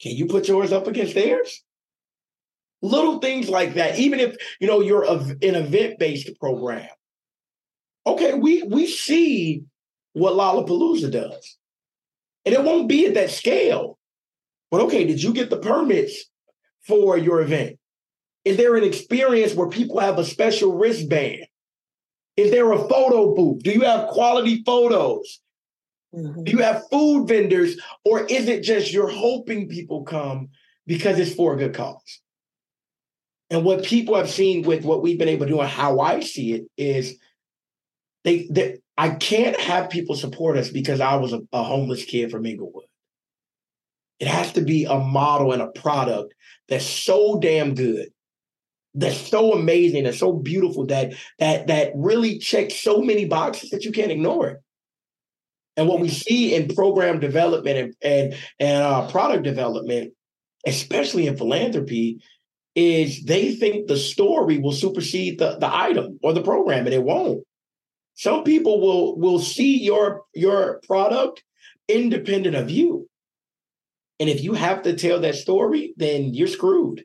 can 0.00 0.12
you 0.16 0.26
put 0.26 0.48
yours 0.48 0.72
up 0.72 0.86
against 0.86 1.14
theirs? 1.14 1.62
Little 2.82 3.20
things 3.20 3.48
like 3.48 3.74
that, 3.74 3.98
even 3.98 4.18
if 4.18 4.36
you 4.60 4.66
know 4.66 4.80
you're 4.80 5.04
an 5.04 5.38
event 5.40 5.98
based 5.98 6.28
program. 6.40 6.88
Okay, 8.06 8.34
we 8.34 8.64
we 8.64 8.86
see 8.86 9.62
what 10.14 10.34
Lollapalooza 10.34 11.10
does, 11.10 11.58
and 12.44 12.54
it 12.54 12.64
won't 12.64 12.88
be 12.88 13.06
at 13.06 13.14
that 13.14 13.30
scale. 13.30 13.98
But 14.70 14.80
okay, 14.82 15.04
did 15.04 15.22
you 15.22 15.32
get 15.32 15.48
the 15.48 15.58
permits 15.58 16.24
for 16.86 17.16
your 17.16 17.40
event? 17.40 17.78
Is 18.44 18.56
there 18.56 18.74
an 18.74 18.84
experience 18.84 19.54
where 19.54 19.68
people 19.68 20.00
have 20.00 20.18
a 20.18 20.24
special 20.24 20.76
wristband? 20.76 21.46
Is 22.36 22.50
there 22.50 22.72
a 22.72 22.88
photo 22.88 23.34
booth? 23.34 23.62
Do 23.62 23.70
you 23.70 23.82
have 23.82 24.08
quality 24.08 24.62
photos? 24.64 25.40
Mm-hmm. 26.14 26.44
Do 26.44 26.52
you 26.52 26.58
have 26.58 26.88
food 26.90 27.28
vendors? 27.28 27.78
Or 28.04 28.24
is 28.24 28.48
it 28.48 28.62
just 28.62 28.92
you're 28.92 29.10
hoping 29.10 29.68
people 29.68 30.02
come 30.02 30.48
because 30.86 31.18
it's 31.18 31.34
for 31.34 31.54
a 31.54 31.56
good 31.56 31.74
cause? 31.74 32.21
And 33.52 33.64
what 33.64 33.84
people 33.84 34.16
have 34.16 34.30
seen 34.30 34.62
with 34.62 34.82
what 34.82 35.02
we've 35.02 35.18
been 35.18 35.28
able 35.28 35.44
to 35.44 35.52
do 35.52 35.60
and 35.60 35.68
how 35.68 36.00
I 36.00 36.20
see 36.20 36.54
it 36.54 36.64
is 36.78 37.18
they, 38.24 38.48
they 38.50 38.78
I 38.96 39.10
can't 39.10 39.60
have 39.60 39.90
people 39.90 40.16
support 40.16 40.56
us 40.56 40.70
because 40.70 41.00
I 41.00 41.16
was 41.16 41.34
a, 41.34 41.42
a 41.52 41.62
homeless 41.62 42.04
kid 42.04 42.30
from 42.30 42.46
Englewood. 42.46 42.86
It 44.18 44.28
has 44.28 44.54
to 44.54 44.62
be 44.62 44.86
a 44.86 44.98
model 44.98 45.52
and 45.52 45.60
a 45.60 45.68
product 45.68 46.32
that's 46.68 46.86
so 46.86 47.38
damn 47.40 47.74
good 47.74 48.08
that's 48.94 49.28
so 49.28 49.52
amazing 49.52 50.06
and 50.06 50.14
so 50.14 50.32
beautiful 50.32 50.86
that 50.86 51.14
that 51.38 51.66
that 51.66 51.92
really 51.94 52.38
checks 52.38 52.76
so 52.76 53.00
many 53.00 53.24
boxes 53.24 53.70
that 53.70 53.84
you 53.84 53.92
can't 53.92 54.10
ignore 54.10 54.48
it. 54.48 54.62
And 55.76 55.88
what 55.88 56.00
we 56.00 56.08
see 56.08 56.54
in 56.54 56.74
program 56.74 57.20
development 57.20 57.78
and 57.78 57.94
and, 58.02 58.34
and 58.60 58.82
uh, 58.82 59.10
product 59.10 59.44
development, 59.44 60.12
especially 60.66 61.26
in 61.26 61.36
philanthropy, 61.36 62.22
is 62.74 63.24
they 63.24 63.54
think 63.54 63.86
the 63.86 63.96
story 63.96 64.58
will 64.58 64.72
supersede 64.72 65.38
the, 65.38 65.58
the 65.58 65.74
item 65.74 66.18
or 66.22 66.32
the 66.32 66.42
program, 66.42 66.86
and 66.86 66.94
it 66.94 67.02
won't. 67.02 67.44
Some 68.14 68.44
people 68.44 68.80
will 68.80 69.18
will 69.18 69.38
see 69.38 69.82
your 69.82 70.22
your 70.34 70.80
product 70.86 71.42
independent 71.88 72.54
of 72.54 72.70
you. 72.70 73.08
And 74.20 74.28
if 74.28 74.44
you 74.44 74.54
have 74.54 74.82
to 74.82 74.94
tell 74.94 75.18
that 75.20 75.34
story, 75.34 75.94
then 75.96 76.32
you're 76.32 76.46
screwed. 76.46 77.04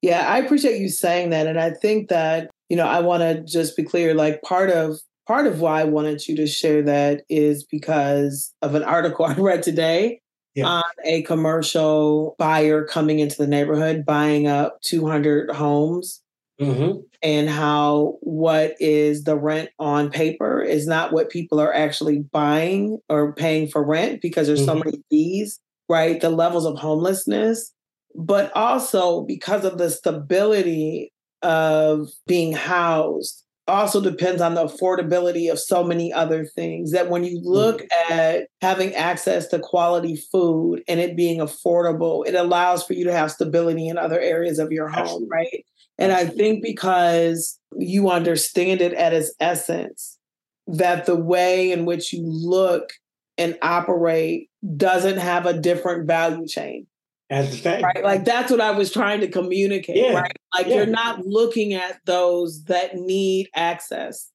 Yeah, 0.00 0.26
I 0.26 0.38
appreciate 0.38 0.80
you 0.80 0.88
saying 0.88 1.30
that. 1.30 1.46
And 1.46 1.60
I 1.60 1.70
think 1.70 2.08
that, 2.08 2.50
you 2.68 2.76
know, 2.76 2.86
I 2.86 3.00
want 3.00 3.20
to 3.20 3.42
just 3.44 3.76
be 3.76 3.84
clear 3.84 4.14
like 4.14 4.40
part 4.42 4.70
of 4.70 4.98
part 5.26 5.46
of 5.46 5.60
why 5.60 5.82
I 5.82 5.84
wanted 5.84 6.26
you 6.26 6.36
to 6.36 6.46
share 6.46 6.82
that 6.84 7.22
is 7.28 7.64
because 7.64 8.54
of 8.62 8.74
an 8.74 8.82
article 8.82 9.24
I 9.26 9.34
read 9.34 9.62
today 9.62 10.21
yeah. 10.54 10.66
on 10.66 10.84
a 11.04 11.22
commercial 11.22 12.34
buyer 12.38 12.84
coming 12.84 13.18
into 13.18 13.36
the 13.36 13.46
neighborhood, 13.46 14.04
buying 14.04 14.46
up 14.46 14.80
200 14.82 15.50
homes. 15.50 16.20
Mm-hmm. 16.60 17.00
And 17.22 17.48
how 17.48 18.18
what 18.20 18.74
is 18.78 19.24
the 19.24 19.36
rent 19.36 19.70
on 19.78 20.10
paper 20.10 20.60
is 20.60 20.86
not 20.86 21.12
what 21.12 21.30
people 21.30 21.60
are 21.60 21.74
actually 21.74 22.20
buying 22.20 22.98
or 23.08 23.34
paying 23.34 23.68
for 23.68 23.84
rent 23.84 24.20
because 24.20 24.46
there's 24.46 24.60
mm-hmm. 24.60 24.78
so 24.78 24.84
many 24.84 25.02
fees, 25.10 25.58
right? 25.88 26.20
The 26.20 26.30
levels 26.30 26.66
of 26.66 26.78
homelessness 26.78 27.72
but 28.14 28.54
also 28.54 29.22
because 29.22 29.64
of 29.64 29.78
the 29.78 29.90
stability 29.90 31.12
of 31.42 32.08
being 32.26 32.52
housed 32.52 33.41
also 33.68 34.00
depends 34.00 34.42
on 34.42 34.54
the 34.54 34.64
affordability 34.66 35.50
of 35.50 35.58
so 35.58 35.84
many 35.84 36.12
other 36.12 36.44
things 36.44 36.90
that 36.90 37.08
when 37.08 37.24
you 37.24 37.40
look 37.42 37.82
mm-hmm. 37.82 38.12
at 38.12 38.48
having 38.60 38.94
access 38.94 39.46
to 39.46 39.58
quality 39.58 40.16
food 40.16 40.82
and 40.88 40.98
it 40.98 41.16
being 41.16 41.38
affordable 41.38 42.26
it 42.26 42.34
allows 42.34 42.84
for 42.84 42.94
you 42.94 43.04
to 43.04 43.12
have 43.12 43.30
stability 43.30 43.88
in 43.88 43.96
other 43.98 44.18
areas 44.18 44.58
of 44.58 44.72
your 44.72 44.88
home 44.88 45.02
Absolutely. 45.02 45.28
right 45.30 45.64
and 45.98 46.12
i 46.12 46.26
think 46.26 46.62
because 46.62 47.58
you 47.78 48.10
understand 48.10 48.80
it 48.80 48.92
at 48.94 49.12
its 49.12 49.32
essence 49.38 50.18
that 50.66 51.06
the 51.06 51.16
way 51.16 51.70
in 51.70 51.84
which 51.84 52.12
you 52.12 52.22
look 52.24 52.92
and 53.38 53.58
operate 53.62 54.50
doesn't 54.76 55.18
have 55.18 55.46
a 55.46 55.58
different 55.58 56.06
value 56.06 56.46
chain 56.46 56.86
as 56.86 56.86
the 56.86 56.88
same. 56.88 56.91
Right. 57.32 58.04
Like 58.04 58.24
that's 58.24 58.50
what 58.50 58.60
I 58.60 58.72
was 58.72 58.92
trying 58.92 59.20
to 59.20 59.28
communicate. 59.28 59.96
Yeah. 59.96 60.20
Right. 60.20 60.36
Like 60.54 60.66
yeah. 60.66 60.76
you're 60.76 60.86
not 60.86 61.24
looking 61.24 61.72
at 61.72 61.98
those 62.04 62.64
that 62.64 62.96
need 62.96 63.48
access. 63.54 64.30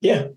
Yeah. 0.00 0.28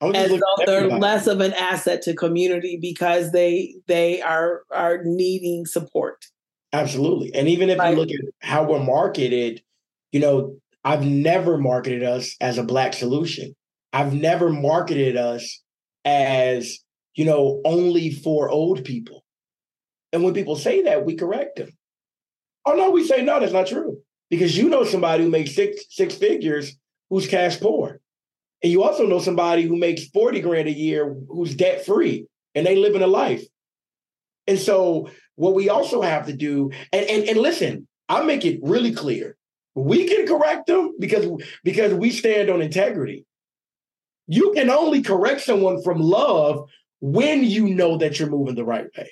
As 0.00 0.30
though 0.30 0.64
they're 0.64 0.88
less 0.88 1.26
of 1.26 1.40
an 1.40 1.54
asset 1.54 2.02
to 2.02 2.14
community 2.14 2.78
because 2.80 3.32
they 3.32 3.74
they 3.86 4.20
are 4.22 4.62
are 4.70 5.00
needing 5.04 5.66
support. 5.66 6.26
Absolutely. 6.72 7.34
And 7.34 7.48
even 7.48 7.70
if 7.70 7.78
right. 7.78 7.90
you 7.90 7.96
look 7.96 8.10
at 8.10 8.20
how 8.42 8.64
we're 8.64 8.82
marketed, 8.82 9.62
you 10.12 10.20
know, 10.20 10.56
I've 10.84 11.04
never 11.04 11.58
marketed 11.58 12.04
us 12.04 12.36
as 12.40 12.58
a 12.58 12.62
black 12.62 12.92
solution. 12.92 13.54
I've 13.92 14.14
never 14.14 14.50
marketed 14.50 15.16
us 15.16 15.62
as, 16.04 16.78
you 17.14 17.24
know, 17.24 17.60
only 17.64 18.10
for 18.10 18.50
old 18.50 18.84
people. 18.84 19.24
And 20.16 20.24
when 20.24 20.32
people 20.32 20.56
say 20.56 20.80
that, 20.84 21.04
we 21.04 21.14
correct 21.14 21.56
them. 21.56 21.68
Oh 22.64 22.72
no, 22.72 22.90
we 22.90 23.06
say 23.06 23.22
no, 23.22 23.38
that's 23.38 23.52
not 23.52 23.66
true. 23.66 23.98
Because 24.30 24.56
you 24.56 24.70
know 24.70 24.82
somebody 24.82 25.22
who 25.22 25.28
makes 25.28 25.54
six 25.54 25.84
six 25.90 26.14
figures 26.14 26.74
who's 27.10 27.28
cash 27.28 27.60
poor. 27.60 28.00
And 28.62 28.72
you 28.72 28.82
also 28.82 29.06
know 29.06 29.18
somebody 29.18 29.64
who 29.64 29.76
makes 29.76 30.06
40 30.06 30.40
grand 30.40 30.68
a 30.68 30.72
year 30.72 31.14
who's 31.28 31.54
debt 31.54 31.84
free 31.84 32.28
and 32.54 32.66
they 32.66 32.76
living 32.76 33.02
a 33.02 33.06
life. 33.06 33.44
And 34.46 34.58
so 34.58 35.10
what 35.34 35.54
we 35.54 35.68
also 35.68 36.00
have 36.00 36.24
to 36.28 36.32
do, 36.32 36.70
and, 36.94 37.04
and, 37.04 37.24
and 37.28 37.38
listen, 37.38 37.86
I'll 38.08 38.24
make 38.24 38.46
it 38.46 38.60
really 38.62 38.92
clear. 38.92 39.36
We 39.74 40.08
can 40.08 40.26
correct 40.26 40.66
them 40.66 40.94
because, 40.98 41.28
because 41.62 41.92
we 41.92 42.08
stand 42.08 42.48
on 42.48 42.62
integrity. 42.62 43.26
You 44.28 44.52
can 44.54 44.70
only 44.70 45.02
correct 45.02 45.42
someone 45.42 45.82
from 45.82 46.00
love 46.00 46.70
when 47.00 47.44
you 47.44 47.68
know 47.68 47.98
that 47.98 48.18
you're 48.18 48.30
moving 48.30 48.54
the 48.54 48.64
right 48.64 48.86
way. 48.96 49.10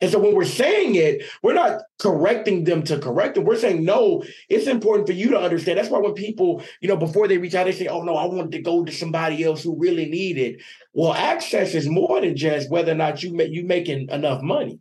And 0.00 0.10
so 0.10 0.18
when 0.18 0.34
we're 0.34 0.44
saying 0.44 0.94
it, 0.94 1.22
we're 1.42 1.54
not 1.54 1.82
correcting 1.98 2.64
them 2.64 2.82
to 2.84 2.98
correct 2.98 3.34
them. 3.34 3.44
We're 3.44 3.56
saying, 3.56 3.84
no, 3.84 4.22
it's 4.48 4.66
important 4.66 5.06
for 5.06 5.12
you 5.12 5.30
to 5.30 5.38
understand. 5.38 5.78
That's 5.78 5.90
why 5.90 5.98
when 5.98 6.14
people, 6.14 6.62
you 6.80 6.88
know, 6.88 6.96
before 6.96 7.28
they 7.28 7.36
reach 7.36 7.54
out, 7.54 7.64
they 7.64 7.72
say, 7.72 7.86
oh, 7.86 8.02
no, 8.02 8.16
I 8.16 8.24
wanted 8.24 8.52
to 8.52 8.62
go 8.62 8.84
to 8.84 8.92
somebody 8.92 9.44
else 9.44 9.62
who 9.62 9.78
really 9.78 10.06
need 10.06 10.38
it. 10.38 10.62
Well, 10.94 11.12
access 11.12 11.74
is 11.74 11.88
more 11.88 12.20
than 12.20 12.34
just 12.34 12.70
whether 12.70 12.92
or 12.92 12.96
not 12.96 13.22
you 13.22 13.34
make 13.34 13.52
you 13.52 13.64
making 13.64 14.08
enough 14.08 14.40
money. 14.42 14.80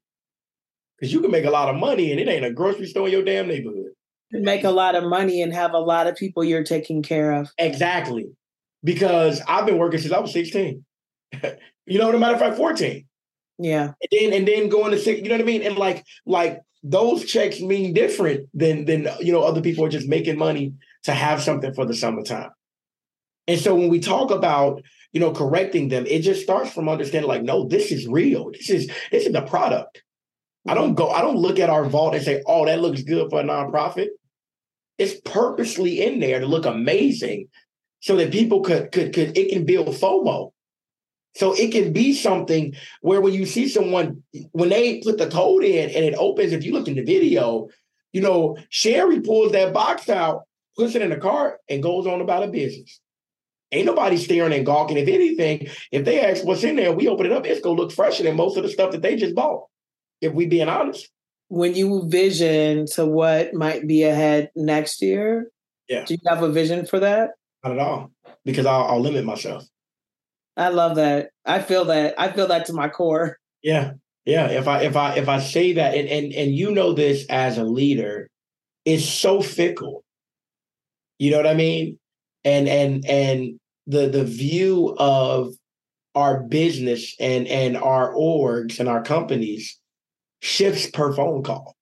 Because 0.97 1.13
you 1.13 1.21
can 1.21 1.31
make 1.31 1.45
a 1.45 1.51
lot 1.51 1.69
of 1.69 1.75
money 1.75 2.11
and 2.11 2.19
it 2.19 2.27
ain't 2.27 2.45
a 2.45 2.51
grocery 2.51 2.87
store 2.87 3.07
in 3.07 3.13
your 3.13 3.23
damn 3.23 3.47
neighborhood. 3.47 3.91
Make 4.31 4.63
a 4.63 4.69
lot 4.69 4.95
of 4.95 5.03
money 5.03 5.41
and 5.41 5.53
have 5.53 5.73
a 5.73 5.79
lot 5.79 6.07
of 6.07 6.15
people 6.15 6.43
you're 6.43 6.63
taking 6.63 7.01
care 7.01 7.31
of. 7.31 7.49
Exactly. 7.57 8.27
Because 8.83 9.41
I've 9.47 9.65
been 9.65 9.77
working 9.77 9.99
since 9.99 10.13
I 10.13 10.19
was 10.19 10.31
16. 10.31 10.85
you 11.85 11.99
know, 11.99 12.11
no 12.11 12.19
matter 12.19 12.35
of 12.35 12.39
fact, 12.39 12.57
14. 12.57 13.05
Yeah. 13.59 13.91
And 14.01 14.09
then 14.11 14.33
and 14.33 14.47
then 14.47 14.69
going 14.69 14.91
to 14.91 14.97
six, 14.97 15.21
you 15.21 15.27
know 15.27 15.35
what 15.35 15.41
I 15.41 15.45
mean? 15.45 15.61
And 15.63 15.77
like 15.77 16.05
like 16.25 16.61
those 16.81 17.25
checks 17.25 17.59
mean 17.59 17.93
different 17.93 18.47
than 18.53 18.85
than 18.85 19.07
you 19.19 19.33
know 19.33 19.43
other 19.43 19.61
people 19.61 19.85
are 19.85 19.89
just 19.89 20.07
making 20.07 20.37
money 20.37 20.73
to 21.03 21.13
have 21.13 21.41
something 21.41 21.73
for 21.73 21.85
the 21.85 21.93
summertime. 21.93 22.51
And 23.47 23.59
so 23.59 23.75
when 23.75 23.89
we 23.89 23.99
talk 23.99 24.31
about 24.31 24.81
you 25.11 25.19
know 25.19 25.33
correcting 25.33 25.89
them, 25.89 26.05
it 26.07 26.21
just 26.21 26.41
starts 26.41 26.71
from 26.71 26.87
understanding 26.87 27.27
like 27.27 27.43
no, 27.43 27.67
this 27.67 27.91
is 27.91 28.07
real. 28.07 28.51
This 28.51 28.69
is 28.69 28.87
this 29.11 29.25
is 29.25 29.33
the 29.33 29.41
product. 29.41 30.03
I 30.67 30.73
don't 30.73 30.95
go. 30.95 31.09
I 31.09 31.21
don't 31.21 31.37
look 31.37 31.59
at 31.59 31.69
our 31.69 31.83
vault 31.83 32.15
and 32.15 32.23
say, 32.23 32.41
"Oh, 32.45 32.65
that 32.65 32.81
looks 32.81 33.03
good 33.03 33.29
for 33.29 33.41
a 33.41 33.43
nonprofit." 33.43 34.07
It's 34.97 35.19
purposely 35.25 36.01
in 36.01 36.19
there 36.19 36.39
to 36.39 36.45
look 36.45 36.65
amazing, 36.65 37.47
so 37.99 38.15
that 38.15 38.31
people 38.31 38.61
could 38.61 38.91
could 38.93 39.13
could 39.13 39.37
it 39.37 39.51
can 39.51 39.65
build 39.65 39.87
FOMO. 39.87 40.51
So 41.35 41.53
it 41.53 41.71
can 41.71 41.93
be 41.93 42.13
something 42.13 42.75
where 43.01 43.21
when 43.21 43.33
you 43.33 43.45
see 43.45 43.69
someone, 43.69 44.23
when 44.51 44.69
they 44.69 44.99
put 45.01 45.17
the 45.17 45.29
code 45.29 45.63
in 45.63 45.89
and 45.89 46.03
it 46.03 46.15
opens, 46.15 46.51
if 46.51 46.63
you 46.63 46.73
look 46.73 46.87
in 46.87 46.95
the 46.95 47.03
video, 47.03 47.69
you 48.13 48.21
know, 48.21 48.57
Sherry 48.69 49.21
pulls 49.21 49.51
that 49.51 49.73
box 49.73 50.09
out, 50.09 50.43
puts 50.75 50.95
it 50.95 51.01
in 51.01 51.11
the 51.11 51.17
cart, 51.17 51.59
and 51.69 51.83
goes 51.83 52.07
on 52.07 52.21
about 52.21 52.43
her 52.43 52.51
business. 52.51 52.99
Ain't 53.71 53.85
nobody 53.85 54.17
staring 54.17 54.53
and 54.53 54.65
gawking. 54.65 54.97
If 54.97 55.07
anything, 55.07 55.67
if 55.91 56.03
they 56.03 56.21
ask 56.21 56.43
what's 56.43 56.63
in 56.63 56.75
there, 56.75 56.91
we 56.91 57.07
open 57.07 57.27
it 57.27 57.31
up, 57.31 57.45
it's 57.45 57.61
gonna 57.61 57.79
look 57.79 57.91
fresher 57.91 58.23
than 58.23 58.35
most 58.35 58.57
of 58.57 58.63
the 58.63 58.69
stuff 58.69 58.91
that 58.91 59.03
they 59.03 59.15
just 59.15 59.35
bought. 59.35 59.67
If 60.21 60.33
we 60.33 60.47
being 60.47 60.67
honest. 60.67 61.07
When 61.49 61.75
you 61.75 62.07
vision 62.07 62.87
to 62.93 63.05
what 63.05 63.53
might 63.53 63.87
be 63.87 64.03
ahead 64.03 64.51
next 64.55 65.01
year, 65.01 65.51
yeah, 65.87 66.05
do 66.05 66.15
you 66.15 66.19
have 66.27 66.43
a 66.43 66.51
vision 66.51 66.85
for 66.85 66.99
that? 66.99 67.31
Not 67.63 67.73
at 67.73 67.79
all, 67.79 68.11
because 68.45 68.65
I'll, 68.65 68.85
I'll 68.85 68.99
limit 68.99 69.25
myself. 69.25 69.63
I 70.59 70.69
love 70.69 70.97
that. 70.97 71.29
I 71.45 71.61
feel 71.61 71.85
that. 71.85 72.15
I 72.17 72.31
feel 72.31 72.47
that 72.47 72.65
to 72.65 72.73
my 72.73 72.89
core. 72.89 73.37
Yeah. 73.63 73.93
Yeah, 74.25 74.47
if 74.49 74.67
I 74.67 74.83
if 74.83 74.95
I 74.95 75.15
if 75.15 75.27
I 75.27 75.39
say 75.39 75.73
that 75.73 75.95
and 75.95 76.07
and 76.07 76.33
and 76.33 76.53
you 76.53 76.71
know 76.71 76.93
this 76.93 77.25
as 77.29 77.57
a 77.57 77.63
leader, 77.63 78.29
it's 78.85 79.05
so 79.05 79.41
fickle. 79.41 80.03
You 81.17 81.31
know 81.31 81.37
what 81.37 81.47
I 81.47 81.55
mean? 81.55 81.97
And 82.43 82.67
and 82.67 83.05
and 83.07 83.59
the 83.87 84.07
the 84.07 84.25
view 84.25 84.95
of 84.99 85.53
our 86.13 86.43
business 86.43 87.15
and 87.19 87.47
and 87.47 87.77
our 87.77 88.13
orgs 88.13 88.79
and 88.79 88.87
our 88.87 89.01
companies 89.01 89.79
shifts 90.41 90.87
per 90.91 91.13
phone 91.13 91.41
call. 91.41 91.75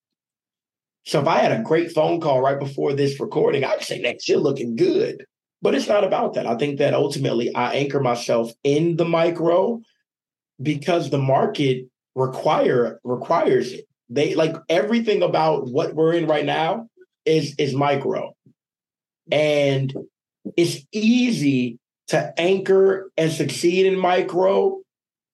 So 1.06 1.22
if 1.22 1.28
I 1.28 1.40
had 1.40 1.52
a 1.52 1.64
great 1.64 1.92
phone 1.92 2.22
call 2.22 2.42
right 2.42 2.60
before 2.60 2.94
this 2.94 3.20
recording, 3.20 3.64
I'd 3.64 3.84
say, 3.84 4.00
next 4.00 4.30
you're 4.30 4.40
looking 4.40 4.76
good. 4.76 5.26
But 5.62 5.74
it's 5.76 5.88
not 5.88 6.04
about 6.04 6.34
that. 6.34 6.46
I 6.46 6.56
think 6.56 6.80
that 6.80 6.94
ultimately 6.94 7.54
I 7.54 7.74
anchor 7.74 8.00
myself 8.00 8.52
in 8.64 8.96
the 8.96 9.06
micro 9.06 9.82
because 10.62 11.10
the 11.10 11.18
market 11.18 11.88
require 12.16 13.00
requires 13.04 13.74
it. 13.74 13.86
They 14.10 14.36
like 14.36 14.56
everything 14.70 15.24
about 15.24 15.68
what 15.68 15.94
we're 15.96 16.14
in 16.14 16.28
right 16.28 16.46
now 16.46 16.88
is 17.26 17.56
is 17.58 17.74
micro. 17.74 18.34
And 19.32 19.94
it's 20.56 20.86
easy 20.92 21.80
to 22.08 22.34
anchor 22.40 23.12
and 23.18 23.32
succeed 23.32 23.86
in 23.86 24.00
micro 24.00 24.80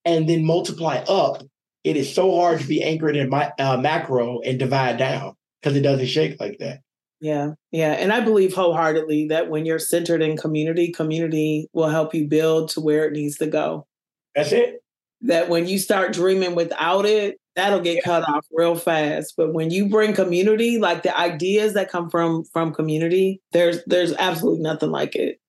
and 0.05 0.27
then 0.27 0.45
multiply 0.45 0.97
up. 1.07 1.43
It 1.83 1.97
is 1.97 2.13
so 2.13 2.35
hard 2.35 2.61
to 2.61 2.67
be 2.67 2.81
anchored 2.81 3.15
in 3.15 3.29
my 3.29 3.51
uh, 3.59 3.77
macro 3.77 4.39
and 4.39 4.57
divide 4.57 4.97
down 4.97 5.33
because 5.61 5.77
it 5.77 5.81
doesn't 5.81 6.07
shake 6.07 6.39
like 6.39 6.57
that. 6.59 6.79
Yeah, 7.23 7.51
yeah. 7.71 7.93
And 7.93 8.11
I 8.11 8.19
believe 8.19 8.53
wholeheartedly 8.53 9.29
that 9.29 9.49
when 9.49 9.65
you're 9.65 9.79
centered 9.79 10.21
in 10.21 10.35
community, 10.35 10.91
community 10.91 11.69
will 11.71 11.87
help 11.87 12.13
you 12.13 12.27
build 12.27 12.71
to 12.71 12.81
where 12.81 13.05
it 13.05 13.13
needs 13.13 13.37
to 13.37 13.47
go. 13.47 13.87
That's 14.35 14.51
it. 14.51 14.83
That 15.21 15.47
when 15.47 15.65
you 15.65 15.79
start 15.79 16.11
dreaming 16.11 16.53
without 16.53 17.05
it, 17.05 17.39
that'll 17.55 17.79
get 17.79 17.95
yeah. 17.95 18.01
cut 18.01 18.27
off 18.27 18.45
real 18.51 18.75
fast. 18.75 19.35
But 19.37 19.53
when 19.53 19.71
you 19.71 19.87
bring 19.87 20.13
community, 20.13 20.79
like 20.79 21.03
the 21.03 21.17
ideas 21.17 21.75
that 21.75 21.89
come 21.89 22.09
from 22.09 22.43
from 22.51 22.73
community, 22.73 23.41
there's 23.53 23.81
there's 23.85 24.11
absolutely 24.15 24.61
nothing 24.61 24.91
like 24.91 25.15
it. 25.15 25.39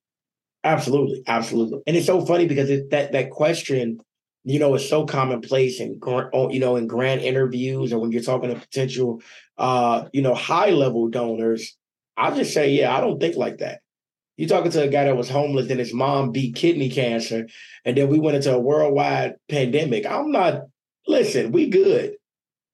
Absolutely, 0.62 1.24
absolutely. 1.26 1.82
And 1.88 1.96
it's 1.96 2.06
so 2.06 2.24
funny 2.24 2.46
because 2.46 2.70
it, 2.70 2.90
that 2.90 3.10
that 3.10 3.30
question 3.30 3.98
you 4.44 4.58
know, 4.58 4.74
it's 4.74 4.88
so 4.88 5.06
commonplace 5.06 5.80
in 5.80 5.98
oh, 6.04 6.50
you 6.50 6.60
know 6.60 6.76
in 6.76 6.86
grant 6.86 7.22
interviews 7.22 7.92
or 7.92 7.98
when 7.98 8.12
you're 8.12 8.22
talking 8.22 8.50
to 8.50 8.60
potential, 8.60 9.22
uh, 9.56 10.04
you 10.12 10.22
know, 10.22 10.34
high 10.34 10.70
level 10.70 11.08
donors. 11.08 11.76
I 12.16 12.30
just 12.36 12.52
say, 12.52 12.70
yeah, 12.70 12.96
I 12.96 13.00
don't 13.00 13.18
think 13.18 13.36
like 13.36 13.58
that. 13.58 13.80
You're 14.36 14.48
talking 14.48 14.70
to 14.72 14.82
a 14.82 14.88
guy 14.88 15.04
that 15.04 15.16
was 15.16 15.30
homeless 15.30 15.70
and 15.70 15.80
his 15.80 15.94
mom 15.94 16.30
beat 16.30 16.56
kidney 16.56 16.90
cancer, 16.90 17.48
and 17.84 17.96
then 17.96 18.08
we 18.08 18.18
went 18.18 18.36
into 18.36 18.54
a 18.54 18.58
worldwide 18.58 19.34
pandemic. 19.48 20.06
I'm 20.06 20.30
not. 20.30 20.62
Listen, 21.06 21.52
we 21.52 21.68
good. 21.68 22.14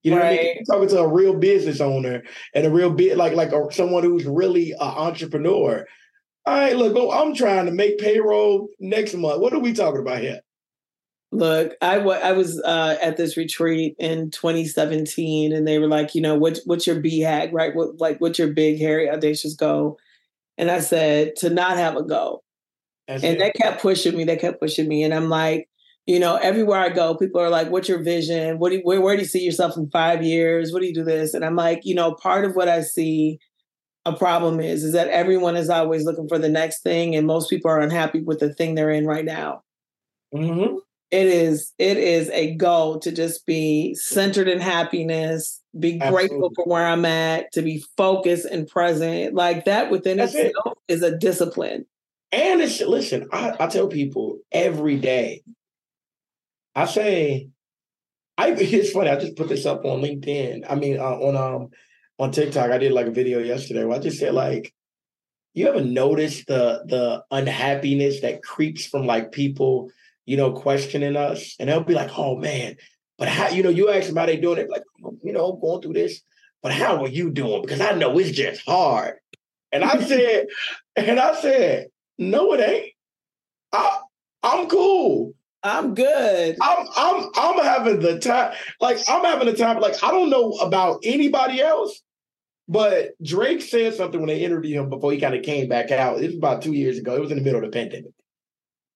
You 0.02 0.12
know 0.12 0.18
right. 0.18 0.24
what 0.24 0.32
I 0.32 0.42
mean? 0.42 0.56
You're 0.56 0.76
talking 0.76 0.88
to 0.88 1.02
a 1.02 1.12
real 1.12 1.34
business 1.34 1.80
owner 1.80 2.22
and 2.54 2.66
a 2.66 2.70
real 2.70 2.90
bit 2.90 3.16
like 3.16 3.34
like 3.34 3.52
a, 3.52 3.66
someone 3.70 4.02
who's 4.02 4.24
really 4.24 4.72
an 4.72 4.78
entrepreneur. 4.80 5.86
All 6.46 6.54
right, 6.54 6.76
look, 6.76 6.96
oh, 6.96 7.12
I'm 7.12 7.34
trying 7.34 7.66
to 7.66 7.72
make 7.72 7.98
payroll 7.98 8.68
next 8.80 9.14
month. 9.14 9.40
What 9.40 9.52
are 9.52 9.58
we 9.58 9.72
talking 9.72 10.00
about 10.00 10.20
here? 10.20 10.40
Look, 11.32 11.74
I, 11.80 11.98
w- 11.98 12.18
I 12.18 12.32
was 12.32 12.60
uh, 12.60 12.96
at 13.00 13.16
this 13.16 13.36
retreat 13.36 13.94
in 13.98 14.30
2017, 14.30 15.52
and 15.52 15.66
they 15.66 15.78
were 15.78 15.86
like, 15.86 16.14
you 16.14 16.20
know, 16.20 16.34
what, 16.34 16.58
what's 16.64 16.86
your 16.88 17.00
BHAG, 17.00 17.52
right? 17.52 17.74
What, 17.74 18.00
like, 18.00 18.20
what's 18.20 18.38
your 18.38 18.52
big, 18.52 18.78
hairy, 18.78 19.08
audacious 19.08 19.54
goal? 19.54 19.98
And 20.58 20.70
I 20.70 20.80
said, 20.80 21.36
to 21.36 21.50
not 21.50 21.76
have 21.76 21.96
a 21.96 22.02
goal. 22.02 22.42
That's 23.06 23.22
and 23.22 23.36
it. 23.36 23.38
they 23.38 23.50
kept 23.52 23.80
pushing 23.80 24.16
me. 24.16 24.24
They 24.24 24.36
kept 24.36 24.60
pushing 24.60 24.88
me. 24.88 25.04
And 25.04 25.14
I'm 25.14 25.28
like, 25.28 25.68
you 26.06 26.18
know, 26.18 26.34
everywhere 26.36 26.80
I 26.80 26.88
go, 26.88 27.14
people 27.14 27.40
are 27.40 27.48
like, 27.48 27.70
what's 27.70 27.88
your 27.88 28.02
vision? 28.02 28.58
What 28.58 28.70
do 28.70 28.76
you, 28.76 28.82
where, 28.82 29.00
where 29.00 29.14
do 29.14 29.22
you 29.22 29.28
see 29.28 29.44
yourself 29.44 29.76
in 29.76 29.88
five 29.90 30.24
years? 30.24 30.72
What 30.72 30.82
do 30.82 30.88
you 30.88 30.94
do 30.94 31.04
this? 31.04 31.32
And 31.32 31.44
I'm 31.44 31.56
like, 31.56 31.82
you 31.84 31.94
know, 31.94 32.12
part 32.12 32.44
of 32.44 32.56
what 32.56 32.68
I 32.68 32.80
see 32.80 33.38
a 34.04 34.12
problem 34.12 34.58
is, 34.58 34.82
is 34.82 34.94
that 34.94 35.08
everyone 35.08 35.56
is 35.56 35.70
always 35.70 36.04
looking 36.04 36.26
for 36.26 36.38
the 36.38 36.48
next 36.48 36.82
thing. 36.82 37.14
And 37.14 37.26
most 37.26 37.48
people 37.48 37.70
are 37.70 37.80
unhappy 37.80 38.20
with 38.20 38.40
the 38.40 38.52
thing 38.52 38.74
they're 38.74 38.90
in 38.90 39.06
right 39.06 39.24
now. 39.24 39.62
Mm-hmm 40.34 40.78
it 41.10 41.26
is 41.26 41.72
it 41.78 41.96
is 41.96 42.28
a 42.30 42.54
goal 42.54 42.98
to 43.00 43.10
just 43.10 43.44
be 43.46 43.94
centered 43.94 44.48
in 44.48 44.60
happiness 44.60 45.60
be 45.78 46.00
Absolutely. 46.00 46.28
grateful 46.28 46.52
for 46.54 46.64
where 46.64 46.86
i'm 46.86 47.04
at 47.04 47.50
to 47.52 47.62
be 47.62 47.84
focused 47.96 48.44
and 48.44 48.66
present. 48.66 49.34
Like 49.34 49.64
that 49.66 49.90
within 49.90 50.18
That's 50.18 50.34
itself 50.34 50.78
it. 50.88 50.92
is 50.92 51.02
a 51.02 51.16
discipline. 51.16 51.86
And 52.32 52.60
it's 52.60 52.80
listen 52.80 53.28
I, 53.32 53.54
I 53.58 53.66
tell 53.66 53.88
people 53.88 54.38
every 54.52 54.96
day. 54.96 55.42
I 56.74 56.86
say 56.86 57.48
i 58.38 58.48
it's 58.58 58.90
funny 58.92 59.10
i 59.10 59.16
just 59.16 59.36
put 59.36 59.48
this 59.48 59.66
up 59.66 59.84
on 59.84 60.00
linkedin. 60.02 60.64
I 60.68 60.74
mean 60.74 60.98
uh, 60.98 61.04
on 61.04 61.36
um 61.36 61.70
on 62.18 62.32
tiktok. 62.32 62.70
I 62.70 62.78
did 62.78 62.92
like 62.92 63.06
a 63.06 63.12
video 63.12 63.38
yesterday 63.40 63.84
where 63.84 63.98
i 63.98 64.00
just 64.00 64.18
said 64.18 64.34
like 64.34 64.72
you 65.54 65.68
ever 65.68 65.84
notice 65.84 66.44
the 66.44 66.84
the 66.86 67.24
unhappiness 67.30 68.20
that 68.20 68.42
creeps 68.42 68.86
from 68.86 69.06
like 69.06 69.32
people 69.32 69.90
you 70.30 70.36
know, 70.36 70.52
questioning 70.52 71.16
us, 71.16 71.56
and 71.58 71.68
they'll 71.68 71.82
be 71.82 71.94
like, 71.94 72.16
"Oh 72.16 72.36
man, 72.36 72.76
but 73.18 73.26
how?" 73.26 73.48
You 73.48 73.64
know, 73.64 73.68
you 73.68 73.90
ask 73.90 74.06
them 74.06 74.16
how 74.16 74.26
they 74.26 74.36
doing 74.36 74.58
it, 74.58 74.70
like, 74.70 74.84
you 75.24 75.32
know, 75.32 75.54
going 75.60 75.82
through 75.82 75.94
this, 75.94 76.22
but 76.62 76.70
how 76.70 77.02
are 77.02 77.08
you 77.08 77.30
doing? 77.30 77.62
Because 77.62 77.80
I 77.80 77.94
know 77.94 78.16
it's 78.16 78.30
just 78.30 78.64
hard. 78.64 79.14
And 79.72 79.82
I 79.82 80.00
said, 80.04 80.46
and 80.94 81.18
I 81.18 81.34
said, 81.34 81.88
no, 82.16 82.52
it 82.52 82.60
ain't. 82.60 82.92
I, 83.72 83.98
I'm 84.44 84.68
cool. 84.68 85.34
I'm 85.64 85.94
good. 85.94 86.56
I'm 86.62 86.86
I'm 86.96 87.30
I'm 87.34 87.64
having 87.64 88.00
the 88.00 88.20
time. 88.20 88.54
Like 88.80 88.98
I'm 89.08 89.24
having 89.24 89.46
the 89.46 89.56
time. 89.56 89.80
Like 89.80 90.02
I 90.02 90.12
don't 90.12 90.30
know 90.30 90.52
about 90.52 91.00
anybody 91.02 91.60
else, 91.60 92.00
but 92.68 93.10
Drake 93.22 93.62
said 93.62 93.94
something 93.94 94.20
when 94.20 94.28
they 94.28 94.44
interviewed 94.44 94.76
him 94.76 94.88
before 94.88 95.12
he 95.12 95.20
kind 95.20 95.34
of 95.34 95.42
came 95.42 95.68
back 95.68 95.90
out. 95.90 96.22
It 96.22 96.28
was 96.28 96.36
about 96.36 96.62
two 96.62 96.72
years 96.72 96.98
ago. 96.98 97.16
It 97.16 97.20
was 97.20 97.30
in 97.32 97.36
the 97.36 97.44
middle 97.44 97.62
of 97.62 97.70
the 97.70 97.76
pandemic, 97.76 98.12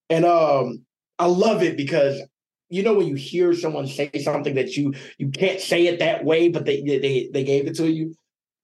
and 0.09 0.25
um, 0.25 0.85
I 1.19 1.27
love 1.27 1.63
it 1.63 1.77
because 1.77 2.21
you 2.69 2.83
know 2.83 2.95
when 2.95 3.07
you 3.07 3.15
hear 3.15 3.55
someone 3.55 3.87
say 3.87 4.11
something 4.23 4.55
that 4.55 4.77
you 4.77 4.95
you 5.19 5.31
can't 5.31 5.61
say 5.61 5.87
it 5.87 6.01
that 6.01 6.25
way, 6.25 6.49
but 6.49 6.65
they 6.65 6.83
they 6.83 7.31
they 7.33 7.45
gave 7.45 7.67
it 7.67 7.77
to 7.77 7.91
you. 7.91 8.15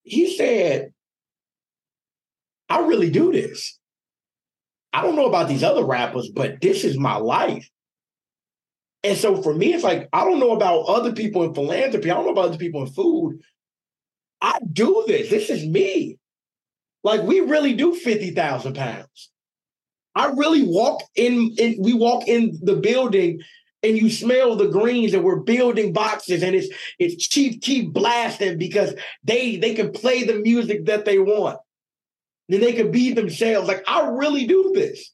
He 0.02 0.36
said, 0.36 0.92
"I 2.68 2.80
really 2.80 3.10
do 3.10 3.32
this. 3.32 3.78
I 4.92 5.02
don't 5.02 5.16
know 5.16 5.26
about 5.26 5.48
these 5.48 5.62
other 5.62 5.84
rappers, 5.84 6.30
but 6.34 6.60
this 6.60 6.84
is 6.84 6.98
my 6.98 7.16
life." 7.16 7.68
And 9.02 9.16
so 9.16 9.40
for 9.40 9.54
me, 9.54 9.72
it's 9.72 9.84
like 9.84 10.08
I 10.12 10.24
don't 10.24 10.40
know 10.40 10.52
about 10.52 10.82
other 10.82 11.12
people 11.12 11.42
in 11.44 11.54
philanthropy. 11.54 12.10
I 12.10 12.14
don't 12.14 12.26
know 12.26 12.32
about 12.32 12.46
other 12.46 12.58
people 12.58 12.82
in 12.82 12.92
food. 12.92 13.40
I 14.40 14.58
do 14.72 15.04
this. 15.06 15.30
This 15.30 15.50
is 15.50 15.66
me. 15.66 16.18
Like 17.02 17.22
we 17.22 17.40
really 17.40 17.74
do 17.74 17.94
fifty 17.94 18.30
thousand 18.30 18.74
pounds. 18.74 19.30
I 20.20 20.26
really 20.36 20.62
walk 20.62 21.02
in, 21.14 21.54
in 21.56 21.76
we 21.80 21.94
walk 21.94 22.28
in 22.28 22.58
the 22.62 22.76
building 22.76 23.40
and 23.82 23.96
you 23.96 24.10
smell 24.10 24.54
the 24.54 24.68
greens 24.68 25.14
and 25.14 25.24
we're 25.24 25.40
building 25.40 25.94
boxes 25.94 26.42
and 26.42 26.54
it's 26.54 26.68
it's 26.98 27.26
Chief 27.26 27.62
Keef 27.62 27.90
blasting 27.90 28.58
because 28.58 28.94
they 29.24 29.56
they 29.56 29.72
can 29.72 29.92
play 29.92 30.24
the 30.24 30.34
music 30.34 30.84
that 30.84 31.06
they 31.06 31.18
want. 31.18 31.58
Then 32.50 32.60
they 32.60 32.74
can 32.74 32.90
be 32.90 33.14
themselves. 33.14 33.66
Like 33.66 33.82
I 33.88 34.08
really 34.08 34.46
do 34.46 34.72
this. 34.74 35.10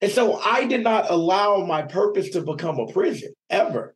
And 0.00 0.10
so 0.10 0.40
I 0.40 0.64
did 0.64 0.82
not 0.82 1.10
allow 1.10 1.66
my 1.66 1.82
purpose 1.82 2.30
to 2.30 2.40
become 2.40 2.78
a 2.78 2.90
prison 2.90 3.34
ever. 3.50 3.94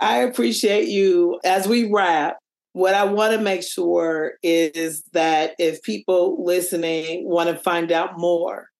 I 0.00 0.22
appreciate 0.22 0.88
you 0.88 1.38
as 1.44 1.68
we 1.68 1.88
wrap. 1.88 2.38
What 2.72 2.94
I 2.94 3.04
want 3.04 3.34
to 3.34 3.40
make 3.40 3.62
sure 3.62 4.32
is 4.42 5.04
that 5.12 5.52
if 5.60 5.82
people 5.82 6.44
listening 6.44 7.28
want 7.28 7.48
to 7.50 7.56
find 7.56 7.92
out 7.92 8.18
more 8.18 8.71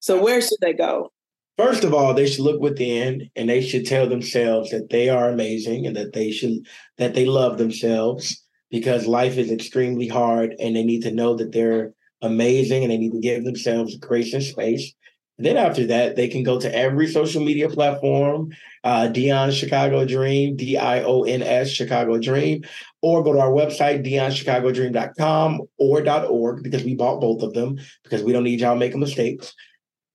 so 0.00 0.22
where 0.22 0.40
should 0.40 0.58
they 0.60 0.72
go? 0.72 1.12
First 1.58 1.82
of 1.82 1.92
all, 1.92 2.14
they 2.14 2.28
should 2.28 2.44
look 2.44 2.60
within 2.60 3.30
and 3.34 3.48
they 3.48 3.60
should 3.60 3.84
tell 3.84 4.08
themselves 4.08 4.70
that 4.70 4.90
they 4.90 5.08
are 5.08 5.28
amazing 5.28 5.86
and 5.86 5.96
that 5.96 6.12
they 6.12 6.30
should 6.30 6.66
that 6.98 7.14
they 7.14 7.26
love 7.26 7.58
themselves 7.58 8.44
because 8.70 9.06
life 9.06 9.36
is 9.36 9.50
extremely 9.50 10.06
hard 10.06 10.54
and 10.60 10.76
they 10.76 10.84
need 10.84 11.02
to 11.02 11.10
know 11.10 11.34
that 11.34 11.50
they're 11.50 11.94
amazing 12.22 12.84
and 12.84 12.92
they 12.92 12.96
need 12.96 13.10
to 13.10 13.20
give 13.20 13.42
themselves 13.42 13.96
grace 13.96 14.32
and 14.32 14.42
space. 14.42 14.94
And 15.36 15.46
then 15.46 15.56
after 15.56 15.86
that, 15.86 16.14
they 16.14 16.28
can 16.28 16.44
go 16.44 16.60
to 16.60 16.72
every 16.72 17.08
social 17.08 17.44
media 17.44 17.68
platform, 17.68 18.50
uh, 18.84 19.08
Dion 19.08 19.50
Chicago 19.50 20.04
Dream, 20.04 20.54
D 20.54 20.76
I 20.76 21.02
O 21.02 21.22
N 21.22 21.42
S 21.42 21.70
Chicago 21.70 22.18
Dream, 22.18 22.62
or 23.02 23.24
go 23.24 23.32
to 23.32 23.40
our 23.40 23.50
website, 23.50 24.06
dionchicagodream.com 24.06 25.62
or 25.76 26.08
.org 26.08 26.62
because 26.62 26.84
we 26.84 26.94
bought 26.94 27.20
both 27.20 27.42
of 27.42 27.52
them 27.52 27.78
because 28.04 28.22
we 28.22 28.32
don't 28.32 28.44
need 28.44 28.60
y'all 28.60 28.76
making 28.76 29.00
mistakes 29.00 29.54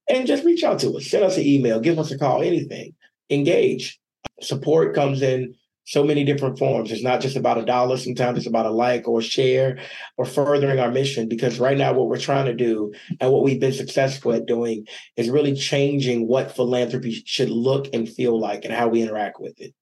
and 0.10 0.28
just 0.28 0.46
reach 0.46 0.64
out 0.64 0.80
to 0.80 0.96
us. 0.96 1.08
Send 1.08 1.24
us 1.24 1.38
an 1.38 1.44
email, 1.44 1.80
give 1.80 2.00
us 2.00 2.12
a 2.12 2.18
call, 2.18 2.42
anything. 2.42 2.94
Engage. 3.30 4.00
Support 4.42 4.96
comes 4.96 5.22
in 5.22 5.56
so 5.86 6.04
many 6.04 6.24
different 6.24 6.58
forms. 6.58 6.92
It's 6.92 7.04
not 7.04 7.22
just 7.22 7.36
about 7.36 7.58
a 7.58 7.66
dollar. 7.66 7.98
Sometimes 7.98 8.38
it's 8.38 8.48
about 8.48 8.66
a 8.66 8.72
like 8.72 9.08
or 9.08 9.22
share 9.22 9.80
or 10.18 10.26
furthering 10.26 10.80
our 10.80 10.92
mission. 10.92 11.28
Because 11.28 11.60
right 11.60 11.78
now, 11.78 11.94
what 11.94 12.08
we're 12.08 12.18
trying 12.18 12.46
to 12.46 12.54
do 12.54 12.94
and 13.20 13.32
what 13.32 13.44
we've 13.44 13.60
been 13.60 13.74
successful 13.74 14.34
at 14.34 14.46
doing 14.46 14.86
is 15.18 15.30
really 15.30 15.54
changing 15.54 16.28
what 16.28 16.56
philanthropy 16.56 17.24
should 17.26 17.50
look 17.50 17.88
and 17.94 18.08
feel 18.08 18.40
like 18.40 18.66
and 18.66 18.74
how 18.74 18.88
we 18.88 19.02
interact 19.02 19.40
with 19.40 19.60
it. 19.60 19.74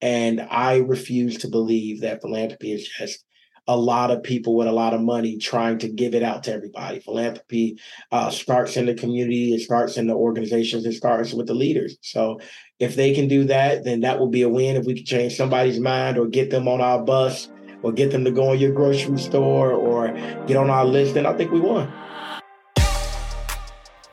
And 0.00 0.40
I 0.40 0.78
refuse 0.78 1.38
to 1.38 1.48
believe 1.48 2.02
that 2.02 2.20
philanthropy 2.20 2.72
is 2.72 2.88
just 2.88 3.24
a 3.68 3.76
lot 3.76 4.10
of 4.10 4.22
people 4.22 4.56
with 4.56 4.66
a 4.66 4.72
lot 4.72 4.94
of 4.94 5.00
money 5.02 5.36
trying 5.36 5.78
to 5.78 5.88
give 5.88 6.14
it 6.14 6.22
out 6.22 6.42
to 6.44 6.52
everybody. 6.52 7.00
Philanthropy 7.00 7.78
uh, 8.10 8.30
starts 8.30 8.78
in 8.78 8.86
the 8.86 8.94
community, 8.94 9.54
it 9.54 9.60
starts 9.60 9.98
in 9.98 10.06
the 10.06 10.14
organizations, 10.14 10.86
it 10.86 10.94
starts 10.94 11.34
with 11.34 11.46
the 11.46 11.54
leaders. 11.54 11.98
So 12.00 12.40
if 12.78 12.96
they 12.96 13.14
can 13.14 13.28
do 13.28 13.44
that, 13.44 13.84
then 13.84 14.00
that 14.00 14.18
will 14.18 14.28
be 14.28 14.42
a 14.42 14.48
win. 14.48 14.76
If 14.76 14.86
we 14.86 14.94
can 14.94 15.04
change 15.04 15.36
somebody's 15.36 15.78
mind 15.78 16.16
or 16.16 16.26
get 16.26 16.50
them 16.50 16.66
on 16.66 16.80
our 16.80 17.04
bus 17.04 17.50
or 17.82 17.92
get 17.92 18.10
them 18.10 18.24
to 18.24 18.30
go 18.30 18.52
in 18.52 18.58
your 18.58 18.72
grocery 18.72 19.18
store 19.18 19.72
or 19.72 20.08
get 20.46 20.56
on 20.56 20.70
our 20.70 20.86
list, 20.86 21.12
then 21.12 21.26
I 21.26 21.34
think 21.34 21.52
we 21.52 21.60
won. 21.60 21.92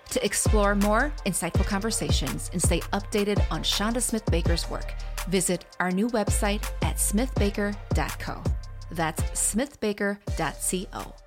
To 0.09 0.23
explore 0.23 0.75
more 0.75 1.13
insightful 1.25 1.65
conversations 1.65 2.49
and 2.51 2.61
stay 2.61 2.81
updated 2.91 3.43
on 3.51 3.63
Chanda 3.63 4.01
Smith 4.01 4.25
Baker's 4.31 4.69
work, 4.69 4.93
visit 5.27 5.65
our 5.79 5.91
new 5.91 6.07
website 6.07 6.63
at 6.81 6.95
smithbaker.co. 6.95 8.54
That's 8.91 9.23
smithbaker.co. 9.23 11.24